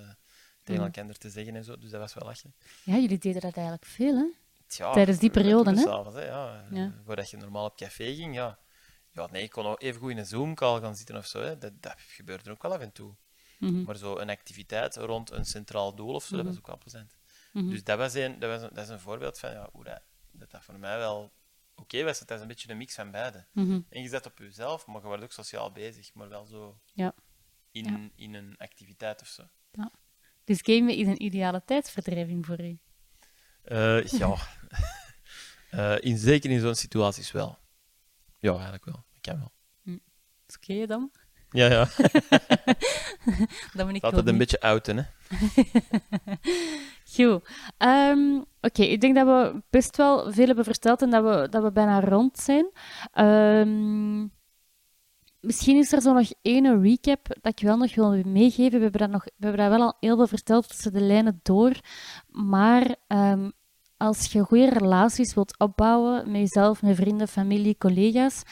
tegen 0.62 0.82
Mhm. 0.84 0.94
elkaar 0.96 1.14
te 1.16 1.30
zeggen 1.30 1.56
en 1.56 1.64
zo. 1.64 1.78
Dus 1.78 1.90
dat 1.90 2.00
was 2.00 2.14
wel 2.14 2.28
lachen. 2.28 2.54
Ja, 2.84 2.94
jullie 2.94 3.18
deden 3.18 3.40
dat 3.40 3.54
eigenlijk 3.54 3.86
veel, 3.86 4.14
hè? 4.16 4.26
Tja, 4.66 4.92
Tijdens 4.92 5.18
die 5.18 5.30
we- 5.30 5.34
we 5.34 5.40
periode, 5.42 5.70
hè? 5.70 5.76
het 5.76 5.84
s'avonds, 5.84 6.18
hè? 6.18 6.24
Ja, 6.24 6.64
Ja. 6.70 6.92
Voordat 7.04 7.30
je 7.30 7.36
normaal 7.36 7.64
op 7.64 7.76
café 7.76 8.14
ging, 8.14 8.34
ja. 8.34 8.58
Ja, 9.10 9.28
nee, 9.30 9.42
ik 9.42 9.50
kon 9.50 9.66
ook 9.66 9.82
even 9.82 10.00
goed 10.00 10.10
in 10.10 10.18
een 10.18 10.26
Zoom-call 10.26 10.80
gaan 10.80 10.96
zitten 10.96 11.16
of 11.16 11.26
zo. 11.26 11.40
Hè. 11.42 11.58
Dat, 11.58 11.72
dat 11.82 11.94
gebeurde 11.98 12.50
ook 12.50 12.62
wel 12.62 12.72
af 12.72 12.80
en 12.80 12.92
toe. 12.92 13.14
Mhm. 13.58 13.82
Maar 13.82 13.96
zo 13.96 14.18
een 14.18 14.30
activiteit 14.30 14.96
rond 14.96 15.30
een 15.30 15.44
centraal 15.44 15.94
doel 15.94 16.14
of 16.14 16.24
zo, 16.24 16.30
dat 16.36 16.38
Mhm. 16.44 16.48
was 16.48 16.56
ook 16.58 16.66
wel 16.66 16.78
plezant. 16.78 17.16
Mhm. 17.52 17.70
Dus 17.70 17.84
dat, 17.84 17.98
was 17.98 18.14
een, 18.14 18.38
dat, 18.38 18.50
was 18.50 18.62
een, 18.62 18.74
dat 18.74 18.84
is 18.84 18.90
een 18.90 19.00
voorbeeld 19.00 19.38
van 19.38 19.50
ja, 19.50 19.68
hoe 19.72 19.84
dat, 19.84 20.00
dat, 20.44 20.52
dat 20.60 20.64
voor 20.64 20.78
mij 20.78 20.98
wel 20.98 21.32
oké 21.74 22.04
was. 22.04 22.18
Het 22.20 22.30
is 22.30 22.40
een 22.40 22.46
beetje 22.48 22.70
een 22.70 22.76
mix 22.76 22.94
van 22.94 23.10
beide. 23.10 23.46
Mhm. 23.52 23.80
En 23.88 24.02
je 24.02 24.08
zet 24.08 24.26
op 24.26 24.38
jezelf, 24.38 24.86
maar 24.86 25.00
je 25.00 25.06
wordt 25.06 25.22
ook 25.22 25.32
sociaal 25.32 25.72
bezig, 25.72 26.14
maar 26.14 26.28
wel 26.28 26.44
zo 26.44 26.80
Ja. 26.92 27.14
in, 27.70 27.84
Ja. 27.84 28.08
in 28.16 28.34
een 28.34 28.54
activiteit 28.56 29.20
of 29.20 29.26
zo. 29.28 29.48
Dus 30.44 30.60
gamen 30.62 30.96
is 30.96 31.06
een 31.06 31.22
ideale 31.22 31.62
tijdsverdrijving 31.64 32.46
voor 32.46 32.60
u. 32.60 32.78
Eh, 33.62 34.04
ja, 34.06 34.36
Eh, 35.70 35.96
in, 36.00 36.16
zeker 36.18 36.50
in 36.50 36.60
zo'n 36.60 36.74
situaties 36.74 37.32
wel. 37.32 37.58
Ja, 38.38 38.52
eigenlijk 38.52 38.84
wel. 38.84 39.04
Ik 39.12 39.22
kan 39.22 39.38
wel. 39.38 39.52
Is 40.46 40.56
oké 40.56 40.86
dan? 40.86 41.12
Ja, 41.50 41.66
ja. 41.66 41.84
Dan 43.74 43.86
ben 43.86 43.94
ik 43.94 44.02
het 44.02 44.16
een 44.16 44.24
niet. 44.24 44.38
beetje 44.38 44.60
outen, 44.60 44.96
hè. 44.96 45.04
Goed. 47.14 47.48
Ehm, 47.78 48.40
Oké, 48.64 48.82
ik 48.82 49.00
denk 49.00 49.14
dat 49.14 49.26
we 49.26 49.62
best 49.70 49.96
wel 49.96 50.32
veel 50.32 50.46
hebben 50.46 50.64
verteld 50.64 51.02
en 51.02 51.10
dat 51.10 51.22
we, 51.24 51.48
dat 51.50 51.62
we 51.62 51.72
bijna 51.72 52.00
rond 52.00 52.38
zijn. 52.38 52.70
Ehm, 53.12 54.20
misschien 55.40 55.76
is 55.76 55.92
er 55.92 56.00
zo 56.00 56.12
nog 56.12 56.32
één 56.42 56.82
recap 56.82 57.26
dat 57.40 57.60
ik 57.60 57.66
wel 57.66 57.76
nog 57.76 57.94
wil 57.94 58.22
meegeven. 58.24 58.78
We 58.78 58.82
hebben 58.82 59.00
dat, 59.00 59.10
nog, 59.10 59.24
we 59.24 59.46
hebben 59.46 59.60
dat 59.60 59.78
wel 59.78 59.86
al 59.86 59.96
heel 60.00 60.16
veel 60.16 60.26
verteld 60.26 60.68
tussen 60.68 60.92
de 60.92 61.00
lijnen 61.00 61.40
door. 61.42 61.80
Maar 62.28 62.96
ehm, 63.06 63.50
als 63.96 64.32
je 64.32 64.42
goede 64.42 64.68
relaties 64.68 65.34
wilt 65.34 65.58
opbouwen 65.58 66.30
met 66.30 66.40
jezelf, 66.40 66.82
met 66.82 66.96
vrienden, 66.96 67.28
familie, 67.28 67.78
collega's, 67.78 68.42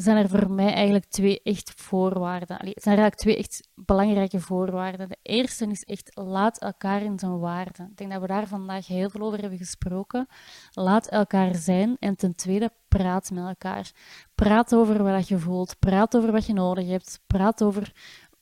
zijn 0.00 0.16
er 0.16 0.28
voor 0.28 0.50
mij 0.50 0.72
eigenlijk 0.72 1.04
twee 1.04 1.40
echt 1.42 1.72
voorwaarden. 1.76 2.58
Allee, 2.58 2.72
zijn 2.76 2.96
er 2.96 3.00
eigenlijk 3.02 3.16
twee 3.16 3.36
echt 3.36 3.68
belangrijke 3.74 4.40
voorwaarden. 4.40 5.08
De 5.08 5.16
eerste 5.22 5.66
is 5.66 5.84
echt 5.84 6.10
laat 6.16 6.60
elkaar 6.60 7.02
in 7.02 7.18
zijn 7.18 7.38
waarde. 7.38 7.82
Ik 7.90 7.96
denk 7.96 8.10
dat 8.12 8.20
we 8.20 8.26
daar 8.26 8.46
vandaag 8.46 8.86
heel 8.86 9.10
veel 9.10 9.20
over 9.20 9.40
hebben 9.40 9.58
gesproken. 9.58 10.26
Laat 10.72 11.08
elkaar 11.08 11.54
zijn. 11.54 11.96
En 11.98 12.16
ten 12.16 12.34
tweede, 12.34 12.72
praat 12.88 13.30
met 13.30 13.44
elkaar. 13.46 13.90
Praat 14.34 14.74
over 14.74 15.02
wat 15.02 15.28
je 15.28 15.38
voelt. 15.38 15.78
Praat 15.78 16.16
over 16.16 16.32
wat 16.32 16.46
je 16.46 16.52
nodig 16.52 16.88
hebt. 16.88 17.20
Praat 17.26 17.62
over 17.62 17.92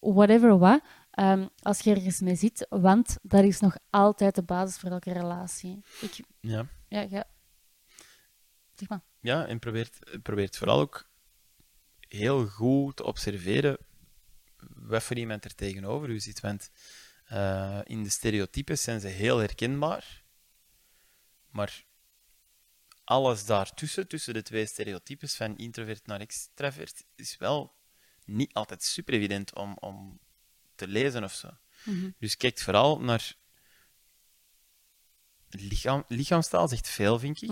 whatever 0.00 0.58
wat. 0.58 0.80
ehm, 1.10 1.46
als 1.62 1.80
je 1.80 1.90
ergens 1.90 2.20
mee 2.20 2.34
zit, 2.36 2.66
want 2.68 3.16
dat 3.22 3.44
is 3.44 3.60
nog 3.60 3.76
altijd 3.90 4.34
de 4.34 4.42
basis 4.42 4.78
voor 4.78 4.90
elke 4.90 5.12
relatie. 5.12 5.80
Ik, 6.00 6.20
Ja. 6.40 6.66
ja, 6.88 7.00
ja, 7.10 7.24
Zeg 8.74 8.88
maar. 8.88 9.00
Ja, 9.20 9.46
en 9.46 9.58
probeert, 9.58 9.98
probeert 10.22 10.56
vooral 10.56 10.80
ook 10.80 11.04
heel 12.16 12.46
goed 12.46 12.96
te 12.96 13.04
observeren 13.04 13.78
wat 14.74 15.02
voor 15.02 15.16
iemand 15.16 15.44
er 15.44 15.54
tegenover 15.54 16.08
u 16.08 16.20
zit. 16.20 16.40
Want 16.40 16.70
uh, 17.32 17.80
in 17.84 18.02
de 18.02 18.10
stereotypes 18.10 18.82
zijn 18.82 19.00
ze 19.00 19.08
heel 19.08 19.38
herkenbaar, 19.38 20.22
maar 21.50 21.84
alles 23.04 23.44
daartussen, 23.44 24.08
tussen 24.08 24.34
de 24.34 24.42
twee 24.42 24.66
stereotypes 24.66 25.34
van 25.34 25.56
introvert 25.56 26.06
naar 26.06 26.20
extravert, 26.20 27.04
is 27.14 27.36
wel 27.36 27.74
niet 28.24 28.52
altijd 28.54 28.82
super 28.82 29.14
evident 29.14 29.54
om, 29.54 29.76
om 29.80 30.20
te 30.74 30.88
lezen 30.88 31.24
of 31.24 31.32
zo. 31.32 31.50
Mhm. 31.84 32.10
Dus 32.18 32.36
kijk 32.36 32.58
vooral 32.58 33.00
naar 33.00 33.34
lichaam, 35.48 36.04
lichaamstaal, 36.08 36.68
zegt 36.68 36.88
veel, 36.88 37.18
vind 37.18 37.42
ik. 37.42 37.50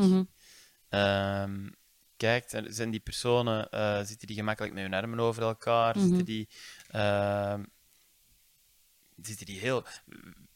Ehm, 0.88 1.68
kijkt, 2.16 2.60
zijn 2.68 2.90
die 2.90 3.00
personen, 3.00 3.70
eh, 3.70 4.02
zitten 4.02 4.26
die 4.26 4.36
gemakkelijk 4.36 4.74
met 4.74 4.82
hun 4.82 4.94
armen 4.94 5.20
over 5.20 5.42
elkaar, 5.42 5.96
Mhm. 5.96 6.06
zitten 6.06 6.24
die, 6.24 6.48
ehm, 6.90 7.62
zitten 9.22 9.46
die 9.46 9.58
heel... 9.60 9.84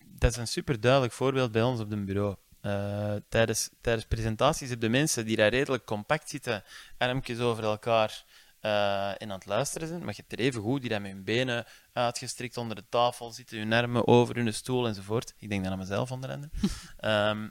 Dat 0.04 0.30
is 0.30 0.36
een 0.36 0.46
super 0.48 0.80
duidelijk 0.80 1.12
voorbeeld 1.12 1.52
bij 1.52 1.62
ons 1.62 1.80
op 1.80 1.90
het 1.90 2.04
bureau. 2.04 2.36
Eh, 2.60 3.14
tijdens, 3.28 3.70
tijdens 3.80 4.06
presentaties 4.06 4.68
heb 4.70 4.82
je 4.82 4.88
mensen 4.88 5.26
die 5.26 5.36
daar 5.36 5.50
redelijk 5.50 5.84
compact 5.84 6.28
zitten, 6.28 6.64
armpjes 6.98 7.38
over 7.38 7.64
elkaar 7.64 8.24
eh, 8.60 9.08
en 9.08 9.30
aan 9.30 9.38
het 9.38 9.46
luisteren 9.46 9.88
zijn, 9.88 10.00
maar 10.00 10.14
je 10.14 10.20
hebt 10.26 10.32
er 10.32 10.38
even 10.38 10.62
goed 10.62 10.80
die 10.80 10.90
daar 10.90 11.00
met 11.00 11.12
hun 11.12 11.24
benen 11.24 11.66
uitgestrekt 11.92 12.56
onder 12.56 12.76
de 12.76 12.84
tafel 12.88 13.30
zitten, 13.30 13.58
hun 13.58 13.72
armen 13.72 14.06
over 14.06 14.36
hun 14.36 14.54
stoel 14.54 14.86
enzovoort. 14.86 15.34
Ik 15.38 15.48
denk 15.48 15.62
dan 15.62 15.72
aan 15.72 15.78
mezelf 15.78 16.10
onder 16.10 16.30
andere. 16.30 16.50
Ehm, 16.96 17.48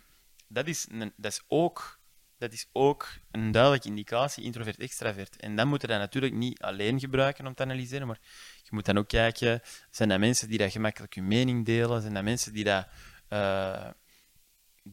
dat, 0.47 0.67
is 0.67 0.87
een, 0.89 1.13
dat, 1.15 1.31
is 1.31 1.41
ook, 1.47 1.99
dat 2.37 2.53
is 2.53 2.69
ook 2.71 3.09
een 3.31 3.51
duidelijke 3.51 3.87
indicatie 3.87 4.43
introvert-extravert. 4.43 5.35
En 5.35 5.55
dan 5.55 5.67
moet 5.67 5.81
je 5.81 5.87
dat 5.87 5.99
natuurlijk 5.99 6.33
niet 6.33 6.61
alleen 6.61 6.99
gebruiken 6.99 7.45
om 7.47 7.53
te 7.53 7.63
analyseren, 7.63 8.07
maar 8.07 8.19
je 8.63 8.69
moet 8.69 8.85
dan 8.85 8.97
ook 8.97 9.07
kijken, 9.07 9.61
zijn 9.89 10.09
dat 10.09 10.19
mensen 10.19 10.49
die 10.49 10.57
dat 10.57 10.71
gemakkelijk 10.71 11.15
hun 11.15 11.27
mening 11.27 11.65
delen? 11.65 12.01
Zijn 12.01 12.13
dat 12.13 12.23
mensen 12.23 12.53
die 12.53 12.63
dat, 12.63 12.87
eh, 13.27 13.89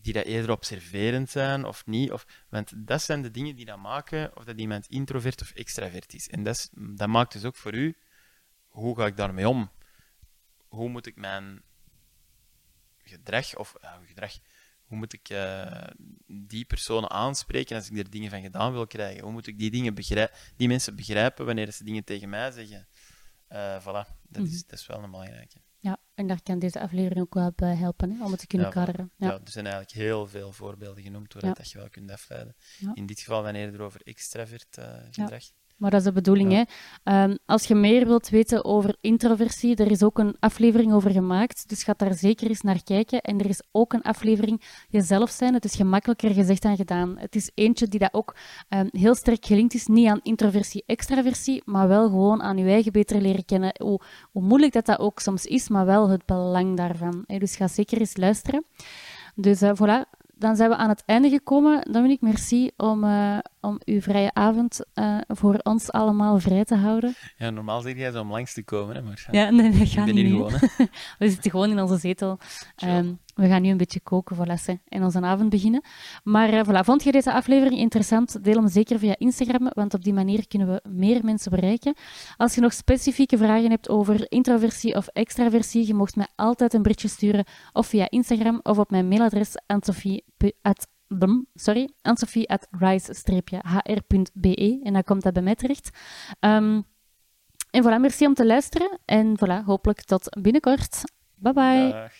eerder 0.02 0.50
observerend 0.50 1.30
zijn 1.30 1.64
of 1.64 1.86
niet? 1.86 2.12
Of, 2.12 2.26
want 2.48 2.72
dat 2.76 3.02
zijn 3.02 3.22
de 3.22 3.30
dingen 3.30 3.56
die 3.56 3.64
dat 3.64 3.78
maken 3.78 4.36
of 4.36 4.44
dat 4.44 4.58
iemand 4.58 4.86
introvert 4.86 5.42
of 5.42 5.50
extravert 5.50 6.14
is. 6.14 6.28
En 6.28 6.42
dat, 6.42 6.70
dat 6.72 7.08
maakt 7.08 7.32
dus 7.32 7.44
ook 7.44 7.56
voor 7.56 7.74
u, 7.74 7.96
hoe 8.68 8.96
ga 8.96 9.06
ik 9.06 9.16
daarmee 9.16 9.48
om? 9.48 9.70
Hoe 10.68 10.88
moet 10.88 11.06
ik 11.06 11.16
mijn 11.16 11.62
gedrag, 13.02 13.56
of 13.56 13.74
ja, 13.80 14.00
gedrag, 14.06 14.32
hoe 14.84 14.96
moet 14.98 15.12
ik 15.12 15.28
eh, 15.28 15.82
die 16.26 16.64
personen 16.64 17.10
aanspreken 17.10 17.76
als 17.76 17.90
ik 17.90 17.98
er 17.98 18.10
dingen 18.10 18.30
van 18.30 18.42
gedaan 18.42 18.72
wil 18.72 18.86
krijgen? 18.86 19.22
Hoe 19.22 19.32
moet 19.32 19.46
ik 19.46 19.58
die, 19.58 19.70
dingen 19.70 19.94
begrijpen, 19.94 20.36
die 20.56 20.68
mensen 20.68 20.96
begrijpen 20.96 21.46
wanneer 21.46 21.72
ze 21.72 21.84
dingen 21.84 22.04
tegen 22.04 22.28
mij 22.28 22.50
zeggen? 22.50 22.88
Eh 23.48 23.80
voilà, 23.80 24.08
dat, 24.28 24.42
Mhm. 24.42 24.44
is, 24.52 24.66
dat 24.66 24.78
is 24.78 24.86
wel 24.86 25.02
een 25.02 25.10
belangrijke. 25.10 25.56
Ja, 25.80 25.98
en 26.14 26.26
daar 26.26 26.42
kan 26.42 26.58
deze 26.58 26.80
aflevering 26.80 27.20
ook 27.20 27.34
wel 27.34 27.52
bij 27.56 27.74
helpen, 27.74 28.10
hè, 28.10 28.24
om 28.24 28.30
het 28.30 28.40
te 28.40 28.46
kunnen 28.46 28.66
Ja, 28.66 28.72
kaderen. 28.72 29.12
Ja. 29.16 29.26
Ja. 29.26 29.32
er 29.32 29.50
zijn 29.50 29.66
eigenlijk 29.66 29.94
heel 29.96 30.26
veel 30.26 30.52
voorbeelden 30.52 31.02
genoemd 31.02 31.34
Ja. 31.38 31.52
dat 31.52 31.70
je 31.70 31.78
wel 31.78 31.88
kunt 31.90 32.10
afleiden. 32.10 32.56
In 32.94 33.06
dit 33.06 33.18
geval 33.20 33.42
wanneer 33.42 33.72
het 33.72 33.80
over 33.80 34.00
extravert 34.04 34.78
eh, 34.78 34.94
gedrag. 35.10 35.42
Maar 35.76 35.90
dat 35.90 36.00
is 36.00 36.06
de 36.06 36.12
bedoeling, 36.12 36.52
hè. 36.52 36.62
Ehm, 37.04 37.36
als 37.46 37.64
je 37.64 37.74
meer 37.74 38.06
wilt 38.06 38.28
weten 38.28 38.64
over 38.64 38.96
introversie, 39.00 39.76
er 39.76 39.90
is 39.90 40.02
ook 40.02 40.18
een 40.18 40.36
aflevering 40.40 40.92
over 40.92 41.10
gemaakt, 41.10 41.68
dus 41.68 41.82
ga 41.82 41.94
daar 41.96 42.14
zeker 42.14 42.48
eens 42.48 42.60
naar 42.60 42.82
kijken. 42.82 43.20
En 43.20 43.38
er 43.38 43.48
is 43.48 43.62
ook 43.72 43.92
een 43.92 44.02
aflevering 44.02 44.62
jezelf 44.88 45.30
zijn. 45.30 45.54
Het 45.54 45.64
is 45.64 45.74
gemakkelijker 45.74 46.30
gezegd 46.30 46.62
dan 46.62 46.76
gedaan. 46.76 47.14
Het 47.18 47.34
is 47.34 47.50
eentje 47.54 47.88
die 47.88 47.98
dat 47.98 48.14
ook 48.14 48.36
ehm, 48.68 48.86
heel 48.90 49.14
sterk 49.14 49.46
gelinkt 49.46 49.74
is, 49.74 49.86
niet 49.86 50.08
aan 50.08 50.20
introversie, 50.22 50.82
extraversie, 50.86 51.62
maar 51.64 51.88
wel 51.88 52.08
gewoon 52.08 52.42
aan 52.42 52.56
je 52.56 52.68
eigen 52.68 52.92
beter 52.92 53.20
leren 53.20 53.44
kennen. 53.44 53.74
Hoe, 53.82 54.00
hoe 54.32 54.42
moeilijk 54.42 54.72
dat 54.72 54.86
dat 54.86 54.98
ook 54.98 55.20
soms 55.20 55.44
is, 55.44 55.68
maar 55.68 55.86
wel 55.86 56.08
het 56.08 56.26
belang 56.26 56.76
daarvan. 56.76 57.24
hè. 57.26 57.38
Dus 57.38 57.56
ga 57.56 57.68
zeker 57.68 57.98
eens 57.98 58.16
luisteren. 58.16 58.64
Dus 59.34 59.62
eh, 59.62 59.70
voilà, 59.74 60.08
dan 60.34 60.56
zijn 60.56 60.70
we 60.70 60.76
aan 60.76 60.88
het 60.88 61.02
einde 61.06 61.28
gekomen. 61.28 61.92
Dominique, 61.92 62.26
merci 62.28 62.70
om, 62.76 63.04
eh, 63.04 63.38
om 63.64 63.80
uw 63.84 64.00
vrije 64.00 64.34
avond 64.34 64.84
eh, 64.94 65.18
voor 65.26 65.58
ons 65.62 65.92
allemaal 65.92 66.38
vrij 66.38 66.64
te 66.64 66.74
houden. 66.74 67.14
Ja, 67.36 67.50
normaal 67.50 67.80
zeg 67.80 67.96
jij 67.96 68.10
zo 68.10 68.20
om 68.20 68.30
langs 68.30 68.52
te 68.54 68.64
komen, 68.64 68.94
hè, 68.94 69.02
maar 69.02 69.28
Ja, 69.30 69.50
nee, 69.50 69.70
dat 69.78 69.88
gaat 69.88 70.06
niet. 70.06 70.26
gewoon. 70.26 70.52
We 71.18 71.28
zitten 71.28 71.50
gewoon 71.50 71.70
in 71.70 71.80
onze 71.80 71.96
zetel. 71.98 72.38
Ehm, 72.76 73.12
we 73.34 73.46
gaan 73.48 73.62
nu 73.62 73.68
een 73.70 73.76
beetje 73.76 74.00
koken 74.00 74.36
voor 74.36 74.46
lessen 74.46 74.82
en 74.88 75.02
onze 75.04 75.20
avond 75.20 75.48
beginnen. 75.50 75.82
Maar 76.22 76.64
voilà, 76.66 76.84
vond 76.84 77.02
je 77.02 77.12
deze 77.12 77.32
aflevering 77.32 77.78
interessant? 77.80 78.44
Deel 78.44 78.54
hem 78.54 78.68
zeker 78.68 78.98
via 78.98 79.14
Instagram, 79.18 79.70
want 79.74 79.94
op 79.94 80.04
die 80.04 80.12
manier 80.12 80.48
kunnen 80.48 80.68
we 80.68 80.88
meer 80.88 81.24
mensen 81.24 81.50
bereiken. 81.50 81.94
Als 82.36 82.54
je 82.54 82.60
nog 82.60 82.72
specifieke 82.72 83.36
vragen 83.38 83.70
hebt 83.70 83.88
over 83.88 84.30
introversie 84.30 84.94
of 84.96 85.06
extraversie, 85.06 85.86
je 85.86 85.94
mocht 85.94 86.16
mij 86.16 86.26
altijd 86.36 86.74
een 86.74 86.82
berichtje 86.82 87.08
sturen 87.08 87.44
of 87.72 87.86
via 87.86 88.10
Instagram 88.10 88.60
of 88.62 88.78
op 88.78 88.90
mijn 88.90 89.08
mailadres 89.08 89.52
ansofie 89.66 90.24
at 90.62 90.86
blum, 90.90 90.93
sorry, 91.54 91.90
ansofie 92.02 92.48
at 92.48 92.68
rise-hr.be 92.70 93.60
en 94.82 94.92
dan 94.92 95.04
komt 95.04 95.22
dat 95.22 95.32
bij 95.32 95.42
mij 95.42 95.54
terecht. 95.54 95.90
Ehm, 96.40 96.80
en 97.70 97.82
voilà, 97.82 98.00
merci 98.00 98.26
om 98.26 98.34
te 98.34 98.46
luisteren 98.46 98.98
en 99.04 99.38
voilà, 99.38 99.64
hopelijk 99.64 100.02
tot 100.02 100.42
binnenkort. 100.42 101.02
Bye 101.34 101.52
bye. 101.52 102.10